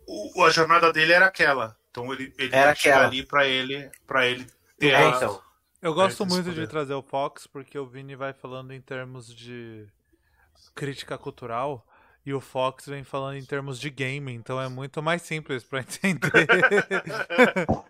[0.06, 4.26] O, a jornada dele era aquela então ele, ele Era que ali para ele, para
[4.26, 4.46] ele
[4.78, 5.42] ter é, então.
[5.80, 9.86] Eu gosto muito de trazer o Fox porque o Vini vai falando em termos de
[10.74, 11.86] crítica cultural
[12.28, 15.80] e o Fox vem falando em termos de game, então é muito mais simples para
[16.04, 16.46] entender.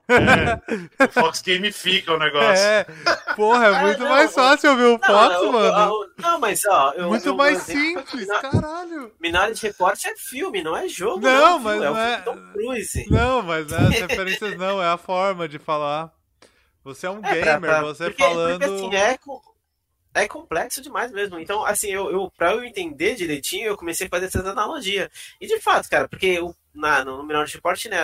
[0.09, 2.65] é, o Fox gamifica o negócio.
[2.65, 2.87] É,
[3.35, 6.11] porra, é muito não, mais fácil ver o Fox, não, mano.
[6.19, 6.93] não, mas ó.
[6.93, 9.13] Eu, muito eu, mais simples, caralho.
[9.21, 11.19] Minority Report é filme, não é jogo.
[11.19, 12.25] Não, mas é não é.
[13.11, 16.13] Não, mas não é as referências, não, é a forma de falar.
[16.85, 18.61] Você é um é, gamer, pra, pra, você porque, falando.
[18.61, 19.19] Porque, assim, é,
[20.23, 21.39] é complexo demais mesmo.
[21.39, 25.11] Então, assim, eu, eu para eu entender direitinho, eu comecei a fazer essa analogia.
[25.41, 27.99] E de fato, cara, porque o, na, no Minority Report, né,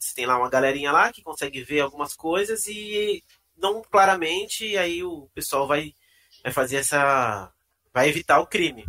[0.00, 3.22] você tem lá uma galerinha lá que consegue ver algumas coisas e
[3.56, 5.92] não claramente, e aí o pessoal vai,
[6.42, 7.52] vai fazer essa.
[7.92, 8.86] vai evitar o crime.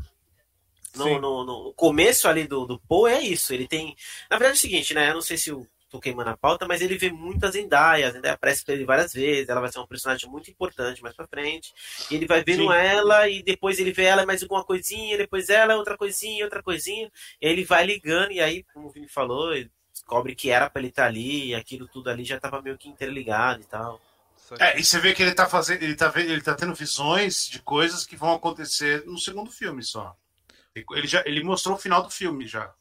[0.96, 3.54] No, no, no, começo ali do, do Poe é isso.
[3.54, 3.96] Ele tem.
[4.30, 5.10] Na verdade é o seguinte, né?
[5.10, 8.12] Eu não sei se o tô queimando a pauta, mas ele vê muitas Zendaya, a
[8.12, 11.28] Zendaya aparece pra ele várias vezes, ela vai ser um personagem muito importante mais pra
[11.28, 11.74] frente,
[12.10, 12.74] e ele vai vendo Sim.
[12.74, 17.12] ela, e depois ele vê ela mais alguma coisinha, depois ela outra coisinha, outra coisinha,
[17.42, 20.70] e aí ele vai ligando, e aí, como o Vini falou, ele descobre que era
[20.70, 23.66] pra ele estar tá ali, e aquilo tudo ali já tava meio que interligado e
[23.66, 24.00] tal.
[24.58, 27.60] É, e você vê que ele tá fazendo, ele tá, ele tá tendo visões de
[27.60, 30.16] coisas que vão acontecer no segundo filme só.
[30.76, 32.74] Ele já ele mostrou o final do filme já.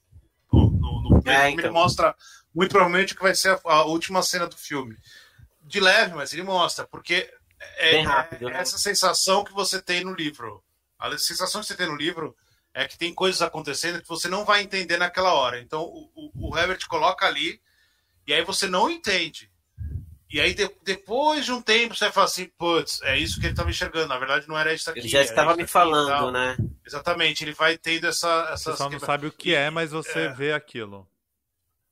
[1.10, 1.64] No é, então.
[1.64, 2.14] ele mostra
[2.54, 4.96] muito provavelmente que vai ser a, a, última cena do filme.
[5.62, 7.30] De leve, mas ele mostra, porque
[7.76, 8.60] é, rápido, é né?
[8.60, 10.62] essa sensação que você tem no livro.
[10.98, 12.36] A sensação que você tem no livro
[12.72, 15.60] é que tem coisas acontecendo que você não vai entender naquela hora.
[15.60, 17.60] Então o, o, o Herbert coloca ali
[18.26, 19.50] e aí você não entende.
[20.30, 23.52] E aí, de, depois de um tempo, você fala assim, putz, é isso que ele
[23.52, 24.08] estava enxergando.
[24.08, 25.00] Na verdade, não era isso aqui.
[25.00, 26.56] Ele já estava me falando, né?
[26.86, 28.50] Exatamente, ele vai tendo essa.
[28.56, 30.28] Você só não sabe o que é, mas você é.
[30.28, 31.08] vê aquilo.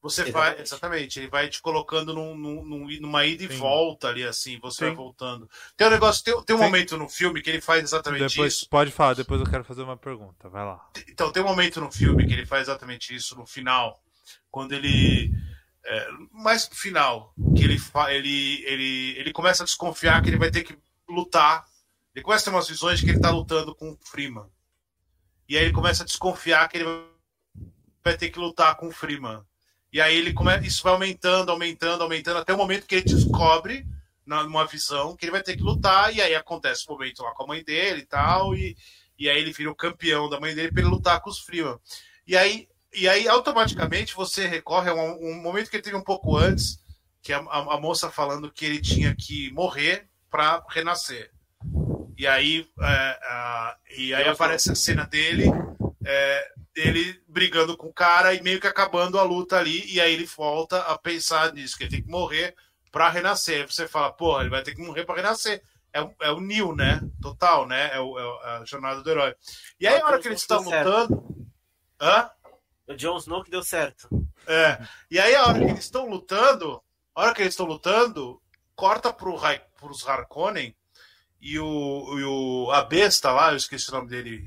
[0.07, 0.55] Você exatamente.
[0.55, 3.57] vai, exatamente, ele vai te colocando num, num, numa ida e Sim.
[3.57, 4.85] volta ali, assim, você Sim.
[4.87, 5.51] vai voltando.
[5.77, 6.65] Tem um negócio, tem, tem um Sim.
[6.65, 8.69] momento no filme que ele faz exatamente depois, isso.
[8.69, 10.89] Pode falar, depois eu quero fazer uma pergunta, vai lá.
[11.09, 14.01] Então, tem um momento no filme que ele faz exatamente isso no final,
[14.49, 15.33] quando ele.
[15.89, 20.65] É, mais final, que ele, ele, ele, ele começa a desconfiar que ele vai ter
[20.65, 20.77] que
[21.09, 21.65] lutar.
[22.15, 24.47] Ele começa a ter umas visões de que ele tá lutando com o Freeman.
[25.49, 26.87] E aí ele começa a desconfiar que ele
[28.03, 29.45] vai ter que lutar com o Freeman.
[29.93, 30.59] E aí ele come...
[30.67, 33.87] isso vai aumentando, aumentando, aumentando, até o momento que ele descobre,
[34.27, 37.45] numa visão, que ele vai ter que lutar, e aí acontece o momento lá com
[37.45, 38.77] a mãe dele e tal, e,
[39.19, 41.79] e aí ele vira o campeão da mãe dele para ele lutar com os Freeman.
[42.27, 46.03] E aí, e aí automaticamente você recorre a um, um momento que ele teve um
[46.03, 46.81] pouco antes,
[47.23, 51.31] que a, a, a moça falando que ele tinha que morrer para renascer.
[52.17, 55.45] E aí, é, e aí aparece a cena dele
[56.05, 60.13] é, ele brigando com o cara e meio que acabando a luta ali, e aí
[60.13, 62.55] ele volta a pensar nisso, que ele tem que morrer
[62.93, 63.63] para renascer.
[63.63, 65.63] Aí você fala, pô, ele vai ter que morrer para renascer.
[65.93, 67.01] É, é o Neil, né?
[67.21, 67.91] Total, né?
[67.93, 69.35] É, o, é a jornada do herói.
[69.81, 71.47] E aí, a hora que eles estão lutando.
[72.01, 72.31] Hã?
[72.89, 74.09] O Jon Snow que deu certo.
[74.47, 74.79] É.
[75.11, 76.81] E aí, a hora que eles estão lutando,
[77.15, 78.41] a hora que eles estão lutando,
[78.77, 79.37] corta pro,
[79.79, 80.77] pros Harkonnen
[81.41, 84.45] e o, e o a besta lá, eu esqueci o nome dele.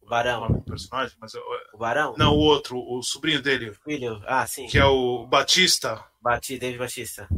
[0.00, 0.38] O Barão.
[0.38, 1.42] O nome do personagem, mas eu,
[1.72, 2.14] O Barão?
[2.18, 4.20] não, o outro, o sobrinho dele, Filho.
[4.26, 4.66] Ah, sim.
[4.66, 6.04] que é o Batista.
[6.20, 7.28] Bati, David Batista.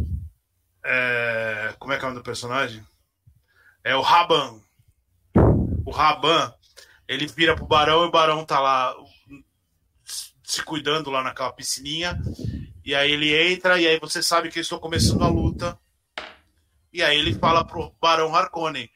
[0.85, 2.85] É, como é que é o nome do personagem?
[3.85, 4.61] É o Raban.
[5.85, 6.53] O Raban,
[7.07, 8.95] ele vira pro Barão e o Barão tá lá
[10.47, 12.17] se cuidando lá naquela piscininha.
[12.85, 15.77] E aí ele entra e aí você sabe que eles estão começando a luta.
[16.93, 18.89] E aí ele fala pro Barão Harkonnen: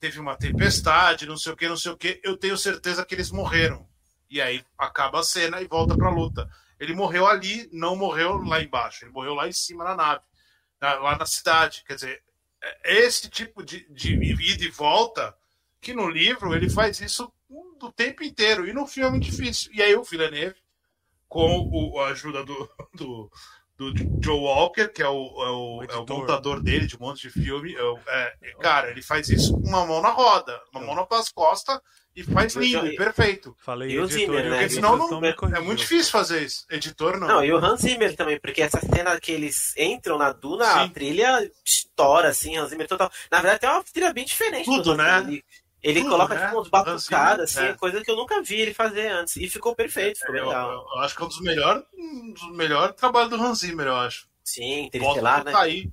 [0.00, 2.20] teve uma tempestade, não sei o que, não sei o que.
[2.24, 3.86] Eu tenho certeza que eles morreram.
[4.30, 6.48] E aí acaba a cena e volta pra luta.
[6.80, 9.04] Ele morreu ali, não morreu lá embaixo.
[9.04, 10.22] Ele morreu lá em cima na nave,
[10.80, 11.84] lá na cidade.
[11.86, 12.22] Quer dizer,
[12.82, 15.36] é esse tipo de, de ida e volta
[15.82, 17.30] que no livro ele faz isso
[17.78, 18.66] do tempo inteiro.
[18.66, 19.70] E no filme é muito difícil.
[19.74, 20.63] E aí o Villeneuve
[21.34, 23.30] com o, a ajuda do, do,
[23.76, 27.22] do, Joe Walker, que é o, é o, é o montador dele de um monte
[27.22, 27.74] de filme.
[28.06, 31.80] É, é, cara, ele faz isso com uma mão na roda, uma mão nas costas
[32.14, 33.56] e faz lindo e perfeito.
[33.58, 34.58] Falei E o editor, Zimmer, né?
[34.60, 36.64] Porque senão não, é muito difícil fazer isso.
[36.70, 37.26] Editor não.
[37.26, 40.84] Não, e o Hans Zimmer também, porque essa cena que eles entram na duna, a
[40.84, 40.90] Sim.
[40.90, 43.10] trilha estoura, assim, Hans Zimmer total.
[43.28, 44.66] Na verdade, tem uma trilha bem diferente.
[44.66, 45.20] Tudo, né?
[45.20, 45.44] Zimmer.
[45.84, 46.46] Ele, Tudo, coloca né?
[46.46, 47.76] tipo uns Hans batucadas, Zimmer, assim, é.
[47.76, 49.36] coisa que eu nunca vi ele fazer antes.
[49.36, 50.72] E ficou perfeito, ficou eu, legal.
[50.72, 53.96] eu acho que é um dos melhores um dos melhores trabalhos do Hans Zimmer, eu
[53.96, 54.26] acho.
[54.42, 55.52] Sim, Interestelar, né?
[55.52, 55.92] tá aí.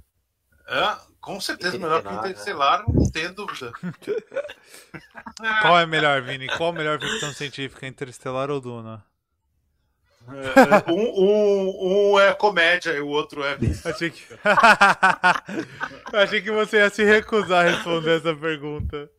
[0.66, 3.74] É, com certeza, melhor que o Interestelar, não tenho dúvida.
[5.62, 6.48] Qual é melhor, Vini?
[6.48, 9.04] Qual a melhor ficção científica, Interestelar ou Duna?
[10.30, 13.58] É, um, um, um é comédia e o outro é.
[13.84, 14.24] Achei que...
[14.32, 14.40] Eu
[16.20, 19.10] Achei que você ia se recusar a responder essa pergunta.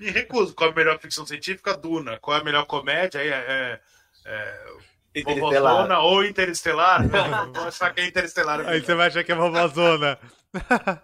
[0.00, 0.54] Me recuso.
[0.54, 1.76] Qual é a melhor ficção científica?
[1.76, 2.18] Duna.
[2.18, 3.18] Qual é a melhor comédia?
[3.20, 3.80] É.
[4.24, 4.60] é,
[5.16, 7.02] é Vovozona ou Interestelar?
[7.04, 8.60] Eu Vou achar que é Interestelar.
[8.66, 10.18] Aí você vai achar que é vovózona.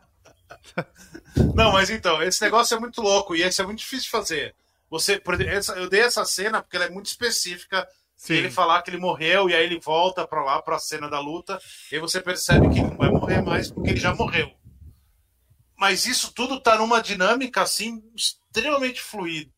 [1.54, 4.54] Não, mas então, esse negócio é muito louco e esse é muito difícil de fazer.
[4.90, 7.86] Você, por exemplo, essa- eu dei essa cena porque ela é muito específica.
[8.16, 8.34] Sim.
[8.34, 11.58] Ele falar que ele morreu e aí ele volta pra lá, pra cena da luta,
[11.90, 14.50] e aí você percebe que ele não vai morrer mais porque ele já morreu.
[15.80, 19.50] Mas isso tudo tá numa dinâmica assim extremamente fluida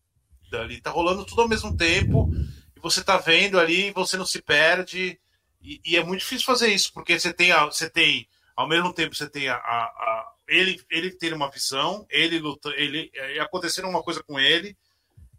[0.52, 2.30] ali, tá rolando tudo ao mesmo tempo,
[2.76, 5.18] e você tá vendo ali, você não se perde,
[5.62, 8.92] e, e é muito difícil fazer isso, porque você tem, a- você tem ao mesmo
[8.92, 13.40] tempo você tem a, a- a- ele ele ter uma visão, ele luta, ele é,
[13.40, 14.76] acontecendo uma coisa com ele,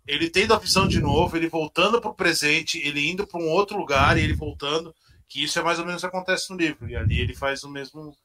[0.06, 3.50] ele tendo a visão de novo, ele voltando para o presente, ele indo para um
[3.50, 4.94] outro lugar e ele voltando,
[5.30, 6.90] que isso é mais ou menos o que acontece no livro.
[6.90, 8.16] E ali ele faz o mesmo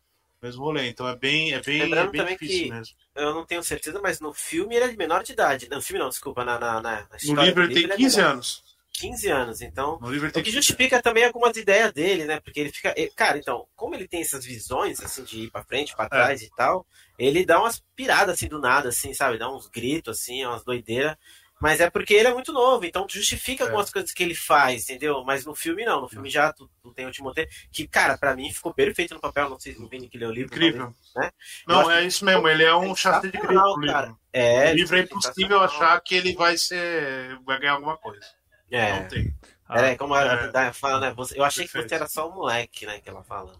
[0.43, 0.89] mesmo rolê.
[0.89, 2.95] Então é bem é bem, Lembrando é bem difícil mesmo.
[3.15, 5.69] Eu não tenho certeza, mas no filme ele é de menor de idade.
[5.71, 8.31] No filme não, desculpa, na, na, na No livro ele tem é 15 menor.
[8.33, 8.63] anos.
[8.93, 9.99] 15 anos, então.
[10.01, 12.41] No livro O que 15 justifica também algumas ideias dele, né?
[12.41, 12.93] Porque ele fica.
[12.97, 15.97] ele- Cara, então, como ele tem essas visões, assim, de ir pra frente, É.
[15.97, 16.85] pra trás e tal,
[17.17, 19.39] ele dá umas piradas, assim, do nada, assim, sabe?
[19.39, 21.17] Dá uns gritos, assim, umas doideiras.
[21.61, 23.67] Mas é porque ele é muito novo, então justifica É.
[23.67, 25.23] algumas coisas que ele faz, entendeu?
[25.25, 26.01] Mas no filme não.
[26.01, 29.21] No filme já tu, tu tem o Timothée, que, cara, pra mim ficou perfeito no
[29.21, 29.49] papel.
[29.49, 30.53] Não sei se o Vini que leu o livro.
[30.53, 30.93] Incrível.
[31.15, 31.31] né?
[31.67, 33.95] Não, é que isso mesmo, ele é um chato de grito sensacional, no livro.
[33.95, 34.17] cara.
[34.33, 35.65] É, o livro é impossível sensacional.
[35.65, 38.27] achar que ele vai ser vai ganhar alguma coisa.
[38.71, 39.01] É.
[39.01, 39.35] Não tem.
[39.71, 40.73] É, como a É.
[40.73, 41.13] Fala, né?
[41.15, 41.91] Você- eu achei que Perfeito.
[41.91, 43.01] você era só um moleque, né?
[43.01, 43.55] Que ela fala.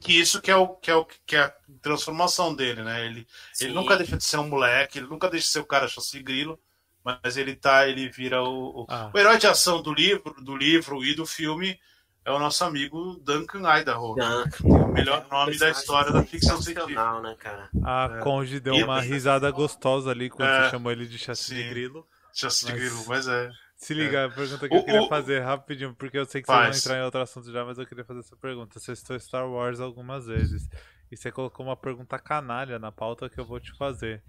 [0.00, 3.04] Que isso que é o que é o que é a transformação dele, né?
[3.06, 3.26] Ele
[3.60, 6.22] Ele nunca deixa de ser um moleque, ele nunca deixa de ser o cara chassi
[6.22, 6.58] grilo,
[7.02, 9.10] mas ele tá, ele vira o, o, Ah.
[9.14, 11.78] o herói de ação do livro, do livro e do filme
[12.26, 14.14] é o nosso amigo Duncan Idaho.
[14.16, 14.44] Duncan.
[14.64, 17.20] O melhor É nome da história da ficção científica.
[17.20, 17.70] né, cara?
[17.84, 18.20] A É.
[18.22, 20.64] Conge deu E- uma risada gostosa ali quando É.
[20.64, 21.68] você chamou ele de chassi de Sim.
[21.70, 22.06] grilo.
[22.34, 23.50] Chassi de Mas- grilo, mas é.
[23.76, 26.46] Se liga, a pergunta que O- eu queria o- fazer rapidinho, porque eu sei que
[26.46, 26.76] Faz.
[26.76, 28.78] vocês vão entrar em outro assunto já, mas eu queria fazer essa pergunta.
[28.80, 30.68] Você citou Star Wars algumas vezes.
[31.12, 34.22] E você colocou uma pergunta canalha na pauta que eu vou te fazer.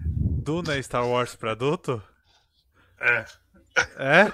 [0.00, 2.00] Duna é Star Wars pra adulto?
[3.00, 3.24] É,
[3.98, 4.32] É?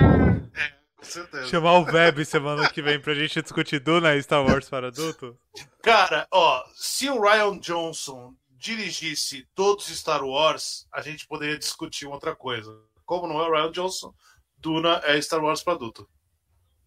[0.98, 1.46] com certeza.
[1.46, 5.38] Chamar o Web semana que vem pra gente discutir Duna e Star Wars para adulto?
[5.82, 12.06] Cara, ó, se o Ryan Johnson dirigisse todos os Star Wars, a gente poderia discutir
[12.06, 12.76] outra coisa.
[13.06, 14.12] Como não é o Ryan Johnson,
[14.58, 16.08] Duna é Star Wars para adulto.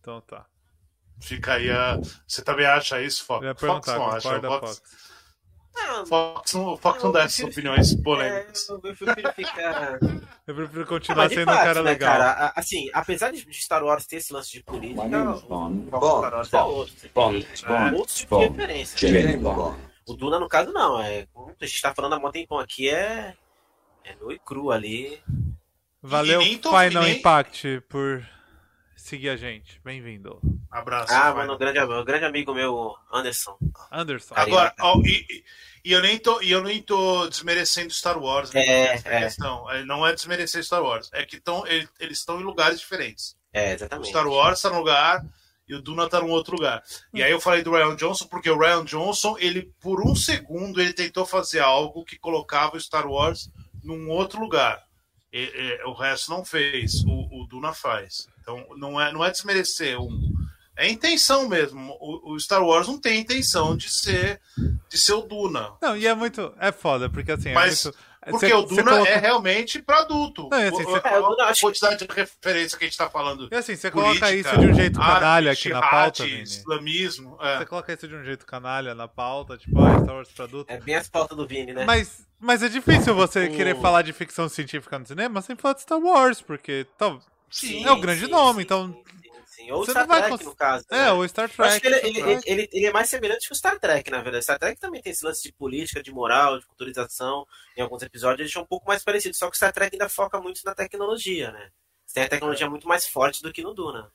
[0.02, 0.46] Então tá.
[1.22, 1.98] Fica aí a.
[2.28, 3.46] Você também acha isso, Fox?
[3.60, 4.42] Fox não acha.
[4.42, 5.11] Fox, Fox?
[5.74, 8.68] Não, Fox, não, Fox não Eu dá essas opiniões é, polêmicas.
[8.70, 10.00] eu eu prefiro ficar.
[10.48, 12.12] Eu prefiro continuar de sendo um cara né, legal.
[12.18, 12.54] cara?
[12.56, 15.88] Assim, apesar de Star Wars ter esse lance de política, o Bond.
[15.88, 16.36] Star Bond.
[16.36, 16.94] Wars é outro.
[16.94, 17.48] Você tem Bond.
[17.68, 17.96] Bond.
[17.96, 18.60] Outros tipos de Bond.
[18.62, 18.98] referência.
[19.10, 19.80] James Bond.
[20.08, 21.02] O Duna, no caso, não.
[21.02, 23.34] É, como a gente tá falando há muito tempão aqui, é.
[24.04, 25.22] É nu e cru ali.
[26.02, 28.28] Valeu, E Final nem- Impact, por
[28.96, 29.80] seguir a gente.
[29.86, 30.42] Bem-vindo.
[30.72, 31.14] Abraço.
[31.14, 33.58] Ah, mano, grande, amigo- grande amigo meu, Anderson.
[33.92, 34.34] Anderson.
[34.38, 35.44] Agora, ó, e,
[35.84, 38.52] e- eu nem tô, e eu nem tô desmerecendo Star Wars.
[38.52, 38.66] né?
[38.66, 39.24] É, a é.
[39.24, 39.70] questão.
[39.70, 41.10] É, Não é desmerecer Star Wars.
[41.12, 43.36] É que tão, ele- eles estão em lugares diferentes.
[43.52, 44.10] É, O exatamente.
[44.10, 45.26] Star Wars tá num lugar
[45.68, 46.82] e o Duna tá num outro lugar.
[47.14, 50.80] E aí eu falei do Ryan Johnson porque o Ryan Johnson, ele por um segundo
[50.80, 53.50] ele tentou fazer algo que colocava o Star Wars
[53.84, 54.82] num outro lugar.
[55.34, 57.04] E- e- o resto não fez.
[57.06, 58.28] O, o Duna faz.
[58.42, 60.32] Então não é não é desmerecer um
[60.78, 61.96] é intenção mesmo.
[62.00, 64.40] O, o Star Wars não tem intenção de ser
[64.90, 65.72] de ser o Duna.
[65.82, 66.54] Não, e é muito.
[66.60, 67.54] É foda, porque assim.
[67.54, 67.86] Mas-
[68.24, 70.48] é muito, Porque você- o Duna coloca- é realmente para adulto.
[70.52, 71.00] Não, assim, O- a,
[71.48, 73.48] É, a quantidade de referência que a gente está falando.
[73.52, 76.44] E assim, você coloca isso de um jeito canalha aqui na pauta, Vini.
[76.44, 77.36] islamismo.
[77.42, 77.58] é.
[77.58, 80.72] Você coloca isso de um jeito canalha na pauta, tipo, ah, Star Wars pra adulto.
[80.72, 81.84] É bem as pautas do Vini, né?
[81.84, 85.74] Mas, mas é difícil você O- querer falar de ficção científica no cinema sem falar
[85.74, 87.18] de Star Wars, porque tá,
[87.50, 89.04] Sim, é o grande sim, nome, sim, então-
[89.62, 89.72] sim, sim, sim.
[89.72, 90.86] Ou Você Star Trek, cons- no caso.
[90.90, 91.12] é, né?
[91.12, 91.82] o Star Eu acho Trek.
[91.82, 92.50] que ele, ele, Trek.
[92.52, 94.44] ele, ele é mais semelhante que o Star Trek, na verdade.
[94.44, 97.46] Star Trek também tem esse lance de política, de moral, de culturização.
[97.78, 99.38] Em alguns episódios eles são um pouco mais parecidos.
[99.38, 101.70] Só que o Star Trek ainda foca muito na tecnologia, né?
[102.06, 104.12] Você tem a tecnologia muito mais forte do que no Duna.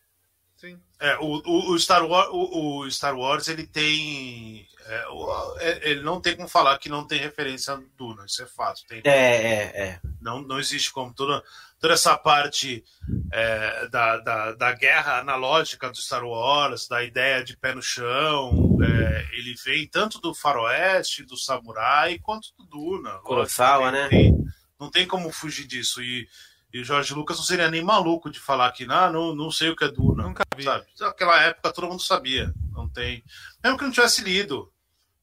[0.57, 0.80] Sim.
[0.99, 1.42] É, o,
[1.72, 4.66] o, Star Wars, o, o Star Wars ele tem.
[4.86, 8.42] é, o- é, ele não tem como falar que não tem referência a Duna, isso
[8.42, 8.82] é fato.
[8.86, 10.01] Tem, É, é, é.
[10.20, 11.42] não, não existe como toda,
[11.78, 12.84] toda essa parte
[13.32, 18.78] é, da, da, da guerra analógica do Star Wars, da ideia de pé no chão,
[18.82, 23.18] é, ele vem tanto do faroeste, do samurai, quanto do Duna.
[23.20, 24.08] Kurosawa, né?
[24.08, 24.36] tem-
[24.78, 26.02] não tem como fugir disso.
[26.02, 26.28] E,
[26.72, 29.70] e o Jorge Lucas não seria nem maluco de falar que ah, não, não sei
[29.70, 30.24] o que é Duna.
[30.24, 30.64] Nunca vi.
[30.64, 30.86] Sabe?
[31.00, 32.52] Naquela época todo mundo sabia.
[32.72, 33.24] Não tem.
[33.62, 34.70] Mesmo que não tivesse lido.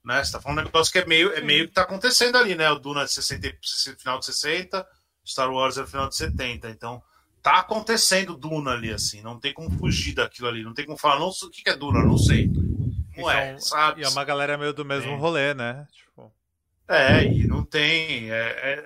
[0.04, 0.24] Né?
[0.24, 2.70] Você tá falando um negócio que é meio, é meio que tá acontecendo ali, né?
[2.72, 3.58] O Duna é 60, e-
[3.98, 4.86] final de 60,
[5.26, 6.70] Star Wars é final de 70.
[6.70, 7.02] Então,
[7.42, 9.22] tá acontecendo Duna ali, assim.
[9.22, 10.64] Não tem como fugir daquilo ali.
[10.64, 12.50] Não tem como falar, não o que é Duna, não sei.
[13.18, 14.02] Não é, Então, sabe?
[14.02, 15.18] E é uma galera meio do mesmo Sim.
[15.18, 15.88] rolê, né?
[16.88, 18.30] É, e não tem.
[18.30, 18.84] é- é-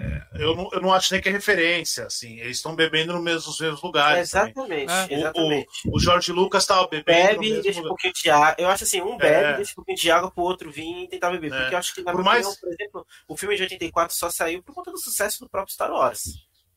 [0.00, 2.38] é- eu, não, eu não acho nem que é referência, assim.
[2.40, 4.28] Eles estão bebendo no mesmo, nos mesmos lugares.
[4.28, 5.06] exatamente, É.
[5.06, 5.68] O- exatamente.
[5.90, 7.40] O Jorge Lucas estava bebendo.
[7.40, 8.54] Bebe e deixa um pouquinho de água.
[8.58, 9.52] Eu acho assim, um bebe É.
[9.52, 11.52] e deixa um pouquinho de água pro outro vir e tentar beber.
[11.52, 11.58] É.
[11.60, 14.14] Porque eu acho que, na Por minha mais- opinião, por exemplo, o filme de 84
[14.14, 16.22] só saiu por conta do sucesso do próprio Star Wars.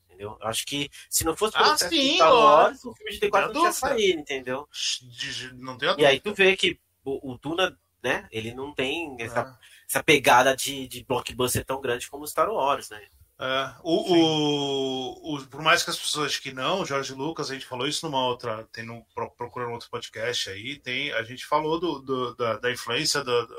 [0.06, 0.38] Entendeu?
[0.42, 2.34] Eu acho que se não fosse pelo Ah, sucesso sim, do Star.
[2.34, 4.68] Wars, o filme de 84 não tinha saído, entendeu?
[5.02, 6.50] De- Não tem a E aí tu dúvida.
[6.50, 9.70] vê que o, o Duna, né, ele não tem essa, É.
[9.90, 13.02] essa pegada de, de blockbuster tão grande como o Star Wars, né?
[13.42, 17.54] É, o, o, o- por mais que as pessoas que não, o Jorge Lucas, a
[17.54, 21.46] gente falou isso numa outra, tem no, pro- procurando outro podcast aí, tem, a gente
[21.46, 23.56] falou do, do- da, da influência da, da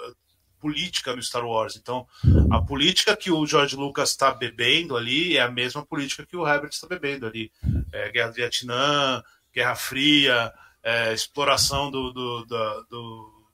[0.61, 1.77] política no Star Wars.
[1.77, 2.07] Então,
[2.53, 6.47] a política que o Jorge Lucas está bebendo ali é a mesma política que o
[6.47, 7.51] Herbert está bebendo ali.
[7.91, 9.23] É, Guerra do Vietnã,
[9.53, 10.53] Guerra Fria,
[10.83, 13.47] é, exploração do, do, da- do,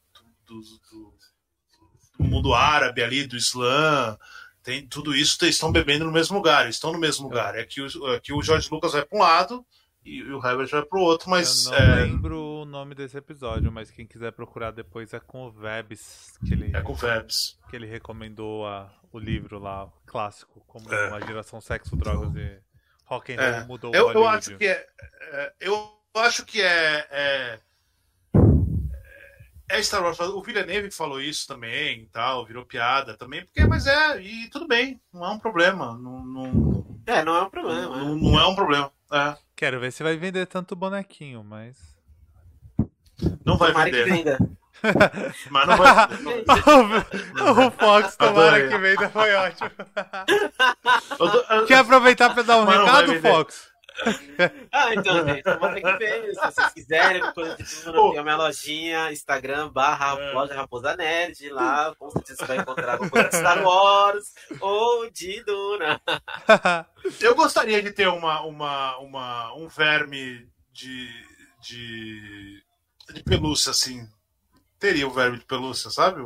[0.47, 1.16] do- do-
[2.19, 4.17] do mundo árabe ali, do Islã
[4.62, 7.55] tem tudo isso eles estão bebendo no mesmo lugar, estão no mesmo lugar.
[7.57, 9.64] É que o, é que o Jorge Lucas vai para um lado
[10.05, 13.17] e o Herbert vai para o outro, mas eu não é, lembro o nome desse
[13.17, 17.57] episódio, mas quem quiser procurar depois é com o Vebs, que ele, é com verbs.
[17.71, 21.09] que ele recomendou a, o livro lá, o clássico, como É.
[21.11, 22.59] uma geração sexo, drogas e
[23.05, 23.64] rock and roll É.
[23.67, 24.37] mudou Eu, eu Hollywood.
[24.37, 24.87] acho que é,
[25.21, 27.61] é, eu acho que é,
[29.69, 30.19] é é Star Wars.
[30.21, 34.67] O Villeneuve falou isso também, e tal, virou piada também, porque mas é e tudo
[34.67, 37.81] bem, não é um problema, não, não, É, não é um problema.
[37.97, 38.21] não, né?
[38.31, 38.93] não é um problema.
[39.12, 41.77] É, Quero ver se vai vender tanto bonequinho, mas.
[43.45, 44.39] não vai Tomara que vender, venda.
[45.51, 46.45] mas não vai vender.
[47.67, 48.69] o Fox, tomara Adorei.
[48.69, 49.71] que venda, foi ótimo.
[51.67, 53.21] Quer aproveitar pra dar um Mas recado.
[53.23, 53.69] Fox?
[54.72, 56.34] Ah, então, gente, tomara que venha.
[56.34, 60.32] Se vocês quiserem, coisa de tudo, tem a minha lojinha, Instagram, barra É.
[60.32, 61.49] loja Raposa Nerd.
[61.51, 66.01] Lá, com certeza você vai encontrar coisa de Star Wars ou de Duna.
[67.20, 71.09] Eu gostaria de ter uma, uma, uma, um verme de,
[71.62, 72.62] de,
[73.14, 74.07] de pelúcia, assim.
[74.78, 76.20] Teria o verme de pelúcia, sabe?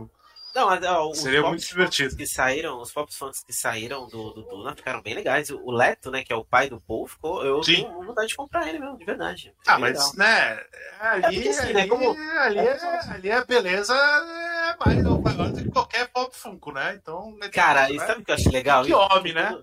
[0.55, 2.17] Não, mas ó, os Seria muito divertido.
[2.17, 5.49] que saíram, os pop fonts que saíram do, do Duna ficaram bem legais.
[5.51, 7.45] O Leto, né, que é o pai do Paul, ficou.
[7.45, 7.85] Eu Sim.
[7.85, 9.55] tenho vontade de comprar ele mesmo, de verdade.
[9.67, 10.13] Ah, mas, legal.
[10.17, 10.65] né,
[11.01, 15.53] ali, É porque assim, ali, né, como- ali, é, ali a beleza é mais maior
[15.53, 16.95] do que qualquer pop funko, né?
[17.01, 17.95] Então, né, Cara, né?
[17.95, 18.85] e sabe o que eu acho legal?
[18.85, 19.57] Que homem, né?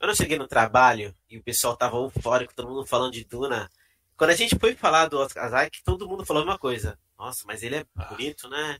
[0.00, 3.70] Eu não cheguei no trabalho e o pessoal tava eufórico, todo mundo falando de Duna.
[4.16, 6.98] Quando a gente foi falar do Oscar Isaac, todo mundo falou a mesma coisa.
[7.18, 8.04] Nossa, mas ele é Ah.
[8.04, 8.78] bonito, né?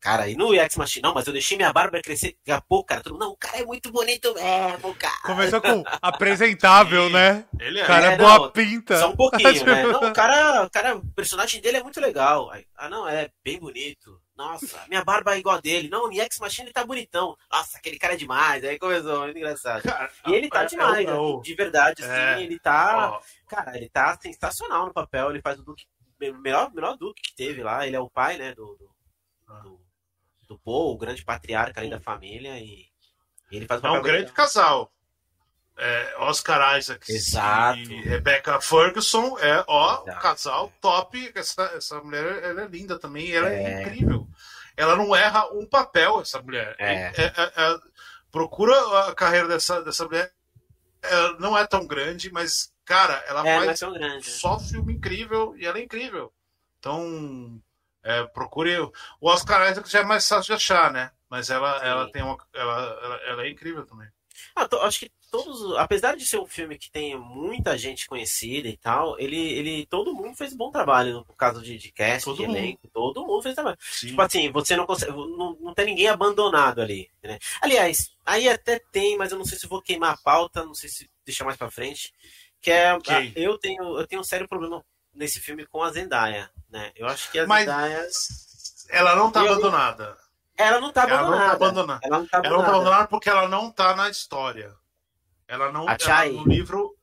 [0.00, 2.86] Cara, e no Ex Machina, não, mas eu deixei minha barba crescer daqui a pouco,
[2.88, 3.02] cara.
[3.02, 5.20] Todo mundo, não, o cara é muito bonito mesmo, cara.
[5.24, 7.44] Começou com apresentável, né?
[7.58, 7.86] Ele é.
[7.86, 8.98] Cara, É, boa não, pinta.
[8.98, 9.82] Só um pouquinho, né?
[9.84, 12.50] Não, o cara, o cara, o personagem dele é muito legal.
[12.50, 14.20] Aí, Ah, não, é bem bonito.
[14.36, 15.88] Nossa, minha barba é igual a dele.
[15.90, 17.36] Não, o Ex Machina ele tá bonitão.
[17.52, 18.64] Nossa, aquele cara é demais.
[18.64, 19.82] Aí começou, muito engraçado.
[19.82, 21.40] Cara, E ele tá é- demais, é né?
[21.42, 22.42] de verdade, assim, É.
[22.42, 23.10] ele tá.
[23.12, 25.28] ó, Cara, ele tá sensacional no papel.
[25.30, 25.84] Ele faz o Duque,
[26.22, 27.86] o melhor, melhor Duque que teve lá.
[27.86, 28.88] Ele é o pai, né, do, do.
[29.62, 29.80] Do,
[30.48, 32.58] do Paul, o grande patriarca ali da família.
[32.58, 32.88] E
[33.50, 34.34] ele faz o É um grande legal.
[34.34, 34.92] casal.
[35.82, 37.78] É, Oscar Isaac Exato.
[37.78, 40.20] e Rebecca Ferguson é ó, Exato.
[40.20, 41.32] casal top.
[41.34, 43.62] Essa, essa mulher ela é linda também, ela é.
[43.62, 43.82] É.
[43.82, 44.28] incrível.
[44.76, 46.76] Ela não erra um papel, essa mulher.
[46.78, 47.06] É.
[47.06, 47.78] É- é- é-
[48.30, 48.74] procura
[49.08, 50.30] a carreira dessa, dessa mulher.
[51.02, 54.20] Ela não é tão grande, mas, cara, ela faz né?
[54.22, 56.30] só filme incrível e ela é incrível.
[56.78, 57.58] Então,
[58.02, 58.76] é, procure.
[58.78, 58.92] O
[59.28, 61.10] Oscar Isaac já é mais fácil de achar, né?
[61.28, 61.86] Mas ela, Sim.
[61.86, 62.36] ela tem uma.
[62.54, 64.08] Ela, ela, ela é incrível também.
[64.54, 68.68] Ah, to- acho que todos, apesar de ser um filme que tem muita gente conhecida
[68.68, 72.24] e tal, ele, ele todo mundo fez um bom trabalho no caso de, de cast,
[72.24, 72.56] Todo de mundo.
[72.56, 73.76] elenco, todo mundo fez trabalho.
[73.80, 74.08] Sim.
[74.08, 77.38] Tipo assim, você não consegue, não, não tem ninguém abandonado ali, né?
[77.60, 80.88] Aliás, aí até tem, mas eu não sei se vou queimar a pauta, não sei
[80.88, 82.12] se deixar mais pra frente,
[82.60, 83.14] que é, Ok.
[83.14, 84.84] ah, eu tenho, eu tenho um sério problema
[85.14, 86.92] nesse filme com a Zendaya, né?
[86.96, 88.06] Eu acho que a Mas- Zendaya,
[88.88, 90.16] Ela não tá Eu- abandonada.
[90.58, 91.48] ela não tá Ela não abandonada.
[91.48, 92.00] tá abandonada.
[92.04, 92.76] Ela não tá Ela não tá abandonada.
[92.76, 94.74] abandonada porque ela não tá na história.
[95.46, 95.82] Ela não.
[95.88, 96.30] A ela, Chai?
[96.32, 96.96] no livro,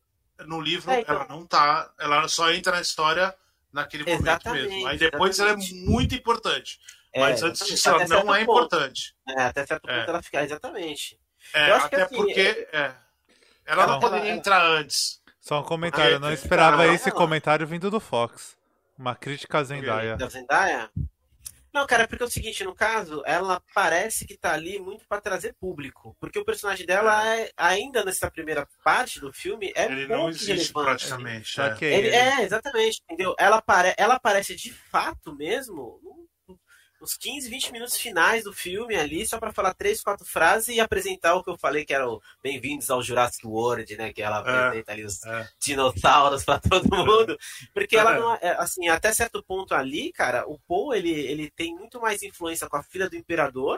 [0.45, 1.15] no livro É, então.
[1.15, 1.89] ela não tá.
[1.99, 3.33] Ela só entra na história
[3.71, 4.87] naquele momento Exatamente, mesmo.
[4.87, 5.71] Aí depois exatamente.
[5.73, 6.79] ela é muito importante.
[7.13, 8.59] É, mas antes disso ela não é ponto.
[8.59, 9.15] importante.
[9.29, 9.99] É, até certo É.
[9.99, 11.17] ponto ela fica, exatamente.
[11.53, 12.67] É, Eu acho que até assim, porque.
[12.73, 12.93] é,
[13.65, 15.21] ela não Ela- poderia ela- entrar antes.
[15.47, 18.57] Só um comentário, eu não Porque- esperava Cara, esse comentário vindo do Fox.
[18.97, 20.17] Uma crítica a Zendaya.
[20.17, 20.89] Da Zendaya?
[21.73, 25.21] Não, cara, porque é o seguinte, no caso, ela parece que tá ali muito pra
[25.21, 26.17] trazer público.
[26.19, 30.47] Porque o personagem dela, é, ainda nessa primeira parte do filme, é Ele não existe
[30.47, 30.73] relevante.
[31.07, 31.61] praticamente.
[31.61, 31.77] é.
[31.93, 33.33] Ele, é, exatamente, entendeu?
[33.39, 36.01] Ela, apare, ela aparece de fato mesmo
[36.99, 40.79] nos 15, 20 minutos finais do filme ali, só pra falar três, quatro frases e
[40.79, 44.11] apresentar o que eu falei que era o Bem-vindos ao Jurassic World, né?
[44.11, 45.49] Que ela apresenta ali os é.
[45.59, 47.37] dinossauros pra todo mundo.
[47.73, 48.19] Porque ela É.
[48.19, 52.23] não é, assim, até certo ponto ali, cara, o Paul, ele, ele tem muito mais
[52.23, 53.77] influência com a filha do imperador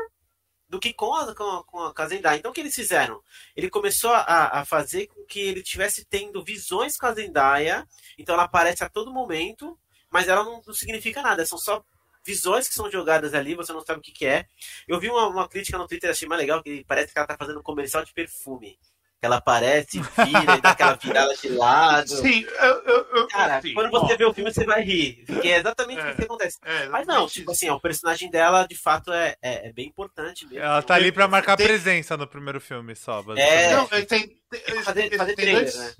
[0.69, 2.37] do que com a, com a, com a, Zendaya.
[2.37, 3.21] Então, o que eles fizeram?
[3.55, 8.35] Ele começou a, a fazer com que ele tivesse tendo visões com a Zendaya, então
[8.35, 9.77] ela aparece a todo momento,
[10.11, 11.83] mas ela não, não significa nada, são só
[12.29, 14.45] visões que são jogadas ali, você não sabe o que, que é.
[14.87, 17.35] Eu vi uma, uma crítica no Twitter, achei mais legal, que parece que ela tá
[17.37, 18.77] fazendo um comercial de perfume.
[19.21, 22.07] Ela aparece, vira e dá aquela virada de lado.
[22.07, 25.25] Sim, eu, eu, eu, Cara, assim, quando você vê o filme, você vai rir.
[25.25, 26.11] Porque é exatamente É.
[26.11, 26.57] o que acontece.
[26.63, 29.87] é, Mas não, tipo assim, ó, o personagem dela, de fato, é, é, é bem
[29.87, 30.63] importante mesmo.
[30.63, 33.75] Ela tá ali pra marcar Tem- presença no primeiro filme só, É.
[33.75, 34.39] Não, tem, tem,
[34.83, 35.93] fazer, fazer tem trailer, dois, né?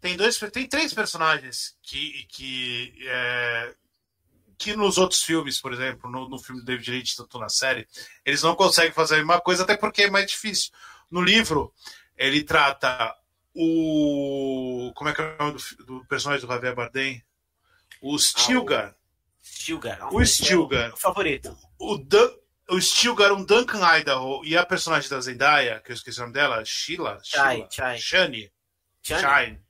[0.00, 3.74] tem dois, tem três personagens que que é,
[4.62, 7.88] que nos outros filmes, por exemplo, no, no filme do David Lynch, tanto na série,
[8.24, 10.72] eles não conseguem fazer a mesma coisa, até porque é mais difícil.
[11.10, 11.74] No livro,
[12.16, 13.12] ele trata
[13.54, 17.24] o como é que é o nome do, do personagem do Javier Bardem?
[18.00, 18.94] O Stilgar.
[19.42, 20.14] Stilgar.
[20.14, 20.94] O Stilgar.
[20.94, 21.56] O favorito.
[21.78, 22.30] O, Dan,
[22.70, 26.34] o Stilgar, um Duncan Idaho e a personagem da Zendaya, que eu esqueci o nome
[26.34, 27.98] dela, Sheila, Chai, Sheila Chai.
[27.98, 28.52] Shani.
[29.02, 29.20] Chani?
[29.20, 29.60] Shine.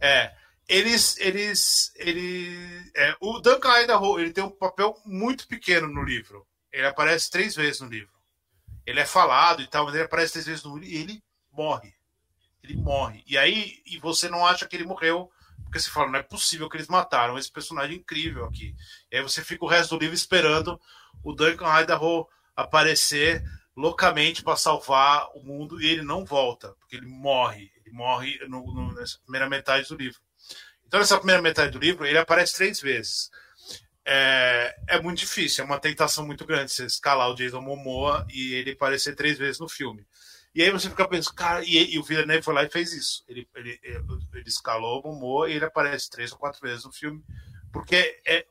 [0.00, 0.34] É.
[0.68, 1.16] Eles.
[1.18, 6.46] eles, eles é, o Duncan Idaho ele tem um papel muito pequeno no livro.
[6.72, 8.12] Ele aparece três vezes no livro.
[8.84, 11.94] Ele é falado e tal, mas ele aparece três vezes no livro e ele morre.
[12.62, 13.22] Ele morre.
[13.26, 15.30] E aí e você não acha que ele morreu,
[15.64, 18.74] porque você fala, não é possível que eles mataram esse personagem incrível aqui.
[19.10, 20.78] E aí você fica o resto do livro esperando
[21.22, 23.42] o Duncan Idaho aparecer
[23.76, 27.70] loucamente para salvar o mundo e ele não volta, porque ele morre.
[27.84, 30.20] Ele morre no- no- nessa primeira metade do livro.
[30.88, 33.30] Então, nessa primeira metade do livro, ele aparece três vezes.
[34.04, 38.54] É, é muito difícil, é uma tentação muito grande você escalar o Jason Momoa e
[38.54, 40.06] ele aparecer três vezes no filme.
[40.54, 43.22] E aí você fica pensando, cara, e, e o Villeneuve foi lá e fez isso.
[43.28, 47.22] Ele, ele, ele escalou o Momoa e ele aparece três ou quatro vezes no filme,
[47.70, 48.46] porque é,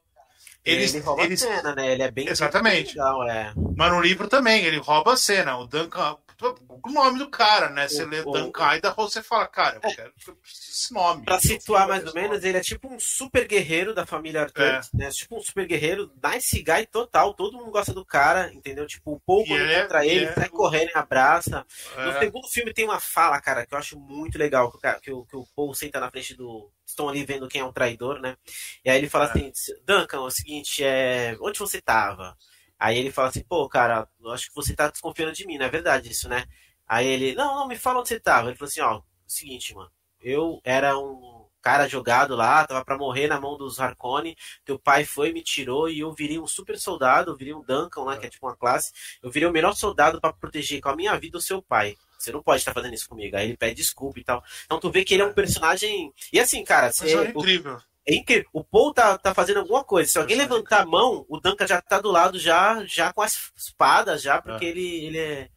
[0.64, 1.94] eles, ele rouba eles, a cena, né?
[1.94, 2.90] Ele é bem Exatamente.
[2.90, 3.54] legal, é.
[3.76, 5.58] mas no livro também, ele rouba a cena.
[5.58, 6.18] O Duncan.
[6.40, 7.88] O nome do cara, né?
[7.88, 11.26] Você O- lê o- Duncan Idaho, você fala, cara, eu quero eu preciso desse nome.
[11.26, 14.42] Pra situar quero mais ou esse menos, ele é tipo um super guerreiro da família
[14.44, 14.82] Arthur, É.
[14.94, 15.10] né?
[15.10, 18.86] Tipo um super guerreiro, nice guy total, todo mundo gosta do cara, entendeu?
[18.86, 21.66] Tipo, o Paul E quando é- encontra e ele, é sai correndo e abraça.
[21.96, 25.12] No É, segundo filme tem uma fala, cara, que eu acho muito legal, que que
[25.12, 26.72] o, que o Paul senta na frente do...
[26.86, 28.38] Estão ali vendo quem é o traidor, né?
[28.86, 29.30] E aí ele fala É.
[29.30, 29.52] assim,
[29.86, 31.36] Duncan, é o seguinte, é...
[31.42, 32.38] onde você tava?
[32.80, 35.66] Aí ele fala assim, pô, cara, eu acho que você tá desconfiando de mim, não
[35.66, 36.46] é verdade isso, né?
[36.88, 38.50] Aí ele, não, não, me fala onde você tava.
[38.50, 43.28] Ele falou assim, ó, seguinte, mano, eu era um cara jogado lá, tava para morrer
[43.28, 47.32] na mão dos Harkonnen, teu pai foi, me tirou e eu virei um super soldado,
[47.32, 50.22] eu virei um Duncan lá, que é tipo uma classe, eu virei o melhor soldado
[50.22, 51.96] para proteger com a minha vida o seu pai.
[52.18, 53.36] Você não pode estar fazendo isso comigo.
[53.36, 54.44] Aí ele pede desculpa e tal.
[54.66, 56.12] Então tu vê que ele é um personagem.
[56.34, 57.80] E assim, cara, você, é incrível.
[58.08, 58.50] É incrível.
[58.54, 60.10] O Paul tá, tá fazendo alguma coisa.
[60.10, 63.52] Se alguém levantar a mão, o Duncan já tá do lado, já, já com as
[63.56, 64.70] espadas, já, porque é.
[64.70, 65.50] ele, ele é.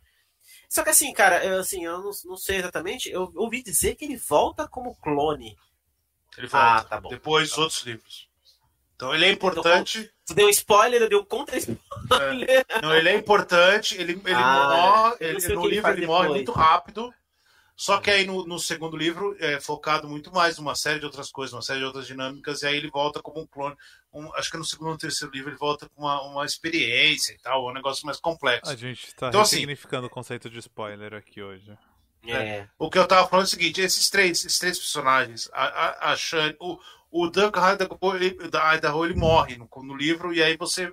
[0.69, 3.09] Só que assim, cara, eu, assim, eu não, não sei exatamente.
[3.09, 5.57] Eu ouvi dizer que ele volta como clone.
[6.37, 6.67] Ele volta.
[6.67, 7.09] Ah, tá bom.
[7.09, 8.29] Depois dos outros livros.
[8.97, 10.01] Então ele é importante.
[10.01, 12.51] Então, tu deu um spoiler, eu dei um contra-spoiler.
[12.51, 12.83] É.
[12.83, 15.17] Não, ele é importante, ele, ele ah, morre.
[15.21, 17.15] Ele, no livro ele, ele morre muito rápido.
[17.81, 21.31] Só que aí no, no, segundo livro é focado muito mais numa série de outras
[21.33, 23.75] coisas, uma série de outras dinâmicas, e aí ele volta como um clone.
[24.13, 27.39] Um, acho que no segundo ou terceiro livro ele volta com uma, uma experiência e
[27.39, 28.71] tal, um negócio mais complexo.
[28.71, 31.75] A gente está então, ressignificando assim, o conceito de spoiler aqui hoje.
[32.27, 32.33] É.
[32.33, 32.69] é.
[32.79, 36.13] O que eu tava falando é o seguinte: esses três, esses três personagens, a, a,
[36.13, 36.79] a Shane, o,
[37.11, 38.37] o Duncan Idaho, ele,
[38.77, 40.93] Idaho, ele morre no, no livro, e aí você.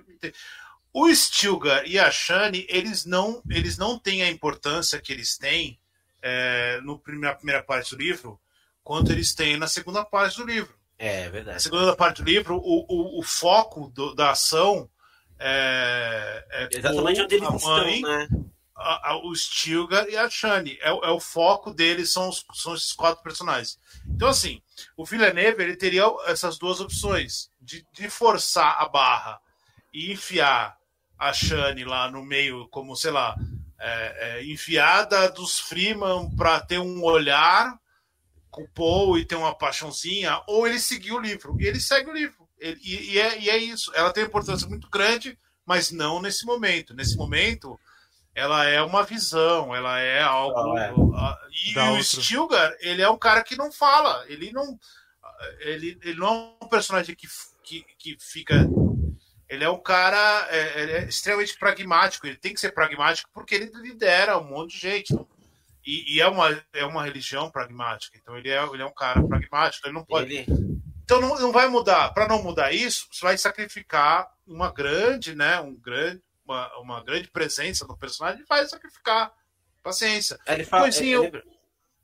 [0.90, 5.78] O Stilgar e a Shane, eles não, eles não têm a importância que eles têm
[6.28, 8.38] é, no primeira, primeira parte do livro,
[8.84, 10.74] quanto eles têm na segunda parte do livro.
[10.98, 11.54] É, verdade.
[11.54, 14.90] Na segunda parte do livro, o, o, o foco do, da ação
[15.38, 18.28] é, é exatamente onde eles mãe, estão, né?
[18.74, 20.78] A, a, o Stilgar e a Shani.
[20.80, 23.78] É, é, o foco deles, são, os, são esses quatro personagens.
[24.08, 24.60] Então, assim,
[24.96, 29.40] o Villeneuve ele teria essas duas opções: de, de forçar a barra
[29.92, 30.76] e enfiar
[31.18, 33.36] a Shani lá no meio, como, sei lá,
[33.80, 37.78] é, é, enfiada dos Freeman para ter um olhar
[38.50, 41.56] com o Paul e ter uma paixãozinha, ou ele seguiu o livro.
[41.60, 42.48] E ele segue o livro.
[42.58, 43.92] Ele, e, e, é, e, é, isso.
[43.94, 46.94] Ela tem importância muito grande, mas não nesse momento.
[46.94, 47.78] Nesse momento,
[48.34, 50.76] ela é uma visão, ela é algo.
[50.76, 51.70] Ah, é.
[51.70, 52.22] e Dá o outro.
[52.22, 54.24] Stilgar, ele é um cara que não fala.
[54.28, 54.78] Ele não.
[55.60, 57.28] Ele, ele não é um personagem que,
[57.62, 58.66] que, que fica
[59.48, 62.26] ele é um cara é, é extremamente pragmático.
[62.26, 65.14] Ele tem que ser pragmático porque ele lidera um monte de gente.
[65.84, 68.18] E, e, é, uma, é uma religião pragmática.
[68.20, 69.86] Então ele é, ele é um cara pragmático.
[69.86, 70.34] Ele não pode.
[70.34, 70.80] Ele...
[71.02, 72.12] Então não, não vai mudar.
[72.12, 75.58] Para não mudar isso, você vai sacrificar uma grande, né?
[75.60, 78.44] Um grande, uma, uma grande presença no personagem.
[78.46, 79.32] Vai sacrificar.
[79.82, 80.38] Paciência.
[80.46, 81.38] Ele fala, Mas, sim, ele...
[81.38, 81.42] eu,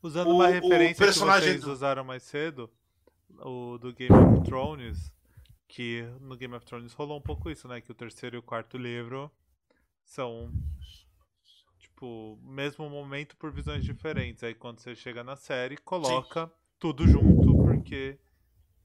[0.03, 2.71] Usando o, uma referência personagem que vocês usaram mais cedo,
[3.39, 5.14] o do Game of Thrones
[5.75, 7.81] que no Game of Thrones rolou um pouco isso, né?
[7.81, 9.29] Que o terceiro e o quarto livro
[10.05, 10.53] são
[11.81, 14.45] tipo mesmo momento por visões diferentes.
[14.45, 16.53] Aí quando você chega na série, coloca Sim.
[16.79, 18.17] tudo junto porque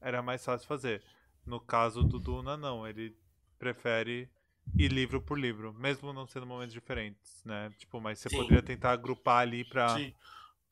[0.00, 1.00] era mais fácil fazer.
[1.46, 2.84] No caso do Duna, não.
[2.84, 3.16] Ele
[3.56, 4.28] prefere
[4.76, 7.72] ir livro por livro, mesmo não sendo momentos diferentes, né?
[7.78, 8.36] Tipo, mas você Sim.
[8.36, 9.96] poderia tentar agrupar ali pra,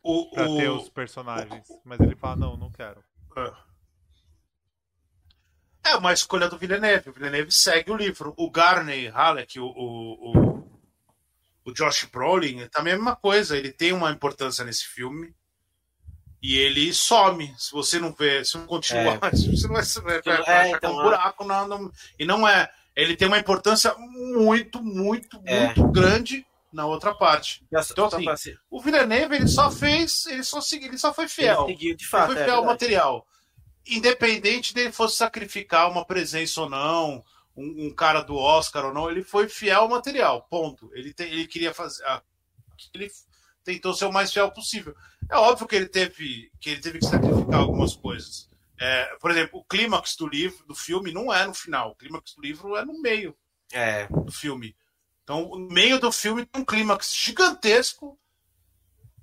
[0.02, 0.56] o, pra o...
[0.56, 1.68] ter os personagens.
[1.84, 3.04] Mas ele fala, não, não quero.
[3.36, 3.67] É.
[5.84, 7.10] É uma escolha do Villeneuve.
[7.10, 8.34] O Villeneuve segue o livro.
[8.36, 10.68] O Garney Halleck, o, o, o,
[11.64, 13.56] o Josh Brolin, também é a mesma coisa.
[13.56, 15.34] Ele tem uma importância nesse filme.
[16.42, 17.52] E ele some.
[17.58, 19.30] Se você não vê, se não continuar, é.
[19.32, 21.44] você não vai, vai, vai é, achar então, um buraco.
[21.44, 22.70] Não, não, e não é.
[22.94, 25.66] Ele tem uma importância muito, muito, é.
[25.66, 27.64] muito grande na outra parte.
[27.90, 31.64] Então, assim, o Villeneuve ele só fez, ele só seguiu, ele só foi fiel.
[31.64, 33.26] Ele seguiu, de fato, ele foi é fiel ao material
[33.86, 37.24] independente dele fosse sacrificar uma presença ou não,
[37.56, 40.90] um, um, cara do Oscar ou não, ele foi fiel ao material, ponto.
[40.94, 42.04] Ele, te, ele queria fazer.
[42.94, 43.10] Ele
[43.64, 44.94] tentou ser o mais fiel possível.
[45.30, 48.48] É óbvio que ele teve que, ele teve que sacrificar algumas coisas.
[48.80, 51.90] É, por exemplo, o clímax do livro, do filme, não é no final.
[51.90, 53.36] O clímax do livro é no meio
[53.72, 54.06] é.
[54.06, 54.76] do filme.
[55.24, 58.18] Então, no meio do filme tem um clímax gigantesco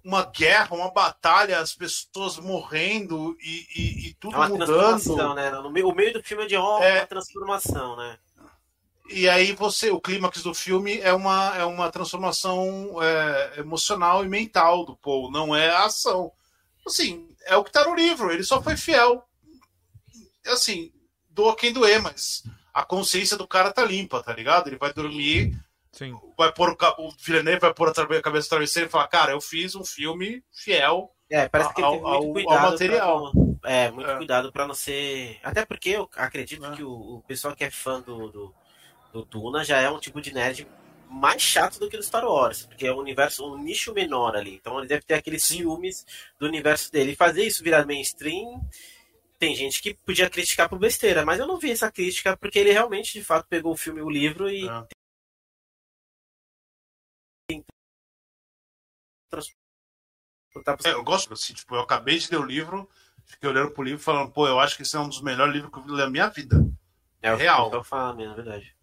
[0.06, 4.68] uma guerra, uma batalha, as pessoas morrendo e, e, e tudo é uma mudando.
[4.68, 5.50] Transformação, né?
[5.50, 7.00] No meio, o meio do filme é de uma, é...
[7.00, 8.20] uma transformação, né?
[9.10, 14.30] E aí você, o clímax do filme é uma, é uma transformação é, emocional e
[14.30, 16.32] mental do Paul, não é a ação.
[16.86, 19.28] Assim, é o que tá no livro, ele só foi fiel.
[20.46, 20.92] Assim,
[21.30, 24.68] doa quem doer, mas a consciência do cara tá limpa, tá ligado?
[24.68, 25.56] Ele vai dormir
[25.96, 26.14] Sim.
[26.38, 29.76] Vai pôr o, o Villeneuve vai pôr a cabeça travesseira e falar, cara, eu fiz
[29.76, 33.32] um filme fiel é, parece que ao, ao, ao material.
[33.60, 34.18] Pra, é, muito é.
[34.18, 35.40] cuidado para não ser.
[35.44, 36.76] Até porque eu acredito é.
[36.76, 38.56] que o, o, pessoal que é fã do, do,
[39.12, 40.68] do Duna já é um tipo de nerd
[41.10, 44.56] mais chato do que do Star Wars, porque é um universo, um nicho menor ali.
[44.56, 46.06] Então ele deve ter aqueles ciúmes
[46.40, 47.14] do universo dele.
[47.14, 48.62] E fazer isso virar mainstream,
[49.40, 52.72] tem gente que podia criticar por besteira, mas eu não vi essa crítica, porque ele
[52.72, 54.86] realmente, de fato, pegou o filme, o livro e é
[60.54, 62.90] transportar É, eu gosto, assim, tipo, eu acabei de ler o livro,
[63.26, 65.72] fiquei olhando pro livro falando, pô, eu acho que esse é um dos melhores livros
[65.72, 66.66] que eu vi na minha vida.
[67.22, 67.70] É, o Real.
[67.70, 68.76] que eu falo mesmo, é verdade.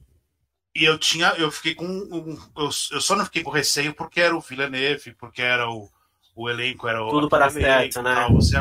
[0.74, 1.84] E eu tinha, eu fiquei com.
[1.86, 5.90] um- eu, eu só não fiquei com receio porque era o Villeneuve, porque era o,
[6.34, 7.10] o elenco, era o.
[7.10, 8.14] Tudo para certo, elenco né?
[8.14, 8.56] tal, você,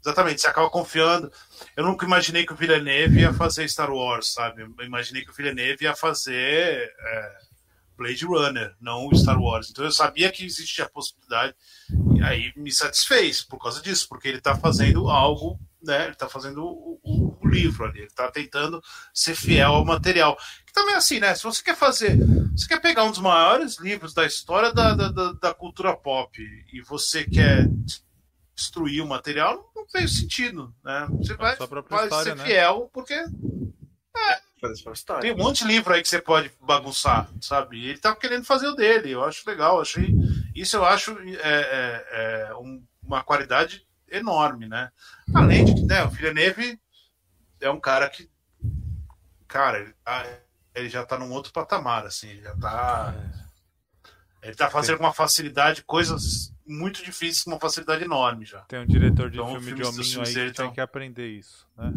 [0.00, 1.30] exatamente, você acaba confiando.
[1.76, 4.62] Eu nunca imaginei que o Villeneuve ia fazer Star Wars, sabe?
[4.62, 7.38] Eu imaginei que o Villeneuve ia fazer é,
[7.96, 9.70] Blade Runner, não o Star Wars.
[9.70, 11.54] Então eu sabia que existia a possibilidade.
[12.16, 16.06] E aí me satisfez por causa disso, porque ele tá fazendo algo, né?
[16.06, 18.82] Ele tá fazendo o, o- o livro ali, ele tá tentando
[19.14, 20.36] ser fiel ao material.
[20.66, 21.34] Que também é assim, né?
[21.34, 22.16] Se você quer fazer.
[22.56, 26.36] Você quer pegar um dos maiores livros da história da, da, da- da cultura pop
[26.72, 27.68] e você quer
[28.54, 31.06] destruir o material, não tem sentido, né?
[31.18, 32.44] Você vai, sua própria vai história, ser né?
[32.46, 33.14] fiel, porque
[34.60, 35.20] Fazer sua história.
[35.22, 37.76] tem um monte de livro aí que você pode bagunçar, sabe?
[37.78, 39.10] E ele tá querendo fazer o dele.
[39.10, 40.14] Eu acho legal, achei.
[40.54, 42.06] Isso eu acho é, é,
[42.50, 44.90] é, um- uma qualidade enorme, né?
[45.34, 46.80] Além de que né, o Villeneuve
[47.60, 48.30] é um cara que.
[49.46, 50.26] Cara, ele, tá-
[50.74, 53.14] ele já tá num outro patamar, assim, ele já tá.
[54.42, 58.60] Ele tá fazendo com uma facilidade coisas muito difíceis com uma facilidade enorme já.
[58.62, 61.28] Tem um diretor de Então, filme de hominho filmes aí que tem tão- que aprender
[61.28, 61.92] isso, né?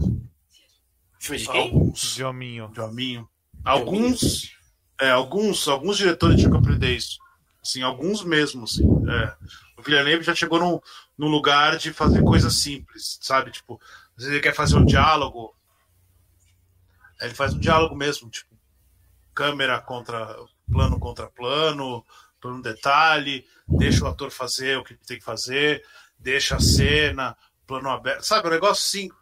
[1.19, 1.61] Filme de quem?
[1.61, 2.15] Alguns.
[2.15, 2.69] De hominho.
[2.69, 3.29] de hominho.
[3.63, 4.51] Alguns,
[4.99, 7.19] é, alguns, alguns diretores tinham que aprender isso.
[7.61, 8.83] Assim, alguns mesmo, assim.
[9.09, 9.35] É.
[9.77, 10.79] O Villeneuve já chegou num,
[11.17, 13.51] num lugar de fazer coisas simples, sabe?
[13.51, 13.79] Tipo,
[14.17, 15.53] às vezes ele quer fazer um diálogo.
[17.21, 18.57] aí Ele faz um diálogo mesmo, tipo,
[19.33, 20.35] câmera contra
[20.71, 22.05] plano contra plano,
[22.39, 25.83] plano detalhe, deixa o ator fazer o que tem que fazer,
[26.17, 27.35] deixa a cena,
[27.65, 28.23] plano aberto.
[28.23, 29.15] Sabe, um negócio que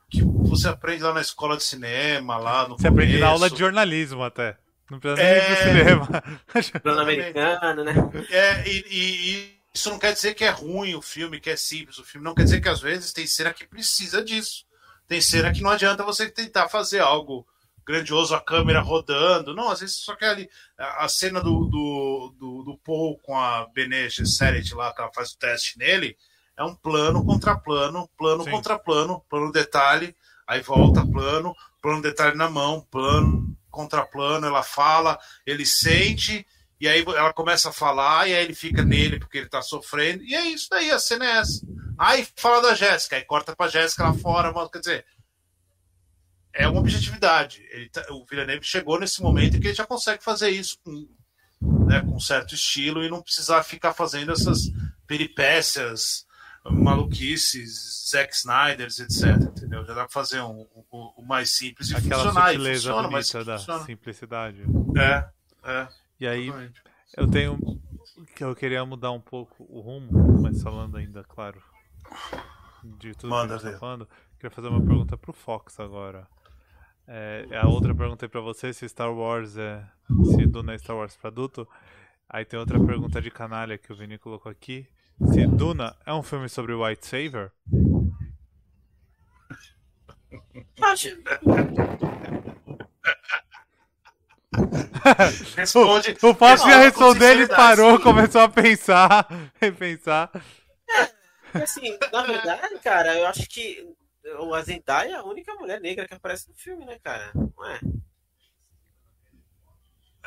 [0.58, 3.34] você aprende lá na escola de cinema, lá no Você aprende na começo.
[3.34, 4.58] aula de jornalismo até.
[4.90, 5.38] Não precisa nem É.
[5.38, 6.24] ir pro cinema.
[6.84, 7.94] Plano americano, né?
[8.30, 11.56] É, e, e- e isso não quer dizer que é ruim o filme, que é
[11.58, 12.24] simples o filme.
[12.26, 14.66] Não quer dizer que às vezes tem cena que precisa disso.
[15.08, 17.46] Tem cena que não adianta você tentar fazer algo
[17.86, 19.54] grandioso, a câmera rodando.
[19.56, 20.50] Não, às vezes só quer ali.
[20.78, 25.12] A a cena do, do, do, do Paul com a Bene Gesserit lá, que ela
[25.14, 26.18] faz o teste nele,
[26.58, 28.52] é um plano contra plano, plano Sim.
[28.52, 30.16] contra plano, plano detalhe,
[30.48, 36.48] aí volta plano, plano detalhe na mão, plano contra plano, ela fala, ele sente,
[36.80, 40.24] e aí ela começa a falar, e aí ele fica nele porque ele tá sofrendo,
[40.24, 41.66] e é isso daí, a cena é essa.
[41.98, 45.06] Aí fala da Jéssica, aí corta pra Jéssica lá fora, mas, quer dizer,
[46.54, 47.64] é uma objetividade.
[47.72, 51.08] Ele tá- o Villeneuve chegou nesse momento em que ele já consegue fazer isso com,
[51.88, 54.72] né, com certo estilo e não precisar ficar fazendo essas
[55.06, 56.26] peripécias,
[56.72, 59.26] maluquices, Zack Snyders, etc.
[59.42, 59.84] Entendeu?
[59.86, 62.50] Já dá pra fazer um, um- um mais simples e Aquela funcionar.
[62.50, 63.84] E sutileza funciona, mas bonita da funciona.
[63.86, 64.64] simplicidade.
[64.98, 65.30] É,
[65.70, 65.88] é.
[66.20, 66.82] E aí, exatamente.
[67.16, 67.60] eu tenho.
[68.36, 71.62] que Eu queria mudar um pouco o rumo, mas falando ainda, claro,
[72.84, 73.74] de tudo Manda que a gente ver.
[73.74, 74.08] tá falando.
[74.40, 76.28] Queria fazer uma pergunta pro Fox agora.
[77.08, 79.84] É, a outra pergunta é pra você se Star Wars é.
[80.36, 81.68] Se Duna é Star Wars pra adulto.
[82.30, 84.88] Aí tem outra pergunta de canalha que o Vini colocou aqui.
[85.34, 87.52] Se Duna é um filme sobre o White Savior?
[90.82, 91.18] Acho,
[95.56, 96.18] Responde.
[96.22, 99.28] O Fox responde ia responder, ele parou, começou a pensar,
[99.60, 100.30] repensar.
[101.54, 103.88] assim, na verdade, cara, eu acho que
[104.40, 107.32] o Zendaya é a única mulher negra que aparece no filme, né, cara?
[107.34, 107.80] Não é?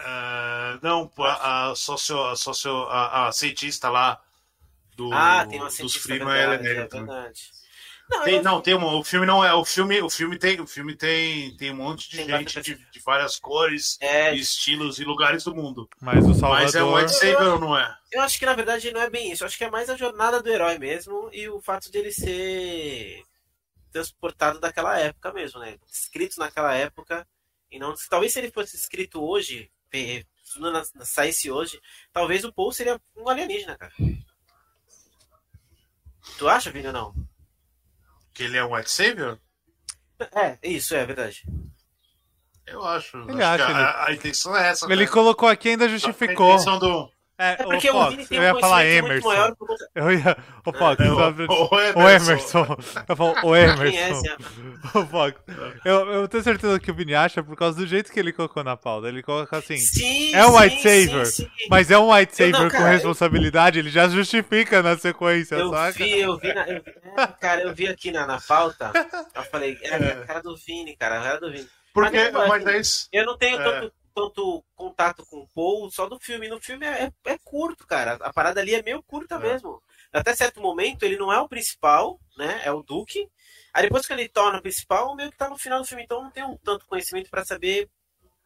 [0.05, 4.21] É, não, a, a, socio, a, socio, a, a cientista lá
[4.97, 7.51] do, Ah, tem uma dos cientista Freeman, ela é é verdade.
[8.11, 9.55] Não, Tem, não, tem uma, o filme não é.
[9.55, 12.75] O filme, o filme tem, o filme tem, tem um monte de Tem gente de,
[12.75, 15.89] de várias cores, É, estilos e lugares do mundo.
[16.01, 16.65] Mas o Salvador.
[16.65, 17.97] Mas é um White Savior ou não é?
[18.11, 19.45] eu acho que na verdade não é bem isso.
[19.45, 23.23] Eu acho que é mais a jornada do herói mesmo e o fato dele ser
[23.93, 25.79] transportado daquela época mesmo, né?
[25.89, 27.25] Escrito naquela época
[27.71, 27.95] e não.
[28.09, 31.81] Talvez se ele fosse escrito hoje, se não na- saísse hoje,
[32.13, 33.93] talvez o Paul seria um alienígena, cara.
[36.39, 37.15] Tu acha, Vini, ou não?
[38.33, 39.39] Que ele é um White Savior?
[40.33, 41.43] É, isso, é verdade.
[42.67, 43.17] Eu acho.
[43.29, 44.87] Ele acho acha, que a, a intenção é essa.
[44.93, 45.11] Ele né?
[45.11, 46.53] colocou aqui e ainda A justificou.
[46.55, 47.11] intenção do.
[47.43, 49.29] É, É porque o Fox, Vini tem eu um ia falar conhecimento muito Emerson.
[49.29, 50.37] maior por conta- Eu ia.
[50.67, 52.77] O Fox, É, só- o, o o Emerson.
[53.09, 54.23] Eu falo, o é Emerson.
[54.95, 55.41] O Fox.
[55.85, 58.63] Eu, eu tenho certeza que o Vini acha por causa do jeito que ele colocou
[58.63, 59.09] na pauta.
[59.09, 59.77] Ele coloca assim.
[59.79, 61.51] Sim, É o White sim, Savior, sim, sim.
[61.71, 64.99] Mas é um White Eu não, Savior com cara, eu- responsabilidade, ele já justifica na
[64.99, 65.93] sequência, Eu saca?
[65.93, 68.93] vi, eu vi, na, eu vi- é, cara, eu vi aqui na, na pauta,
[69.35, 71.67] eu falei, é, a cara do Vini, cara, a cara do Vini.
[71.93, 73.09] Porque, Mas não, mas assim, é isso.
[73.13, 73.65] Eu não tenho É.
[73.65, 76.49] tanto, tanto contato com o Paul só do filme.
[76.49, 78.15] No filme é, é curto, cara.
[78.21, 79.39] A parada ali é meio curta É.
[79.39, 79.83] mesmo.
[80.13, 82.61] até certo momento ele não é o principal, né?
[82.65, 83.29] É o Duke.
[83.73, 86.23] Aí depois que ele torna o principal, meio que tá no final do filme, então
[86.23, 87.89] não tem um tanto conhecimento para saber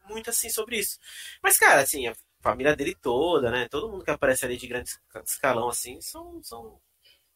[0.07, 0.99] muito assim sobre isso.
[1.41, 3.67] Mas, cara, assim, a família dele toda, né?
[3.69, 4.91] Todo mundo que aparece ali de grande
[5.25, 6.79] escalão, assim, são, são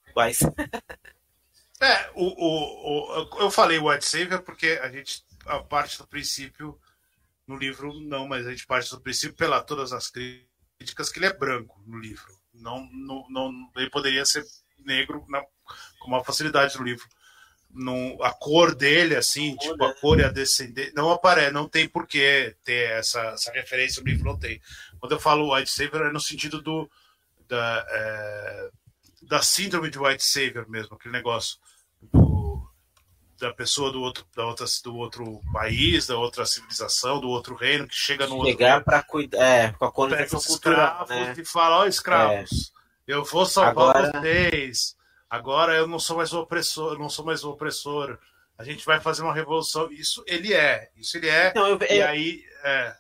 [0.08, 0.40] iguais.
[1.82, 6.80] é, o, o, o, eu falei White Savior porque a gente, a parte do princípio,
[7.50, 11.26] no livro não, mas a gente parte do princípio, pela todas as críticas, que ele
[11.26, 12.40] é branco no livro.
[12.54, 14.46] Não, não, não ele poderia ser
[14.86, 15.42] negro na,
[16.00, 17.08] com uma facilidade no livro
[17.72, 21.68] no, a cor dele, assim, a tipo, a cor e a descendência, não aparece, não
[21.68, 24.62] tem por que ter essa, essa referência, o livro não tem.
[25.00, 26.90] Quando eu falo White Savior, é no sentido do
[27.48, 28.70] da, é,
[29.24, 31.58] da síndrome de White Savior mesmo, aquele negócio
[33.40, 37.88] da pessoa do outro, da outra, do outro país, da outra civilização, do outro reino,
[37.88, 41.34] que chega no Chegar para cuidar, é, com a colonização cultural, né?
[41.38, 42.72] e fala, ó, oh, escravos,
[43.08, 43.14] é.
[43.14, 44.22] eu vou salvar Agora...
[44.22, 44.98] vocês,
[45.30, 48.18] Agora eu não sou mais o opressor, eu não sou mais o opressor.
[48.58, 49.90] A gente vai fazer uma revolução.
[49.92, 50.90] Isso ele é.
[50.98, 51.50] Isso ele é.
[51.50, 52.44] Então, eu, e aí.
[52.64, 52.96] É,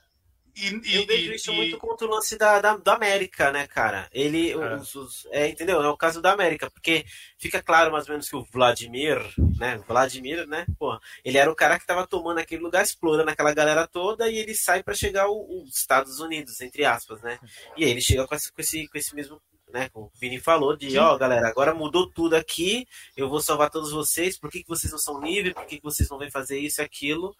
[0.60, 3.68] e, e, eu vejo isso e, muito contra o lance da, da, da, América, né,
[3.68, 4.07] cara?
[4.11, 4.52] Ele.
[4.52, 4.76] É.
[4.76, 5.81] Os, os, é, entendeu?
[5.81, 7.06] É o caso da América, porque
[7.38, 9.19] fica claro mais ou menos que o Vladimir,
[9.57, 9.81] né?
[9.88, 10.65] Vladimir, né?
[10.77, 14.38] Pô, ele era o cara que tava tomando aquele lugar, explorando aquela galera toda, e
[14.38, 17.40] ele sai para chegar aos Estados Unidos, entre aspas, né?
[17.77, 19.41] E aí ele chega com esse, com esse, com esse mesmo
[19.72, 19.90] né?
[19.90, 23.70] Como o Vini falou, de ó, oh, galera, agora mudou tudo aqui, eu vou salvar
[23.70, 26.32] todos vocês, por que, que vocês não são livres, por que, que vocês não vêm
[26.32, 27.36] fazer isso e aquilo.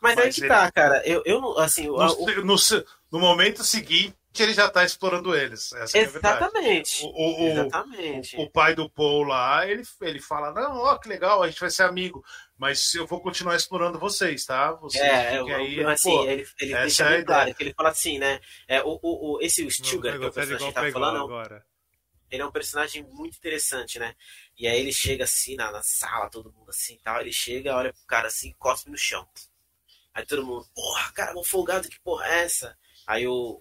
[0.00, 0.48] Mas, Mas aí que ele...
[0.48, 1.86] tá, cara, eu, eu assim.
[1.86, 2.44] No, o...
[2.44, 2.56] no,
[3.12, 5.72] no momento seguinte, ele já tá explorando eles.
[5.72, 7.04] Essa Exatamente.
[7.04, 8.36] É o, o, Exatamente.
[8.36, 11.60] O, o, pai do Paul lá, ele, ele fala: Não, ó, que legal, a gente
[11.60, 12.24] vai ser amigo.
[12.56, 14.72] Mas eu vou continuar explorando vocês, tá?
[14.72, 18.18] Vocês é, aí, assim, pô, ele, ele deixa é bem claro, que ele fala assim,
[18.18, 18.38] né?
[18.68, 21.69] É, o, o, o, esse Stilgar, que é o personagem tá falando, agora
[22.30, 24.14] ele é um personagem muito interessante, né?
[24.58, 27.20] E aí ele chega assim na, na sala, todo mundo assim e tal.
[27.20, 29.26] Ele chega, olha pro cara assim, cospe no chão.
[30.14, 32.76] Aí todo mundo, porra, cara, um folgado, que porra é essa?
[33.06, 33.60] Aí o,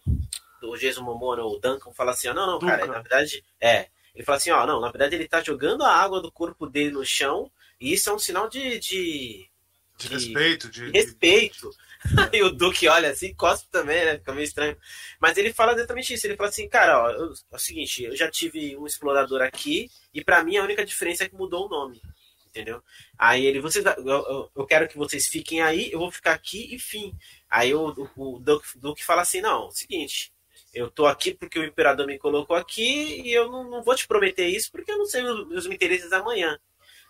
[0.64, 3.88] o Jason Momoa, o Duncan, fala assim: ó, não, não, cara, na verdade, é.
[4.14, 6.92] Ele fala assim: ó, não, na verdade ele tá jogando a água do corpo dele
[6.92, 8.78] no chão e isso é um sinal de.
[8.80, 9.50] De,
[9.98, 10.70] de, de respeito.
[10.70, 11.72] De, de respeito.
[12.34, 14.18] e o Duque olha assim, cospe também, né?
[14.18, 14.78] Fica meio estranho.
[15.20, 16.26] Mas ele fala exatamente isso.
[16.26, 19.90] Ele fala assim, cara, ó, eu, é o seguinte, eu já tive um explorador aqui
[20.14, 22.02] e para mim a única diferença é que mudou o nome.
[22.48, 22.82] Entendeu?
[23.18, 26.80] Aí ele, vocês, eu, eu, quero que vocês fiquem aí, eu vou ficar aqui e
[26.80, 27.14] fim.
[27.50, 30.34] Aí o, o, o Duque, fala assim, não, é o seguinte,
[30.74, 34.08] eu tô aqui porque o imperador me colocou aqui e eu não, não vou te
[34.08, 36.60] prometer isso porque eu não sei os meus interesses amanhã.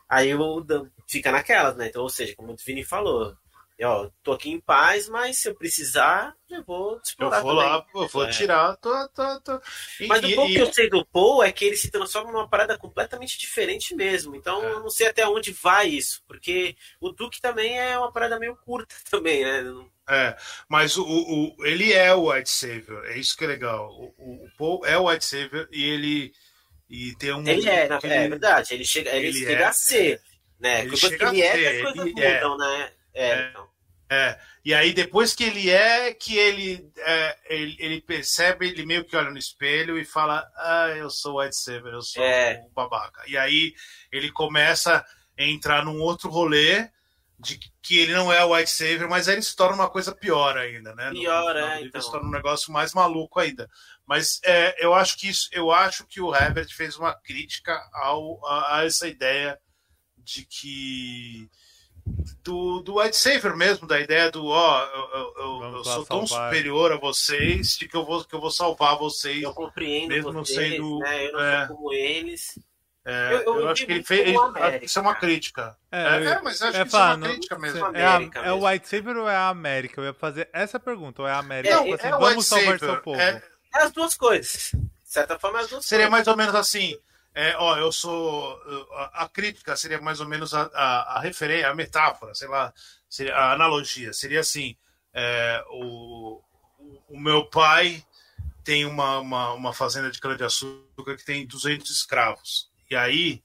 [0.10, 0.66] Aí o
[1.07, 1.88] fica naquelas, né?
[1.88, 3.38] Então, ou seja, como o Vini falou,
[3.85, 7.69] ó, tô aqui em paz, mas se eu precisar, eu vou explorar Eu vou também.
[7.69, 8.30] lá, eu vou é.
[8.30, 9.61] tirar, tô, tô, tô.
[9.99, 10.56] E, mas o pouco e...
[10.56, 14.35] que eu sei do Paul é que ele se transforma numa parada completamente diferente mesmo.
[14.35, 14.72] Então é.
[14.72, 18.56] eu não sei até onde vai isso, porque o Duke também é uma parada meio
[18.57, 19.64] curta também, né?
[20.10, 20.35] É,
[20.68, 23.89] mas o, o, ele é o White Savior, é isso que é legal.
[24.18, 26.34] O, o Paul é o White Savior e ele
[26.89, 27.47] e tem um.
[27.47, 30.22] Ele é, na, ele, é verdade, ele chega, ele, ele chega é, a ser.
[30.60, 30.81] Né?
[30.81, 32.57] Ele que ele é, as coisas mudam, é.
[32.57, 32.91] né?
[33.14, 33.69] É, é, então.
[34.11, 39.06] É, e aí depois que ele é, que ele, é, ele, ele, percebe, ele meio
[39.06, 42.65] que olha no espelho e fala, ah, eu sou White Saber, eu sou é.
[42.68, 43.22] um babaca.
[43.27, 43.73] E aí
[44.11, 45.06] ele começa
[45.38, 46.90] a entrar num outro rolê
[47.40, 50.14] de que ele não é o White Savior, mas aí ele se torna uma coisa
[50.14, 51.11] pior ainda, né?
[51.11, 51.81] Pior, no, no, é.
[51.84, 52.02] Então.
[52.02, 53.69] se torna um negócio mais maluco ainda.
[54.06, 58.45] Mas é, eu acho que isso, eu acho que o Herbert fez uma crítica ao,
[58.45, 59.57] a, a essa ideia
[60.18, 61.49] de que
[62.44, 66.91] do, do White Savior mesmo, da ideia do ó, eu, eu, eu sou tão superior
[66.91, 69.44] a vocês de que eu vou, que eu vou salvar vocês.
[69.44, 71.27] Eu compreendo mesmo vocês, sendo, né?
[71.27, 72.60] eu não é, sou como eles.
[73.06, 74.38] É, eu, eu, eu acho que ele fez.
[74.38, 75.77] América, isso é uma crítica.
[75.91, 77.86] É, é, é mas acho é, que isso é uma crítica mesmo.
[77.95, 80.02] É, a, é, o White Savior ou é a América?
[80.02, 81.76] Eu ia fazer essa pergunta, ou é a América?
[81.76, 83.19] Não, tipo assim, vamos salvar seu povo.
[83.19, 83.41] É,
[83.73, 84.72] as duas coisas.
[84.73, 86.11] De certa forma, as duas Seria coisas.
[86.11, 86.95] mais ou menos assim.
[87.34, 88.60] É, ó, eu sou.
[88.93, 92.73] A, a, crítica seria mais ou menos a, a, a referência, a metáfora, sei lá,
[93.07, 94.14] seria, a analogia.
[94.14, 94.76] Seria assim:
[95.14, 96.41] é, o,
[97.07, 98.03] o meu pai
[98.64, 102.69] tem uma, uma, uma fazenda de cana-de-açúcar que tem 200 escravos.
[102.89, 103.43] E aí,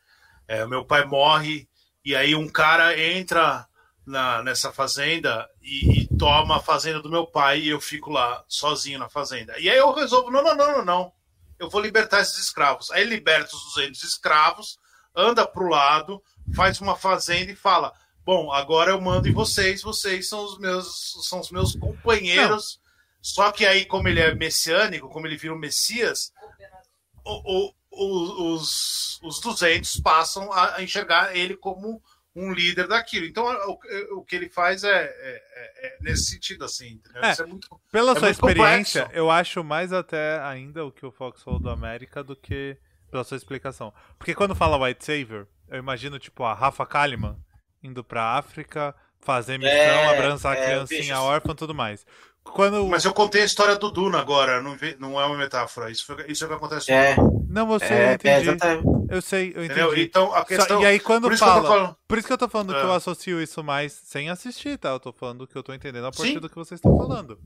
[0.49, 1.69] é, meu pai morre,
[2.05, 3.67] e aí um cara entra
[4.07, 8.45] na, nessa fazenda e, e, toma a fazenda do meu pai, e eu fico lá
[8.49, 9.59] sozinho na fazenda.
[9.59, 11.24] E aí eu resolvo: não, não, não, não, não
[11.59, 12.91] eu vou libertar esses escravos.
[12.91, 14.79] Aí liberta os 200 escravos,
[15.15, 16.23] anda para o lado,
[16.55, 17.93] faz uma fazenda e fala:
[18.25, 22.79] Bom, agora eu mando em vocês, vocês são os meus, são os meus companheiros.
[22.79, 22.85] Não.
[23.21, 26.31] Só que aí, como ele é messiânico, como ele vira o Messias,
[27.25, 32.03] o, o, os, os 200 passam a enxergar ele como
[32.35, 33.27] um líder daquilo.
[33.27, 37.01] Então, o, o que ele faz é, é, é, é nesse sentido, assim.
[37.15, 39.19] É, é muito, pela é sua experiência, complexo.
[39.19, 42.77] eu acho mais até ainda o que o Fox falou do América do que
[43.11, 43.93] pela sua explicação.
[44.19, 47.37] Porque quando fala White Savior, eu imagino, tipo, a Rafa Kalimann
[47.83, 52.07] indo pra África, fazer missão, é, abraçar a criancinha órfã e tudo mais.
[52.45, 52.87] Quando...
[52.87, 55.91] Mas eu contei a história do Duna agora, não, não é uma metáfora.
[55.91, 56.93] Isso, foi, isso é o que acontece.
[56.93, 57.17] É.
[57.49, 58.49] Não, você é, eu entendi.
[58.51, 59.81] É, eu sei, eu entendi.
[59.81, 59.97] Entendeu?
[59.97, 60.83] Então, a questão...
[60.83, 61.67] e aí quando por fala.
[61.67, 61.97] Falando...
[62.07, 62.79] Por isso que eu tô falando é.
[62.79, 64.91] que eu associo isso mais sem assistir, tá?
[64.91, 66.39] Eu tô falando que eu tô entendendo a partir Sim.
[66.41, 67.39] do que vocês estão falando.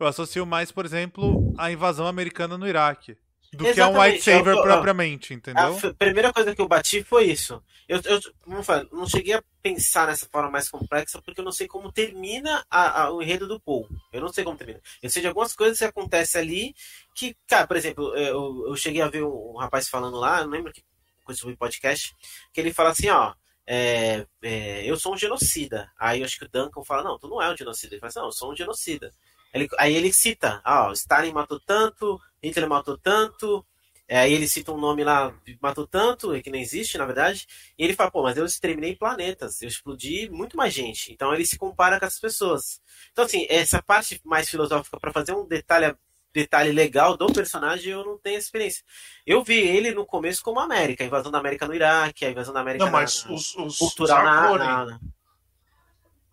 [0.00, 3.16] Eu associo mais, por exemplo, a invasão americana no Iraque.
[3.52, 3.74] Do Exatamente.
[3.74, 5.78] que é um white saver eu, propriamente, entendeu?
[5.82, 7.62] A primeira coisa que eu bati foi isso.
[7.88, 8.62] Eu, eu não,
[8.92, 13.04] não cheguei a pensar nessa forma mais complexa porque eu não sei como termina a,
[13.04, 13.88] a, o enredo do Paul.
[14.12, 14.80] Eu não sei como termina.
[15.02, 16.74] Eu sei de algumas coisas que acontecem ali
[17.14, 20.50] que, cara, por exemplo, eu, eu cheguei a ver um, um rapaz falando lá, não
[20.50, 20.84] lembro que
[21.24, 22.14] coisa sobre podcast,
[22.52, 23.34] que ele fala assim, ó.
[23.70, 25.92] É, é, eu sou um genocida.
[25.98, 27.94] Aí eu acho que o Duncan fala, não, tu não é um genocida.
[27.94, 29.12] Ele fala assim, não, eu sou um genocida.
[29.52, 33.64] Ele, aí ele cita, ah, Stalin matou tanto, Hitler matou tanto,
[34.10, 37.46] é, aí ele cita um nome lá, matou tanto, que não existe, na verdade,
[37.78, 41.12] e ele fala, pô, mas eu exterminei planetas, eu explodi muito mais gente.
[41.12, 42.80] Então ele se compara com as pessoas.
[43.12, 45.94] Então, assim, essa parte mais filosófica, para fazer um detalhe,
[46.32, 48.82] detalhe legal do personagem, eu não tenho experiência.
[49.26, 52.54] Eu vi ele no começo como América, a invasão da América no Iraque, a invasão
[52.54, 55.00] da América não, mas na, os, os, cultural os na, na,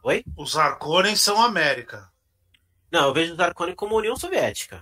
[0.02, 0.24] Oi?
[0.38, 2.10] Os Arconen são América.
[2.96, 4.82] Não, eu vejo os Arcone como União Soviética.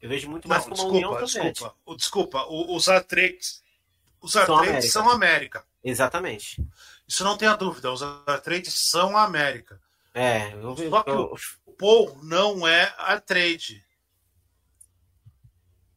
[0.00, 1.74] Eu vejo muito mais como desculpa, União Soviética.
[1.94, 2.46] Desculpa, desculpa.
[2.48, 3.62] Os Atreides,
[4.22, 4.88] os Atreides são, América.
[4.88, 5.64] são América.
[5.84, 6.64] Exatamente.
[7.06, 7.92] Isso não tem a dúvida.
[7.92, 9.78] Os Atreides são América.
[10.14, 10.88] É, eu vejo.
[10.88, 11.36] Só que eu...
[11.66, 13.84] o Paul não é Atreide.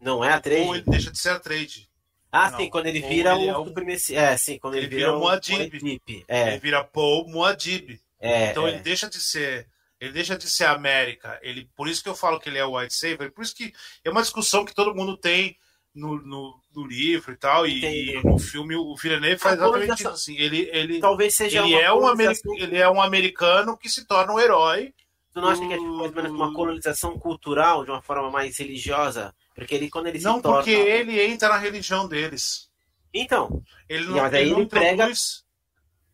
[0.01, 0.67] Não é Atreide?
[0.67, 1.89] Ou ele deixa de ser Atreide.
[2.29, 2.59] Ah, não.
[2.59, 4.01] sim, quando ele vira ele o, é o primeiro.
[4.11, 6.25] É, sim, quando ele, ele vira, vira o Muad'Dib.
[6.27, 6.49] É.
[6.49, 7.97] Ele vira Paul Muad'Dib.
[8.19, 8.71] É, então é.
[8.71, 9.69] ele deixa de ser
[9.99, 11.39] ele deixa de ser América.
[11.41, 13.31] Ele, por isso que eu falo que ele é o White Savior.
[13.31, 13.73] Por isso que
[14.03, 15.57] é uma discussão que todo mundo tem
[15.93, 17.65] no, no, no livro e tal.
[17.65, 17.83] E,
[18.15, 20.09] e, no filme o Villeneuve faz exatamente isso.
[20.09, 20.37] Assim.
[20.37, 22.21] Ele, ele, Talvez seja ele é um
[22.57, 24.93] ele é um americano que se torna um herói.
[25.33, 28.31] Tu não acha que é tipo, mais ou menos uma colonização cultural de uma forma
[28.31, 29.35] mais religiosa?
[29.53, 30.59] Porque ele, quando ele não, torna...
[30.59, 32.69] porque ele entra na religião deles.
[33.13, 33.61] Então.
[33.87, 35.09] Ele não, mas aí ele, ele prega.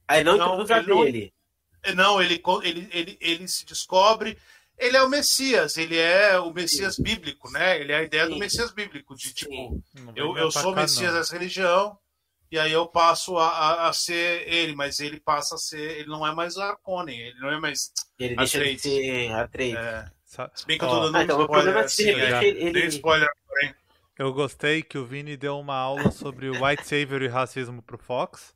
[0.08, 1.34] Aí não, não introduz a dele.
[1.96, 4.38] Não, ele, ele, ele, ele se descobre.
[4.78, 7.04] Ele é o Messias, ele é o Messias Sim.
[7.04, 7.80] bíblico, né?
[7.80, 8.32] Ele é a ideia Sim.
[8.32, 9.80] do Messias bíblico, de tipo,
[10.16, 11.96] eu, eu sou o Messias dessa religião,
[12.52, 16.00] e aí eu passo a, a, a, ser ele, mas ele passa a ser.
[16.00, 17.94] Ele não é mais Arconen, ele não é mais.
[18.20, 19.80] Ele deixa de ser Atreides.
[19.80, 20.12] É.
[20.54, 21.76] Se bem que eu tô dando ah, então, um spoiler.
[21.76, 22.86] É assim, é, ele...
[22.88, 23.76] spoiler, porém.
[24.18, 27.98] Eu gostei que o Vini deu uma aula sobre o White Savior e racismo pro
[27.98, 28.54] Fox.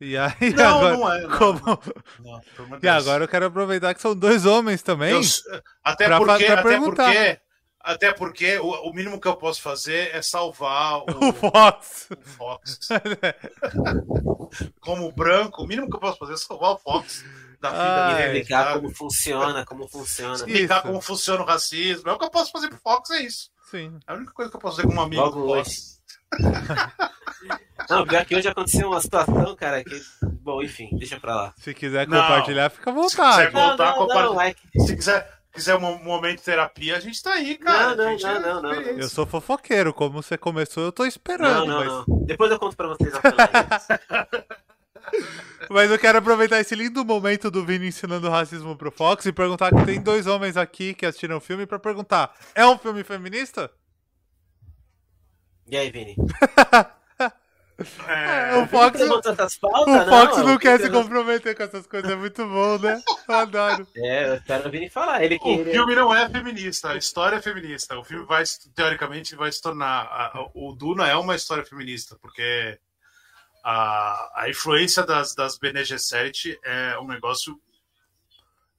[0.00, 1.20] E aí, não, agora, não é.
[1.22, 1.80] Não, como...
[2.18, 5.12] não, e agora eu quero aproveitar que são dois homens também.
[5.12, 5.20] Eu,
[5.82, 7.40] até, pra, porque, pra até porque,
[7.80, 12.08] até porque o, o, mínimo que eu posso fazer é salvar o, o Fox.
[12.10, 12.78] O Fox.
[14.80, 17.24] como branco, o mínimo que eu posso fazer é salvar o Fox.
[17.60, 20.34] Da vida ah, explicar como funciona, como funciona.
[20.34, 22.10] Explicar como funciona o racismo.
[22.10, 23.50] É o que eu posso fazer pro Fox, é isso.
[23.70, 23.98] Sim.
[24.06, 25.22] É a única coisa que eu posso fazer com um amigo.
[25.22, 25.93] Logo hoje.
[27.88, 30.00] Não, pior que hoje aconteceu uma situação, cara, que.
[30.40, 31.54] Bom, enfim, deixa pra lá.
[31.58, 33.34] Se quiser compartilhar, fica à vontade.
[33.34, 34.80] Se quiser, contar, não, não, não, é que...
[34.80, 37.94] Se quiser, quiser um momento de terapia, a gente tá aí, cara.
[37.94, 41.66] Não, não, não, não, não, Eu sou fofoqueiro, como você começou, eu tô esperando.
[41.66, 42.08] Não, não, mas...
[42.08, 42.24] não.
[42.24, 43.12] Depois eu conto pra vocês
[45.68, 49.70] Mas eu quero aproveitar esse lindo momento do Vini ensinando racismo pro Fox e perguntar
[49.70, 53.70] que tem dois homens aqui que assistiram o filme pra perguntar: é um filme feminista?
[55.66, 56.16] E aí, Vini?
[58.06, 62.14] É, o Fox, pautas, o Fox não, não quer se comprometer com essas coisas, é
[62.14, 63.02] muito bom, né?
[63.28, 63.88] Eu adoro.
[63.96, 65.24] É, eu quero Vini falar.
[65.24, 67.98] Ele que, o filme não é feminista, a história é feminista.
[67.98, 68.44] O filme vai,
[68.76, 70.02] teoricamente, vai se tornar.
[70.02, 72.78] A, o Duna é uma história feminista, porque
[73.64, 77.60] a, a influência das, das Bene Gesserit é um negócio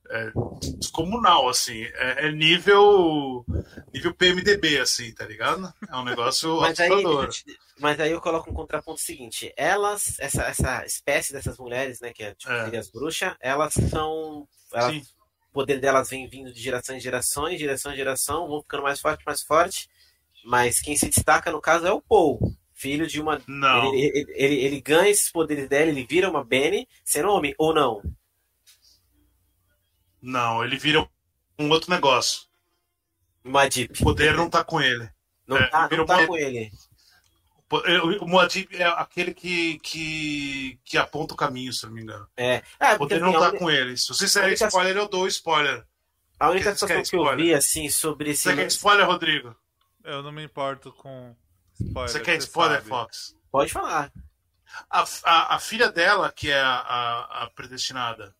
[0.10, 0.32] é,
[0.78, 1.84] descomunal, assim.
[1.84, 3.46] É, é, nível
[3.94, 5.74] nível PMDB, assim, tá ligado?
[5.90, 7.30] É um negócio mas assustador.
[7.30, 9.54] Aí, mas aí eu coloco um contraponto seguinte.
[9.58, 12.78] Elas, essa, essa espécie dessas mulheres, né, que é tipo é.
[12.78, 14.48] as bruxas, elas são...
[14.74, 15.14] Elas,
[15.52, 18.84] o poder delas vem vindo de geração em geração, de geração em geração, vão ficando
[18.84, 19.88] mais forte, mais forte.
[20.44, 22.40] Mas quem se destaca, no caso, é o Paul.
[22.74, 23.42] Filho de uma.
[23.48, 23.94] Não.
[23.94, 27.74] Ele, ele, ele, ele ganha esses poderes dela, ele vira uma Benny, sendo homem, ou
[27.74, 28.02] não?
[30.26, 31.08] Não, ele vira
[31.60, 32.48] um outro negócio.
[33.72, 34.02] Deep.
[34.02, 35.08] O poder não tá com ele.
[35.48, 36.72] Não, é, tá, não tá com ele.
[37.70, 42.28] O Muad'Dib é aquele que, que, que aponta o caminho, se não me engano.
[42.36, 42.64] É.
[42.80, 43.96] é o poder não tá com ele.
[43.98, 45.86] Se vocês querem spoiler, eu dou spoiler.
[46.40, 48.44] A única situação que eu vi, assim, sobre esse.
[48.44, 49.56] Você quer spoiler, Rodrigo?
[50.04, 51.36] Eu não me importo com
[51.80, 52.12] spoiler.
[52.12, 52.90] Você quer spoiler, sabe.
[52.90, 53.36] Fox?
[53.52, 54.12] Pode falar.
[54.90, 58.36] A, a, a, filha dela, que é a, a, a, predestinada.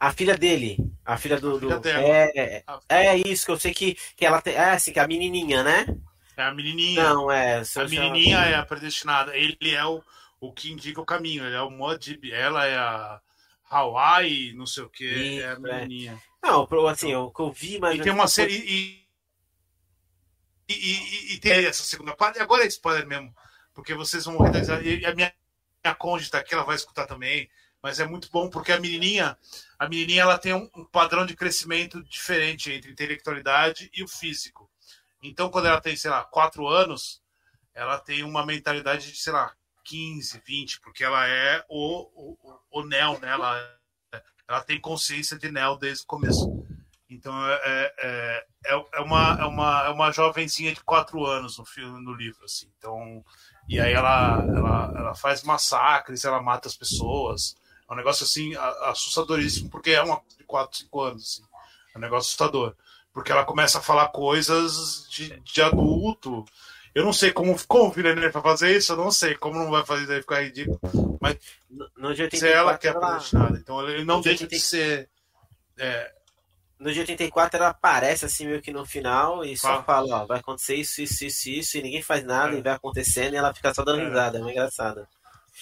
[0.00, 0.78] A filha dele.
[1.04, 1.56] A filha do.
[1.56, 1.88] A filha do...
[1.88, 4.54] É, é, é, isso que eu sei que, que ela tem.
[4.54, 5.86] É assim, que é a menininha, né?
[6.38, 7.02] É a menininha.
[7.04, 7.62] Não, é.
[7.76, 9.36] A menininha é a predestinada.
[9.36, 10.02] Ele é o,
[10.40, 11.44] o que indica o caminho.
[11.44, 12.32] Ele é o Modib.
[12.32, 13.20] Ela é a
[13.68, 15.40] Hawaii, não sei o que.
[15.42, 15.58] É a é.
[15.58, 16.20] menininha.
[16.42, 16.46] É.
[16.46, 17.98] Não, assim, o que eu vi, mas.
[17.98, 18.54] E tem uma série.
[18.54, 19.06] E,
[20.66, 22.38] e, e, e, tem essa segunda parte.
[22.38, 23.34] E agora é spoiler mesmo.
[23.74, 25.32] Porque vocês vão morrer E a minha,
[25.84, 27.50] minha cônjuge tá aqui, ela vai escutar também.
[27.82, 29.36] Mas é muito bom porque a menininha,
[29.80, 34.70] a menininha ela tem um, um padrão de crescimento diferente entre intelectualidade e o físico.
[35.22, 37.22] Então, quando ela tem, sei lá, quatro anos,
[37.72, 39.50] ela tem uma mentalidade de, sei lá,
[39.84, 43.30] 15, 20, porque ela é o, o, o Neo, né?
[43.30, 43.78] Ela,
[44.46, 46.62] ela tem consciência de Neo desde o começo.
[47.08, 51.64] Então, é, é, é, é, uma, é, uma, é uma jovenzinha de quatro anos no
[51.64, 52.70] filme, no livro, assim.
[52.76, 53.24] Então,
[53.66, 57.56] e aí ela, ela, ela faz massacres, ela mata as pessoas.
[57.90, 58.54] É um negócio, assim,
[58.84, 61.42] assustadoríssimo, porque é uma de quatro, cinco anos, assim.
[61.94, 62.76] É um negócio assustador
[63.12, 66.44] porque ela começa a falar coisas de, de adulto.
[66.94, 69.70] Eu não sei como, como o Villeneuve vai fazer isso, eu não sei como não
[69.70, 70.80] vai fazer isso ficar ridículo.
[71.20, 71.36] Mas
[71.68, 74.56] no, no dia 84, se ela que é predestinada, então ele não deixa 80...
[74.56, 75.08] de ser.
[75.78, 76.12] É...
[76.78, 80.40] No dia 84 ela aparece assim meio que no final e só fala, ó, vai
[80.40, 82.58] acontecer isso, isso, isso, isso, e ninguém faz nada é.
[82.58, 84.08] e vai acontecendo e ela fica só dando é.
[84.08, 85.06] risada, é uma engraçada.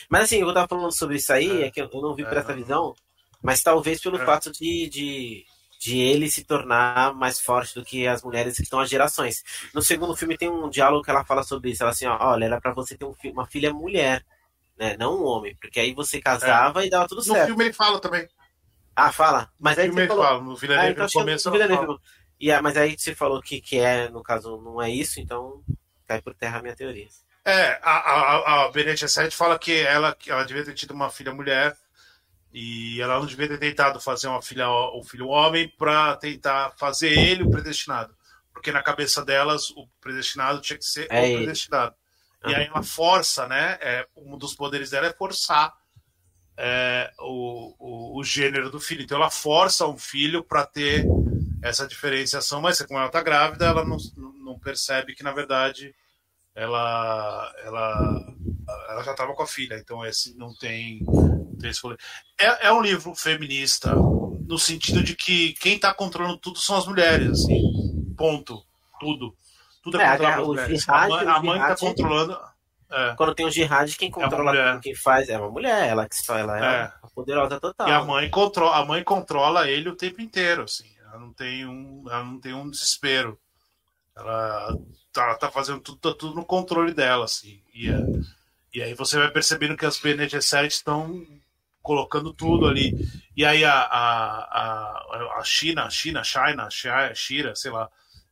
[0.08, 2.36] Mas assim, eu tava falando sobre isso aí, é, é que eu não vi por
[2.36, 2.94] é, essa visão,
[3.42, 4.24] mas talvez pelo é.
[4.24, 5.46] fato de, de
[5.78, 9.44] de ele se tornar mais forte do que as mulheres que estão há gerações.
[9.72, 11.82] No segundo filme tem um diálogo que ela fala sobre isso.
[11.82, 14.24] Ela assim, ó, olha, era para você ter um, uma filha mulher,
[14.76, 14.96] né?
[14.98, 16.86] Não um homem, porque aí você casava é.
[16.86, 17.40] e dava tudo certo.
[17.42, 18.28] No filme ele fala também.
[18.94, 19.48] Ah, fala.
[19.60, 20.24] Mas no aí filme ele falou...
[20.24, 22.00] fala, no Villeneuve ah, então, no começo no
[22.40, 25.60] e, ah, mas aí você falou que, que é, no caso, não é isso, então
[26.06, 27.08] cai por terra a minha teoria.
[27.48, 31.74] É, a, a, a Benete fala que ela, ela devia ter tido uma filha mulher
[32.52, 37.08] e ela não devia ter tentado fazer uma filha, um filho homem para tentar fazer
[37.08, 38.14] ele o predestinado.
[38.52, 41.94] Porque na cabeça delas, o predestinado tinha que ser é o predestinado.
[42.44, 42.52] Ele.
[42.52, 43.78] E aí ela força, né?
[43.80, 45.72] É, um dos poderes dela é forçar
[46.54, 49.00] é, o, o, o, gênero do filho.
[49.00, 51.06] Então ela força um filho para ter
[51.62, 53.96] essa diferenciação, mas como ela está grávida, ela não,
[54.44, 55.94] não percebe que, na verdade,
[56.58, 58.34] ela, ela,
[58.88, 59.78] ela já estava com a filha.
[59.78, 61.04] Então esse não tem
[62.38, 66.86] é, é um livro feminista, no sentido de que quem está controlando tudo são as
[66.86, 68.62] mulheres, assim, ponto.
[69.00, 69.34] Tudo.
[69.82, 70.82] Tudo é, é controlado pelas mulheres.
[70.82, 72.38] Jihad, a mãe está controlando.
[72.90, 73.14] É.
[73.16, 76.38] Quando tem o jihad, quem controla é quem faz é uma mulher, ela que só
[76.38, 76.92] ela é, é.
[77.14, 77.86] poderosa total.
[77.86, 80.88] E a mãe controla, a mãe controla ele o tempo inteiro, assim.
[81.04, 83.38] Ela não tem um, ela não tem um desespero.
[84.16, 84.74] Ela
[85.24, 87.62] ela tá fazendo tudo, tá tudo no controle dela, assim.
[87.74, 87.98] E, é,
[88.74, 91.26] e aí você vai percebendo que as Bene Gesserit estão
[91.82, 92.94] colocando tudo ali.
[93.36, 96.68] E aí a, a, a, a China, China, China,
[97.14, 97.88] Shira, sei lá,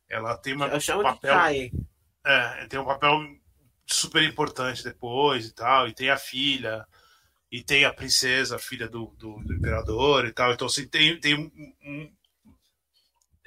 [0.09, 1.33] ela tem uma, um papel.
[2.25, 3.19] É, tem um papel
[3.85, 6.85] super importante depois e tal, e tem a filha,
[7.51, 10.51] e tem a princesa, a filha do, do, do imperador e tal.
[10.51, 11.51] Então, assim, tem, tem um,
[11.83, 12.11] um,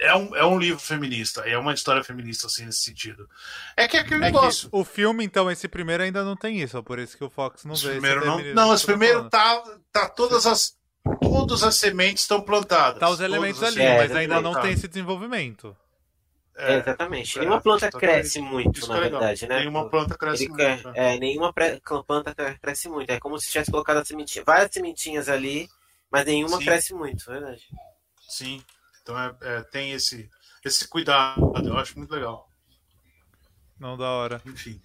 [0.00, 3.28] é um, é um livro feminista, é uma história feminista, assim, nesse sentido.
[3.76, 4.68] É que é aquele é negócio.
[4.72, 7.74] o filme, então, esse primeiro ainda não tem isso, por isso que o Fox não
[7.74, 7.92] esse vê.
[7.92, 9.62] Primeiro não, não, esse primeiro tá,
[9.92, 10.78] tá todas as.
[11.22, 13.00] Todas as sementes estão plantadas.
[13.00, 15.74] Tá os elementos ali, é, mas ainda não tem esse desenvolvimento.
[16.56, 17.38] É, exatamente.
[17.38, 19.60] É, nenhuma planta cresce muito, na é verdade, né?
[19.60, 20.88] Nenhuma planta cresce Ele, muito.
[20.94, 21.52] É, é, nenhuma
[22.06, 23.10] planta cresce muito.
[23.10, 25.70] É como se tivesse colocado a sementinha, várias sementinhas ali,
[26.10, 26.64] mas nenhuma Sim.
[26.64, 27.66] cresce muito, é verdade.
[28.28, 28.62] Sim.
[29.10, 30.30] Então é, é, tem esse,
[30.64, 32.48] esse cuidado, eu acho muito legal.
[33.78, 34.40] Não da hora.
[34.46, 34.80] Enfim.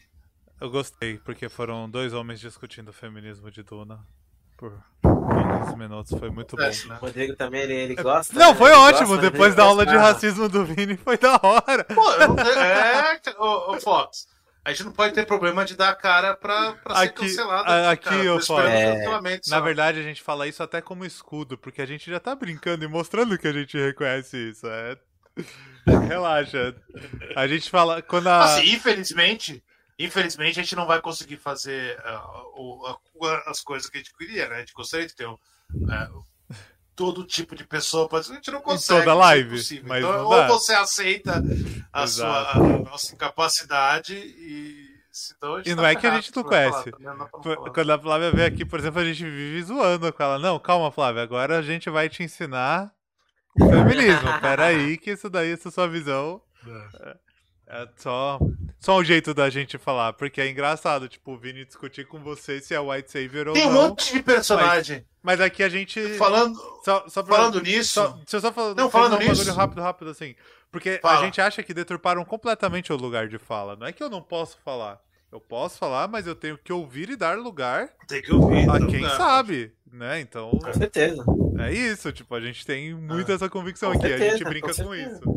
[0.59, 3.99] Eu gostei, porque foram dois homens discutindo o feminismo de Duna
[4.57, 6.17] por alguns minutos.
[6.17, 6.87] Foi muito é, bom.
[6.87, 6.95] Né?
[6.95, 8.33] O Rodrigo também, ele, ele gosta.
[8.33, 8.57] Não, né?
[8.57, 9.09] foi ele ótimo.
[9.09, 11.83] Gosta, Depois da aula de racismo do Vini, foi da hora.
[11.83, 14.27] Pô, é, o, o Fox.
[14.65, 17.71] A gente não pode ter problema de dar a cara pra, pra ser cancelado.
[17.87, 18.67] Aqui, cara, eu falo.
[18.67, 19.39] É...
[19.47, 22.83] Na verdade, a gente fala isso até como escudo, porque a gente já tá brincando
[22.83, 24.65] e mostrando que a gente reconhece isso.
[24.65, 24.97] É...
[26.09, 26.75] Relaxa.
[27.35, 28.01] A gente fala.
[28.01, 28.43] Quando a...
[28.43, 29.63] Assim, infelizmente,
[29.99, 34.49] infelizmente, a gente não vai conseguir fazer uh, uh, as coisas que a gente queria,
[34.49, 34.55] né?
[34.55, 36.25] A gente gostaria de ter um, uh,
[36.95, 38.31] todo tipo de pessoa pode.
[38.31, 39.01] A gente não consegue.
[39.01, 39.81] Em toda live.
[39.83, 41.43] Mas então, ou você aceita
[41.91, 44.85] a sua a nossa incapacidade e
[45.37, 46.91] Então, e não é que a gente não conhece.
[47.73, 50.39] Quando a Flávia vem aqui, por exemplo, a gente vive zoando com ela.
[50.39, 52.91] Não, calma, Flávia, agora a gente vai te ensinar
[53.57, 54.27] feminismo.
[54.41, 56.41] Peraí, que isso daí, essa é sua visão.
[57.01, 57.24] É.
[57.67, 58.39] É só,
[58.79, 62.61] só um jeito da gente falar, porque é engraçado, tipo, o Vini discutir com você
[62.61, 63.71] se é White Savior ou Tem não.
[63.71, 65.05] Tem um monte de personagem.
[65.23, 65.99] Mas, mas aqui a gente.
[66.17, 67.93] Falando, só, só pra, falando nisso.
[67.93, 69.51] Só, deixa eu só falar, não, falando um nisso.
[69.53, 70.35] rápido, rápido, assim.
[70.71, 71.19] Porque Fala.
[71.19, 73.75] a gente acha que deturparam completamente o lugar de fala.
[73.75, 75.01] Não é que eu não posso falar.
[75.31, 78.77] Eu posso falar, mas eu tenho que ouvir e dar lugar tem que ouvir, a
[78.79, 79.17] quem lugar.
[79.17, 80.19] sabe, né?
[80.19, 80.51] Então.
[80.51, 81.25] Com certeza.
[81.59, 83.35] É isso, tipo, a gente tem muito ah.
[83.35, 84.07] essa convicção com aqui.
[84.07, 85.34] Certeza, a gente brinca com, com isso.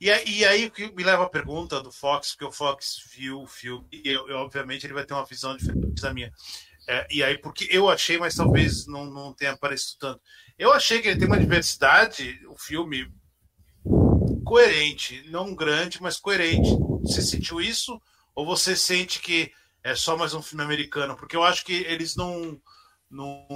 [0.00, 3.46] E, e aí que me leva a pergunta do Fox, porque o Fox viu o
[3.46, 6.32] filme, e eu, eu, obviamente ele vai ter uma visão diferente da minha.
[6.88, 10.20] É, e aí, porque eu achei, mas talvez não, não tenha aparecido tanto.
[10.58, 13.10] Eu achei que ele tem uma diversidade, o filme,
[14.44, 16.70] coerente, não grande, mas coerente.
[17.02, 18.00] Você sentiu isso?
[18.34, 19.52] Ou você sente que
[19.82, 21.16] é só mais um filme americano?
[21.16, 22.60] Porque eu acho que eles não.
[23.10, 23.46] não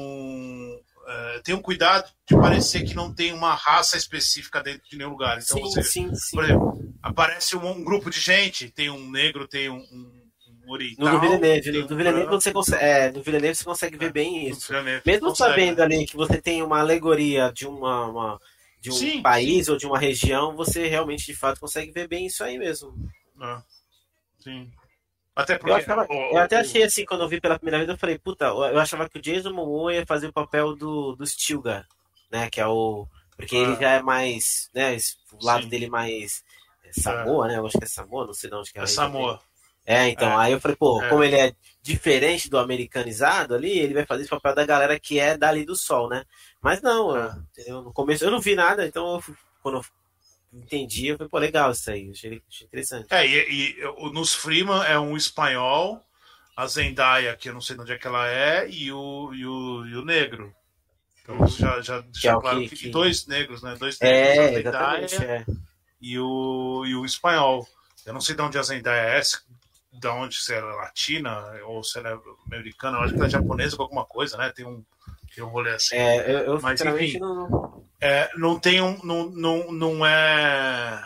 [1.10, 5.10] uh, tem um cuidado de parecer que não tem uma raça específica dentro de nenhum
[5.10, 5.38] lugar.
[5.42, 6.36] Então, sim, você, sim, sim.
[6.36, 10.30] por exemplo, aparece um, um, grupo de gente, tem um negro, tem um, um,
[10.64, 11.12] um oriental.
[11.12, 14.72] No Villeneuve, no, Villeneuve você consegue, é, no Villeneuve você consegue ver é, bem isso.
[15.04, 15.50] Mesmo consegue.
[15.50, 18.40] sabendo ali que você tem uma alegoria de uma, uma
[18.80, 19.72] de um sim, país sim.
[19.72, 22.94] ou de uma região, você realmente de fato consegue ver bem isso aí mesmo.
[23.42, 23.62] É.
[24.38, 24.70] Sim.
[25.42, 27.98] Até porque, eu, achava, eu até achei assim, quando eu vi pela primeira vez, eu
[27.98, 31.86] falei, puta, eu achava que o Jason Momoa ia fazer o papel do, do Stilgar,
[32.30, 32.48] né?
[32.50, 33.06] Que é o.
[33.36, 33.60] Porque ah.
[33.60, 34.70] ele já é mais.
[34.74, 34.96] né?
[35.32, 35.68] O lado Sim.
[35.68, 36.42] dele mais.
[36.84, 37.48] É Samoa, é.
[37.48, 37.58] né?
[37.58, 38.82] Eu acho que é Samoa, não sei de onde que é.
[38.82, 39.40] É Samoa.
[39.86, 40.44] É, então, é.
[40.44, 41.08] aí eu falei, pô, é.
[41.08, 41.52] como ele é
[41.82, 45.74] diferente do americanizado ali, ele vai fazer esse papel da galera que é dali do
[45.74, 46.24] sol, né?
[46.60, 47.34] Mas não, é.
[47.66, 49.84] eu, no começo eu não vi nada, então eu, quando eu
[50.52, 53.06] entendi, eu falei, pô, legal isso aí, achei, achei interessante.
[53.10, 56.02] É, e, e nos Freeman é um espanhol,
[56.56, 59.46] a Zendaya, que eu não sei de onde é que ela é, e o, e
[59.46, 60.54] o, e o negro.
[61.22, 61.46] Então uhum.
[61.46, 63.76] já, já deixa é claro que, que, dois negros, né?
[63.78, 65.46] Dois negros, é, a Zendaya é.
[66.00, 67.66] e, o, e o espanhol.
[68.04, 69.22] Eu não sei de onde a Zendaya é,
[69.92, 73.26] de onde se ela é latina ou se ela é americana, eu acho que ela
[73.26, 74.50] é japonesa ou alguma coisa, né?
[74.54, 74.82] Tem um,
[75.34, 75.96] tem um rolê assim.
[75.96, 77.69] É, eu, eu Mas, enfim, não...
[78.00, 78.98] É, não tem um.
[79.04, 81.04] Não, não, não é.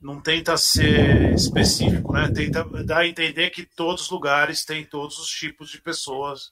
[0.00, 2.30] Não tenta ser específico, né?
[2.34, 6.50] Tenta dar a entender que todos os lugares têm todos os tipos de pessoas,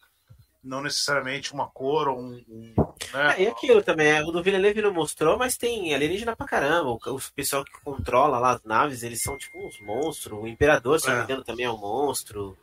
[0.62, 2.44] não necessariamente uma cor ou um.
[2.48, 2.74] um
[3.12, 3.34] né?
[3.38, 6.90] É, e aquilo também, é, o do Villeneuve não mostrou, mas tem alienígena pra caramba.
[6.90, 10.38] O, o pessoal que controla lá as naves, eles são tipo uns monstros.
[10.38, 11.24] O Imperador, se não me é.
[11.24, 12.56] engano, também é um monstro.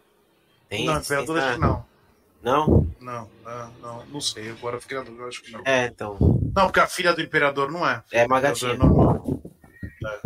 [0.70, 1.97] Tem, não, Imperador acho que não.
[2.42, 2.88] Não?
[3.00, 4.52] Não, não, não, não sei.
[4.52, 5.62] Agora fiquei na dúvida, acho que não.
[5.66, 6.18] É, então.
[6.56, 8.04] Não, porque a filha do imperador não é.
[8.12, 8.74] É uma gatinha.
[8.74, 10.22] É.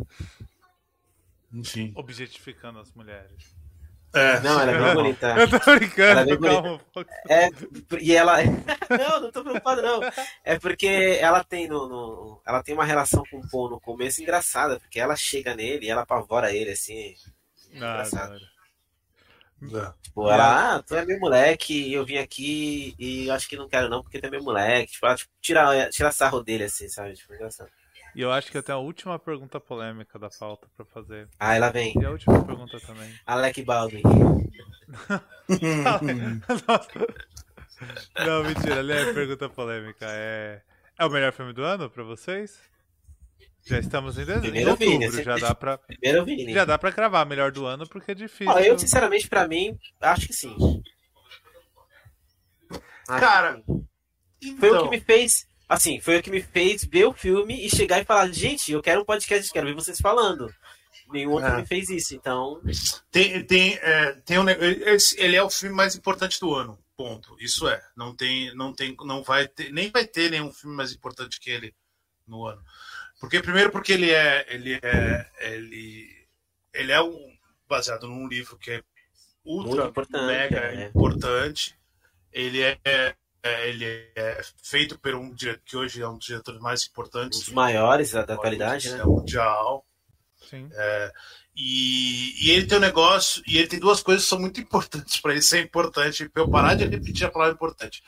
[1.53, 1.91] Enfim.
[1.95, 3.55] Objetificando as mulheres.
[4.13, 4.39] É.
[4.41, 5.35] Não, ela é bem bonita.
[5.39, 6.81] Eu tô brincando, ela é calma.
[7.29, 7.49] É,
[7.99, 8.37] e ela.
[8.89, 10.01] não, não tô preocupado, não.
[10.43, 14.21] É porque ela tem no, no, Ela tem uma relação com o Paul no começo
[14.21, 17.15] engraçada, porque ela chega nele e ela apavora ele assim.
[17.73, 18.35] Ah, engraçado.
[19.61, 19.79] Não.
[19.79, 19.93] É.
[20.01, 23.87] Tipo, ela, ah, tu é meu moleque, eu vim aqui e acho que não quero
[23.87, 24.93] não, porque tu é meu moleque.
[24.93, 27.13] Tipo, ela, tipo tira, tira sarro dele, assim, sabe?
[27.13, 27.69] Tipo, engraçado.
[28.13, 31.29] E eu acho que eu tenho a última pergunta polêmica da pauta pra fazer.
[31.39, 31.93] Ah, ela vem.
[31.97, 33.09] E a última pergunta também.
[33.25, 34.01] Alec Baldwin.
[38.25, 40.05] não, mentira, ali é a pergunta polêmica.
[40.09, 40.61] É...
[40.99, 42.59] é o melhor filme do ano pra vocês?
[43.63, 46.53] Já estamos em dezembro, em outubro, Vini, já dá pra Primeiro Vini.
[46.53, 48.51] já dá para cravar melhor do ano porque é difícil.
[48.59, 50.81] eu sinceramente para mim acho que sim.
[53.07, 53.61] Acho Cara,
[54.39, 54.59] que então...
[54.59, 54.89] foi o que então.
[54.89, 58.31] me fez, assim, foi o que me fez ver o filme e chegar e falar,
[58.31, 60.53] gente, eu quero um podcast, quero ver vocês falando.
[61.11, 61.57] Nenhum outro é.
[61.57, 62.61] me fez isso, então.
[63.11, 67.35] Tem, tem, é, tem um, ele é o filme mais importante do ano, ponto.
[67.39, 70.93] Isso é, não tem, não tem, não vai ter, nem vai ter nenhum filme mais
[70.93, 71.75] importante que ele
[72.25, 72.63] no ano.
[73.21, 76.27] Porque primeiro porque ele é ele é ele
[76.73, 77.31] ele é um,
[77.69, 78.83] baseado num livro que é
[79.45, 80.87] ultra importante, mega é.
[80.87, 81.75] importante.
[82.33, 83.85] Ele é, é, ele
[84.15, 87.53] é feito por um diretor que hoje é um dos diretores mais importantes, um dos
[87.53, 89.03] maiores da, da atualidade, né?
[89.03, 89.85] Mundial.
[90.49, 90.67] Sim.
[90.73, 91.13] É,
[91.55, 95.19] e, e, ele tem um negócio, e ele tem duas coisas que são muito importantes
[95.19, 98.01] para ele ser importante, para eu parar de repetir a palavra importante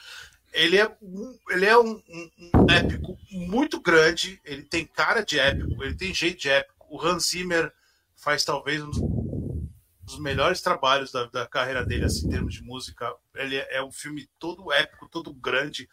[0.53, 0.97] ele é,
[1.49, 6.13] ele é um, um, um, épico muito grande, ele tem cara de épico, ele tem
[6.13, 6.85] jeito de épico.
[6.89, 7.71] O Hans Zimmer
[8.15, 9.67] faz talvez um
[10.03, 13.13] dos melhores trabalhos da, da carreira dele assim, em termos de música.
[13.35, 15.89] Ele é, é um filme todo épico, todo grande,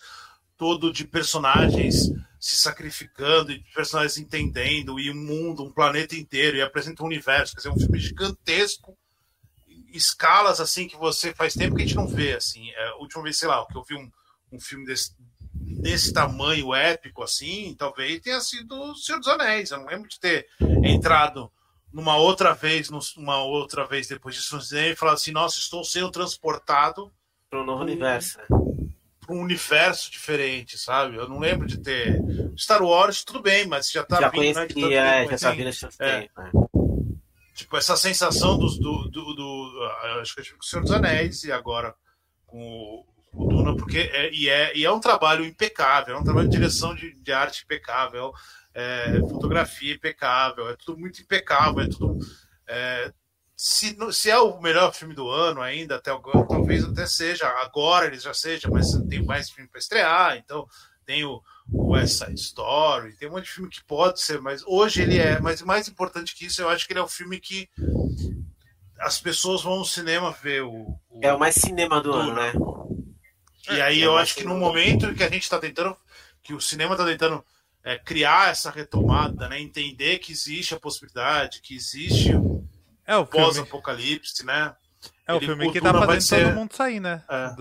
[0.57, 6.63] todo de personagens se sacrificando, e personagens entendendo, e um mundo, um planeta inteiro, e
[6.63, 7.53] apresenta um universo.
[7.53, 8.97] Quer dizer, é um filme gigantesco
[9.93, 12.71] escalas assim que você faz tempo que a gente não vê assim.
[12.71, 14.11] É, a última vez, sei lá, que eu vi um,
[14.53, 15.15] um filme desse,
[15.53, 19.71] desse tamanho épico assim, talvez tenha sido O Senhor dos Anéis.
[19.71, 20.47] Eu não lembro de ter
[20.85, 21.51] entrado
[21.93, 27.11] numa outra vez, numa outra vez depois disso e falar assim, nossa, estou sendo transportado
[27.49, 28.39] para um novo universo.
[28.39, 28.45] Né?
[29.21, 31.17] Para um universo diferente, sabe?
[31.17, 32.21] Eu não lembro de ter
[32.57, 35.69] Star Wars, tudo bem, mas já tá já vindo, conheci, né, é, já tá vindo
[35.99, 36.21] é.
[36.21, 36.41] tempo.
[36.41, 36.51] Né?
[37.55, 39.91] Tipo, essa sensação do, do, do, do
[40.21, 41.95] acho que eu tive com o Senhor dos Anéis e agora
[42.47, 46.49] com o, Duna, porque é, e, é, e é um trabalho impecável, é um trabalho
[46.49, 48.33] de direção de, de arte impecável,
[48.75, 52.19] é, fotografia impecável, é tudo muito impecável, é tudo.
[52.67, 53.13] É,
[53.57, 56.11] se, se é o melhor filme do ano ainda, até
[56.49, 60.67] talvez até seja, agora ele já seja, mas tem mais filme para estrear, então
[61.05, 64.63] tem o, o West Side Story, tem um monte de filme que pode ser, mas
[64.67, 67.39] hoje ele é, mas mais importante que isso, eu acho que ele é o filme
[67.39, 67.69] que
[69.01, 70.95] as pessoas vão no cinema ver o.
[71.09, 72.53] o é o mais cinema do ano, né?
[73.73, 75.97] E aí é eu acho que no momento que a gente está tentando,
[76.43, 77.45] que o cinema está tentando
[77.85, 79.61] é, criar essa retomada, né?
[79.61, 82.33] Entender que existe a possibilidade, que existe
[83.07, 84.75] é o pós-apocalipse, né?
[85.27, 86.45] É o Ele, filme o que tá fazendo ser...
[86.45, 87.23] todo mundo sair, né?
[87.29, 87.55] É.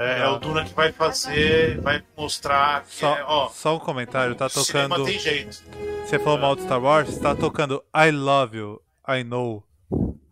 [0.00, 3.80] É, é, o Duna que vai fazer, vai mostrar que só, é, ó, só um
[3.80, 5.04] comentário, tá tocando.
[5.04, 5.60] Tem jeito.
[6.06, 9.64] Você falou mal do Star Wars, tá tocando I Love You, I Know.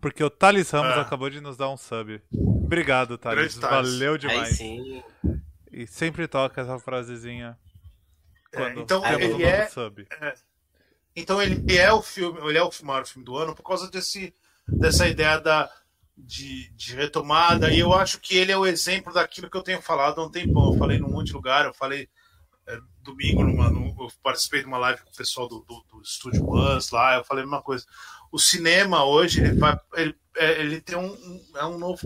[0.01, 1.01] Porque o Thales Ramos é.
[1.01, 2.23] acabou de nos dar um sub.
[2.66, 3.55] Obrigado, Thales.
[3.56, 4.48] Valeu demais.
[4.48, 5.02] Aí sim.
[5.72, 7.56] E sempre toca essa frasezinha.
[8.52, 9.68] É, então ele é,
[10.20, 10.34] é,
[11.14, 14.34] então ele é o filme, ele é o maior filme do ano por causa desse
[14.66, 15.70] dessa ideia da
[16.16, 19.82] de, de retomada e eu acho que ele é o exemplo daquilo que eu tenho
[19.82, 20.72] falado há um tempão.
[20.72, 22.09] Eu falei num monte de lugar, eu falei
[22.66, 26.02] é, domingo numa, no, eu participei de uma live com o pessoal do, do, do
[26.02, 27.84] Estúdio Buzz lá, eu falei a mesma coisa.
[28.32, 32.01] O cinema hoje ele vai, ele, é, ele tem um, um, é um novo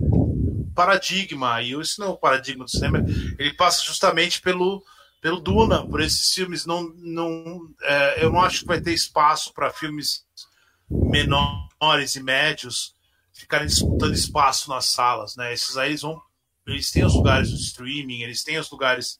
[0.73, 3.03] paradigma e esse novo paradigma do cinema
[3.37, 4.83] ele passa justamente pelo
[5.21, 6.65] pelo Duna, por esses filmes.
[6.65, 10.25] Não, não, é, eu não acho que vai ter espaço para filmes
[10.89, 12.95] menores e médios
[13.31, 15.53] ficarem disputando espaço nas salas, né?
[15.53, 16.19] Esses aí eles vão,
[16.67, 19.19] eles têm os lugares do streaming, eles têm os lugares.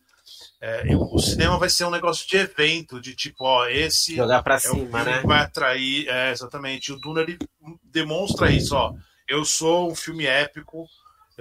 [0.59, 4.55] É, o cinema vai ser um negócio de evento, de tipo, ó, esse jogar para
[4.55, 5.21] é cima, né?
[5.25, 6.91] vai atrair, é, exatamente.
[6.91, 7.37] O Duna ele
[7.83, 8.93] demonstra isso, ó.
[9.27, 10.87] Eu sou um filme épico,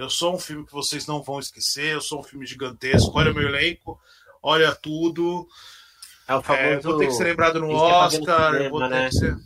[0.01, 3.11] eu sou um filme que vocês não vão esquecer, eu sou um filme gigantesco.
[3.13, 3.99] Olha o meu elenco,
[4.41, 5.47] olha tudo.
[6.27, 6.63] É o famoso.
[6.63, 9.09] É, vou ter que ser lembrado no Oscar, cinema, vou ter né?
[9.09, 9.37] que ser.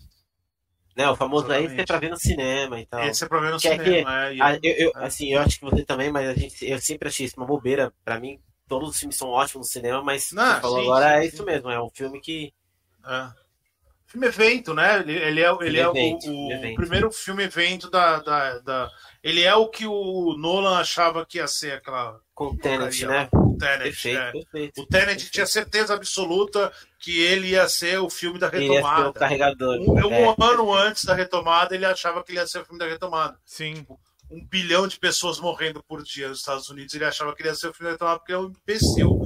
[0.95, 3.03] Né, o famoso aí é pra ver no cinema e tal.
[3.03, 5.05] Esse é pra ver no que cinema, é, que, é, eu, eu, é.
[5.05, 7.91] Assim, eu acho que você também, mas a gente, eu sempre achei isso uma bobeira.
[8.05, 11.09] Pra mim, todos os filmes são ótimos no cinema, mas Não, você falou sim, agora
[11.09, 11.27] sim, é sim.
[11.27, 12.53] isso mesmo, é um filme que.
[13.05, 13.44] É.
[14.15, 14.99] Filme evento, né?
[15.01, 18.89] Ele, ele é, ele é evento, o, o primeiro filme evento da, da, da,
[19.21, 22.17] Ele é o que o Nolan achava que ia ser aquela.
[22.33, 23.27] Com o Tenet, né?
[23.33, 24.31] O Tenet, Perfeito, é.
[24.31, 25.31] perfeito, O Tenet perfeito.
[25.31, 29.09] tinha certeza absoluta que ele ia ser o filme da Ele ia ser retomada.
[29.09, 29.77] o carregador.
[29.81, 30.35] Um, um é.
[30.39, 33.37] ano antes da retomada, ele achava que ele ia ser o filme da retomada.
[33.45, 33.85] Sim.
[34.31, 37.55] Um bilhão de pessoas morrendo por dia nos Estados Unidos, ele achava que ele ia
[37.55, 39.19] ser o filme da retomada porque é um imbecil.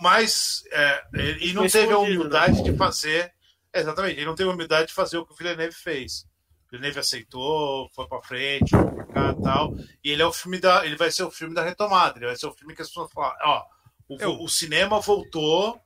[0.00, 2.70] Mas é, ele não Foi teve a escondido, humildade né?
[2.70, 3.32] de fazer.
[3.80, 6.26] Exatamente, ele não teve humildade de fazer o que o Villeneuve fez.
[6.66, 9.74] O Villeneuve aceitou, foi pra frente, foi pra cá e tal.
[10.04, 10.84] E ele é o filme da.
[10.84, 12.18] Ele vai ser o filme da retomada.
[12.18, 13.64] Ele vai ser o filme que as pessoas falam, ó,
[14.08, 15.80] o, Eu- o cinema voltou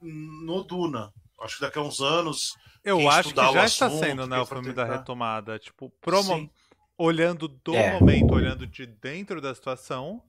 [0.00, 1.12] no Duna.
[1.40, 2.56] Acho que daqui a uns anos.
[2.84, 5.58] Eu acho que estudar o já está assunto, sendo, né, o filme da tentar- retomada.
[5.58, 6.34] Tipo, promo...
[6.36, 6.50] Sim.
[6.96, 7.92] olhando do É.
[8.00, 10.20] momento, olhando de dentro da situação,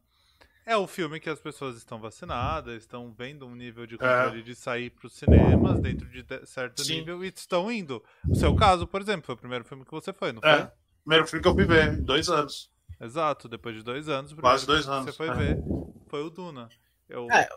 [0.71, 4.55] é o filme que as pessoas estão vacinadas, estão vendo um nível de controle de
[4.55, 6.85] sair para os cinemas dentro de de- certo É.
[6.85, 6.95] Sim.
[6.99, 8.03] nível e estão indo.
[8.27, 10.49] O seu caso, por exemplo, foi o primeiro filme que você foi, não foi?
[10.51, 10.71] É,
[11.03, 12.69] primeiro filme que eu fui ver, em dois anos.
[13.01, 15.33] Exato, depois de dois anos, o Quase primeiro dois anos, você foi é.
[15.33, 15.57] ver
[16.07, 16.69] foi o Duna.
[17.07, 17.27] Eu...
[17.31, 17.47] É,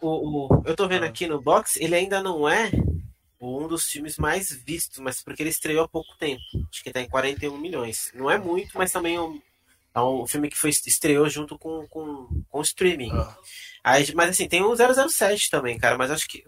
[0.00, 1.08] O, o- eu tô vendo Ah.
[1.08, 2.70] aqui no box, ele ainda não é
[3.40, 6.40] um dos filmes mais vistos, mas porque ele estreou há pouco tempo.
[6.70, 8.12] Acho que tá em 41 milhões.
[8.14, 9.18] Não é muito, mas também
[9.94, 13.10] é um, é filme que foi, estreou junto com, com, com o streaming.
[13.12, 13.36] Ah.
[13.84, 16.44] Aí, mas assim, tem o 007 também, cara, mas acho que.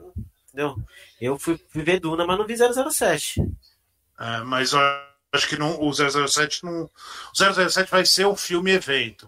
[0.49, 0.77] Entendeu?
[1.21, 3.41] Eu fui, ver Duna, mas não vi 007.
[4.21, 4.79] É, mas eu
[5.33, 6.85] acho que não, o 007 não.
[6.85, 6.91] O
[7.69, 9.27] 007 vai ser um filme evento.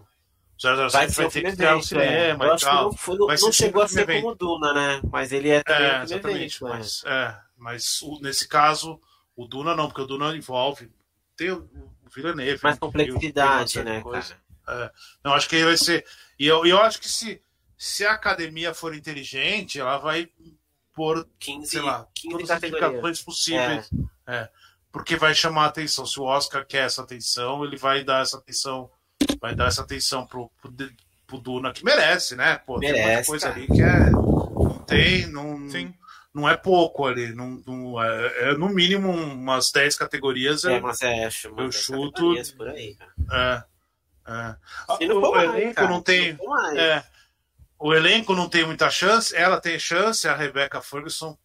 [0.57, 1.87] O 007 vai, Vai um ter filme que criar um evento.
[1.87, 2.47] cinema é.
[2.47, 2.83] E acho que tal.
[2.85, 5.01] não, foi- não- não chegou a ser filme como Duna, né?
[5.11, 6.55] Mas ele é também É, um filme exatamente.
[6.55, 6.69] evento, né?
[6.77, 8.99] Mas, é, mas o- nesse caso,
[9.35, 10.89] o Duna não, porque o Duna envolve.
[11.35, 12.59] Tem o o Villeneuve.
[12.63, 14.35] Mais né, complexidade, né, coisa.
[14.65, 14.91] cara?
[15.23, 16.05] Não, acho que ele vai ser.
[16.39, 17.41] E eu, eu acho que se,
[17.77, 20.29] se a academia for inteligente, ela vai
[20.93, 23.89] pôr, 15, sei lá, 15 todas as indicações possíveis.
[24.25, 24.49] É.
[24.91, 26.05] porque vai chamar a atenção.
[26.05, 28.89] Se o Oscar quer essa atenção, ele vai dar essa atenção,
[29.39, 30.73] vai dar essa atenção pro, pro,
[31.25, 32.57] pro Duna que merece, né?
[32.57, 33.57] Pô, merece, tem muita coisa cara.
[33.57, 34.09] ali que é.
[34.09, 35.27] Não tem.
[35.27, 35.93] Não, Sim.
[36.37, 37.33] Não é pouco ali.
[37.33, 40.63] Não, não é, é, no mínimo umas 10 categorias.
[40.63, 41.27] É, mas é,
[41.57, 42.35] eu chuto.
[42.55, 43.67] Por aí, cara.
[44.27, 44.53] É,
[45.01, 45.13] é.
[45.13, 46.37] O, o elenco não tem.
[46.77, 47.03] É,
[47.79, 49.35] o elenco não tem muita chance.
[49.35, 51.37] Ela tem chance, a Rebecca Ferguson.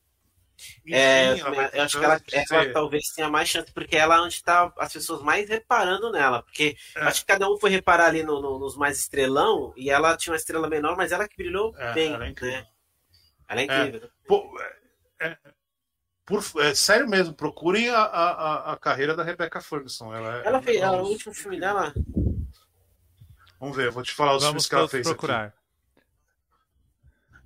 [0.86, 1.40] Enfim, é,
[1.72, 2.20] eu acho que ela,
[2.50, 6.42] ela, talvez tenha mais chance, porque ela é onde está as pessoas mais reparando nela.
[6.42, 7.00] Porque é.
[7.00, 10.32] acho que cada um foi reparar ali no, no, nos mais estrelão, e ela tinha
[10.32, 12.12] uma estrela menor, mas ela que brilhou é, bem.
[12.12, 12.58] Ela é incrível.
[12.58, 12.66] Né?
[13.48, 14.04] Ela é incrível.
[14.04, 14.54] É, Pô,
[15.22, 15.38] é,
[16.24, 20.14] por, é, sério mesmo, procurem a, a, a, carreira da Rebecca Ferguson.
[20.14, 21.92] Ela, ela fez o último filme dela.
[23.58, 25.06] Vamos ver, vou te falar os Vamos filmes que ela fez.
[25.06, 25.46] procurar.
[25.46, 25.56] Aqui.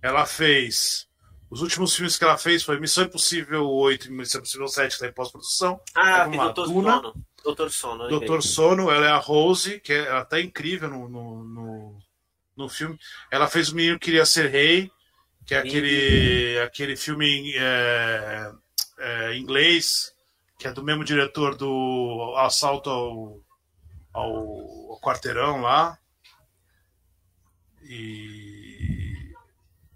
[0.03, 1.09] Ela fez.
[1.49, 4.95] Os últimos filmes que ela fez foi Missão Impossível 8 e Missão Impossível 7, que
[4.95, 5.81] está em pós-produção.
[5.95, 7.27] Ah, tem Doutor Sono.
[7.45, 8.09] Doutor Sono.
[8.09, 11.99] Doutor Sono, ela é a Rose, que é, ela tá incrível no, no, no,
[12.57, 12.99] no, filme.
[13.31, 14.91] Ela fez O Menino Queria Ser Rei,
[15.47, 18.53] que é aquele, aquele filme é,
[18.99, 20.13] é, inglês,
[20.59, 23.41] que é do mesmo diretor do Assalto ao,
[24.13, 25.97] ao, ao Quarteirão lá.
[27.83, 29.33] E.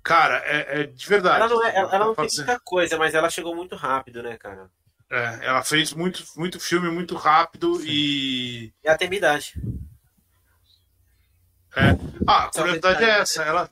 [0.05, 1.43] Cara, é, é de verdade.
[1.43, 4.39] Ela não, é, ela, ela não tem muita coisa, mas ela chegou muito rápido, né,
[4.39, 4.71] cara?
[5.11, 7.87] É, ela fez muito, muito filme muito rápido Sim.
[7.89, 8.73] e.
[8.85, 9.55] E até minha idade.
[11.77, 11.91] É.
[12.27, 13.43] Ah, a curiosidade é essa.
[13.43, 13.71] Ela,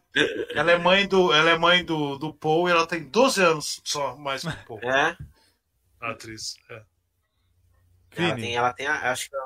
[0.55, 3.81] ela é mãe do, ela é mãe do, do Paul e ela tem 12 anos
[3.85, 4.81] só mais que o Paul.
[4.83, 5.17] É.
[6.01, 6.55] A atriz.
[6.71, 6.83] É.
[8.17, 9.37] Ela tem, ela tem, acho que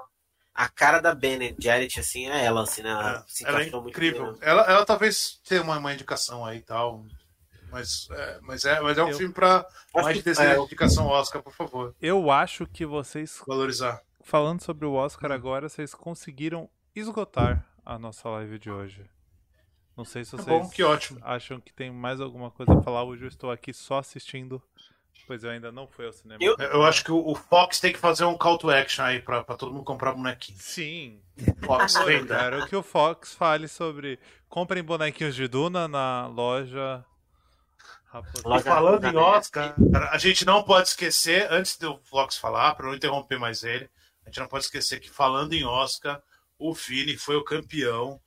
[0.55, 1.17] a cara da
[1.59, 2.91] Jarrett, assim, é ela, assim, né?
[2.91, 4.39] Ela, é, ela é incrível.
[4.41, 7.05] Ela, ela talvez tenha uma, uma indicação aí e tal.
[7.71, 11.43] Mas é, mas é, mas é um eu, filme para mais de é, indicação Oscar,
[11.43, 11.95] por favor.
[12.03, 13.41] Eu acho que vocês.
[13.47, 14.03] Valorizar.
[14.23, 19.05] Falando sobre o Oscar agora, vocês conseguiram esgotar a nossa live de hoje.
[19.97, 21.21] Não sei se vocês é bom, que ótimo.
[21.23, 23.05] acham que tem mais alguma coisa a falar.
[23.05, 24.63] Hoje eu estou aqui só assistindo
[25.27, 26.43] Pois eu ainda não fui ao cinema.
[26.43, 29.45] Eu, eu acho que o, Fox tem que fazer um call to action aí pra,
[29.45, 30.59] pra todo mundo comprar bonequinho.
[30.61, 31.21] Sim.
[31.65, 34.19] Fox eu quero que o Fox fale sobre.
[34.49, 37.05] Comprem bonequinhos de Duna na loja.
[38.15, 39.75] E falando em Oscar,
[40.11, 43.89] a gente não pode esquecer, antes do Fox falar, para não interromper mais ele,
[44.27, 46.21] a gente não pode esquecer que falando em Oscar,
[46.63, 48.21] o Vini foi o campeão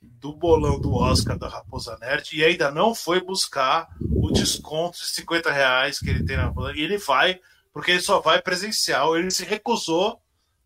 [0.00, 5.06] do bolão do Oscar da Raposa Nerd e ainda não foi buscar o desconto de
[5.06, 6.72] 50 reais que ele tem na Raposa.
[6.74, 7.38] E ele vai,
[7.72, 9.16] porque ele só vai presencial.
[9.16, 10.18] Ele se recusou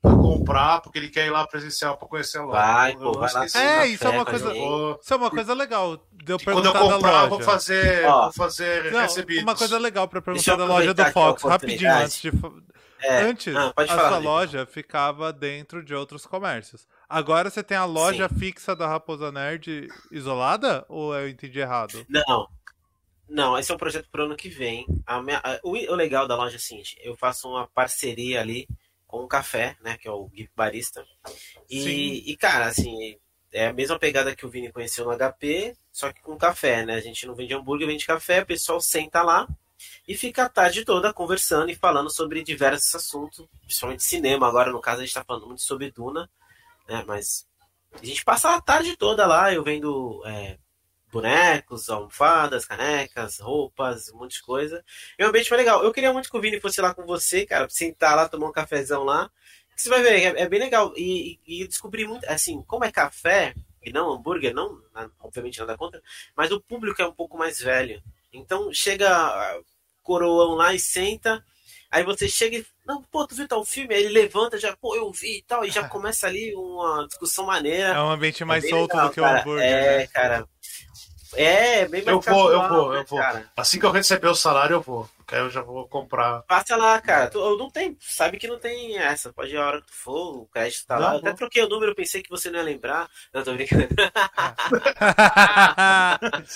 [0.03, 2.61] a comprar, porque ele quer ir lá presencial para conhecer a loja.
[2.61, 4.53] Vai, pô, vai lá é, isso é uma coisa.
[4.55, 6.07] Isso é uma coisa legal.
[6.25, 9.43] Deu quando eu comprar, vou fazer, Ó, vou fazer não, recebidos.
[9.43, 12.33] Uma coisa legal para perguntar da loja do Fox, rapidinho, antes de.
[13.03, 13.23] É.
[13.23, 16.89] Antes, ah, a falar, sua loja ficava dentro de outros comércios.
[17.09, 18.39] Agora você tem a loja Sim.
[18.39, 20.85] fixa da Raposa Nerd isolada?
[20.89, 22.05] Ou eu entendi errado?
[22.09, 22.49] Não.
[23.29, 24.87] Não, esse é um projeto pro ano que vem.
[25.05, 28.41] A minha, a, o, o, legal da loja é o seguinte: eu faço uma parceria
[28.41, 28.69] ali
[29.07, 29.97] com o café, né?
[29.97, 31.05] Que é o Gui Barista.
[31.69, 33.17] E, e, cara, assim,
[33.53, 36.95] é a mesma pegada que o Vini conheceu no HP, só que com café, né?
[36.95, 39.49] A gente não vende hambúrguer, vende café, o pessoal senta lá
[40.07, 44.47] e fica a tarde toda conversando e falando sobre diversos assuntos, principalmente cinema.
[44.47, 46.31] Agora, no caso, a gente está falando muito sobre Duna
[46.89, 47.05] né?
[47.07, 47.47] Mas
[47.93, 50.59] a gente passa a tarde toda lá, eu vendo é,
[51.11, 54.85] bonecos, almofadas, canecas, roupas, um monte de coisa.
[55.19, 55.83] É um ambiente foi legal.
[55.83, 58.53] Eu queria muito que o Vini fosse lá com você, cara, sentar lá, tomar um
[58.53, 59.31] cafezão lá.
[59.77, 60.93] Você vai ver, é, é bem legal.
[60.97, 64.83] E, e descobri muito, assim, como é café e não hambúrguer, não,
[65.21, 66.03] obviamente nada contra,
[66.37, 68.03] mas o público é um pouco mais velho.
[68.33, 69.63] Então chega
[70.03, 71.45] coroão lá e senta
[71.91, 72.67] Aí você chega e.
[72.87, 73.95] Não, pô, tu viu tal filme?
[73.95, 77.47] Aí ele levanta, já, pô, eu vi e tal, e já começa ali uma discussão
[77.47, 77.89] maneira.
[77.89, 79.37] É um ambiente mais é solto legal, do que cara.
[79.37, 79.65] o hambúrguer.
[79.65, 80.07] É, né?
[80.07, 80.49] cara.
[81.35, 83.19] É, bem mais Eu vou, eu vou, eu vou.
[83.19, 83.51] Cara.
[83.57, 85.09] Assim que eu receber o salário, eu vou.
[85.27, 86.43] Porque aí eu já vou comprar.
[86.43, 87.29] Passa lá, cara.
[87.29, 89.33] Tu, não tem, sabe que não tem essa.
[89.33, 91.15] Pode ir a hora que tu for, o crédito tá não, lá.
[91.15, 93.11] Eu até troquei o número, pensei que você não ia lembrar.
[93.35, 93.89] Não, tô brincando.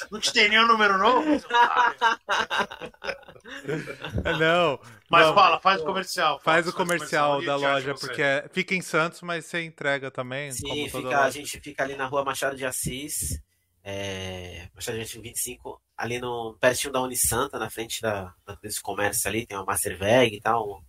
[0.09, 1.27] não te tem nenhum número novo?
[4.39, 4.79] não.
[5.11, 6.39] Mas não, fala, faz o comercial.
[6.39, 10.53] Faz, o comercial, comercial da loja, porque é, fica em Santos, mas você entrega também.
[10.53, 13.43] Sim, fica, a gente fica ali na rua Machado de Assis.
[13.83, 19.29] É, Machado de Assis 25 ali no pertinho da Unisanta, na frente da, desse comércio
[19.29, 20.83] ali, tem uma Masterveg e tal,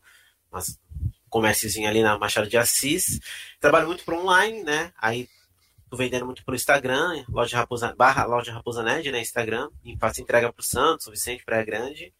[0.51, 0.79] umas
[1.29, 3.19] comérciozinho ali na Machado de Assis.
[3.59, 4.91] Trabalho muito para online, né?
[4.97, 5.29] Aí
[5.89, 9.21] tô vendendo muito pro Instagram, loja Raposa, barra loja Raposa Nerd, né?
[9.21, 12.13] Instagram, e faço entrega pro Santos, Vicente Praia Grande.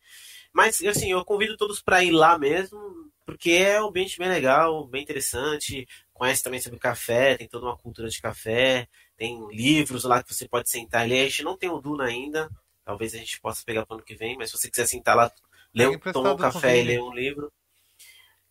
[0.53, 2.80] Mas, assim, eu convido todos para ir lá mesmo,
[3.26, 5.88] porque é um ambiente bem legal, bem interessante.
[6.22, 8.88] Conhece também sobre café, tem toda uma cultura de café,
[9.18, 11.19] tem livros lá que você pode sentar ali.
[11.19, 12.48] A gente não tem o Duna ainda,
[12.85, 15.15] talvez a gente possa pegar para o ano que vem, mas se você quiser sentar
[15.15, 15.31] lá,
[15.73, 17.52] ler, tomar um café e ler um livro.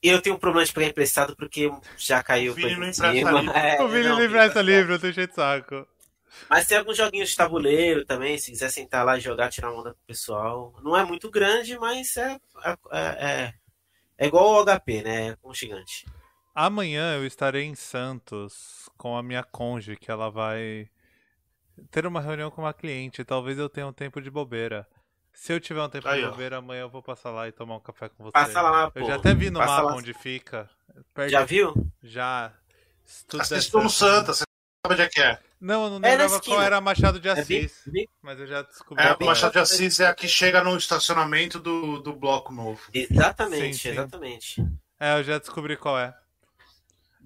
[0.03, 2.51] Eu tenho um problema de pegar emprestado porque já caiu.
[2.51, 3.37] O Vini não empresta livro.
[3.55, 5.87] É, o Vini não empresta livro, eu tô cheio de saco.
[6.49, 9.91] Mas tem alguns joguinhos de tabuleiro também, se quiser sentar lá e jogar, tirar onda
[9.93, 10.75] pro pessoal.
[10.83, 13.55] Não é muito grande, mas é, é, é,
[14.19, 15.29] é igual o HP, né?
[15.29, 16.05] É um gigante.
[16.55, 20.89] Amanhã eu estarei em Santos com a minha conge, que ela vai
[21.91, 23.25] ter uma reunião com uma cliente.
[23.25, 24.87] Talvez eu tenha um tempo de bobeira.
[25.33, 27.77] Se eu tiver um tempo Aí, de bobeira, amanhã eu vou passar lá e tomar
[27.77, 28.33] um café com você.
[28.33, 29.95] Passa lá, Eu já até vi no Passa mapa lá.
[29.95, 30.69] onde fica.
[31.15, 31.31] Perto...
[31.31, 31.75] Já viu?
[32.03, 32.53] Já.
[33.39, 34.45] Assistiu no Santa, você
[34.85, 35.39] sabe onde é que é.
[35.61, 37.87] Não, eu não é lembrava qual era Machado de é Assis.
[37.87, 39.05] É bem, mas eu já descobri.
[39.05, 42.81] É, o Machado de Assis é a que chega no estacionamento do, do bloco novo.
[42.93, 43.89] Exatamente, sim, sim.
[43.91, 44.65] exatamente.
[44.99, 46.15] É, eu já descobri qual é.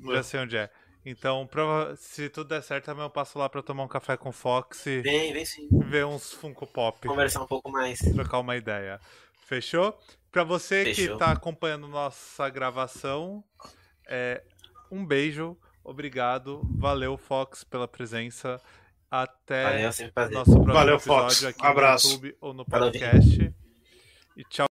[0.02, 0.70] Já sei onde é.
[1.06, 1.94] Então, prova...
[1.96, 4.86] se tudo der certo, também eu passo lá pra tomar um café com o Fox
[4.86, 5.68] e vem, vem sim.
[5.86, 7.06] ver uns Funko Pop.
[7.06, 7.98] Conversar um pouco mais.
[7.98, 8.98] Trocar uma ideia.
[9.46, 9.98] Fechou?
[10.32, 11.14] Pra você Fechou.
[11.14, 13.44] que tá acompanhando nossa gravação,
[14.08, 14.42] é...
[14.90, 18.60] um beijo, obrigado, valeu Fox pela presença.
[19.10, 21.44] Até valeu, nosso próximo valeu, episódio Fox.
[21.44, 22.06] aqui Abraço.
[22.08, 23.54] no YouTube ou no podcast.
[24.36, 24.66] E tchau.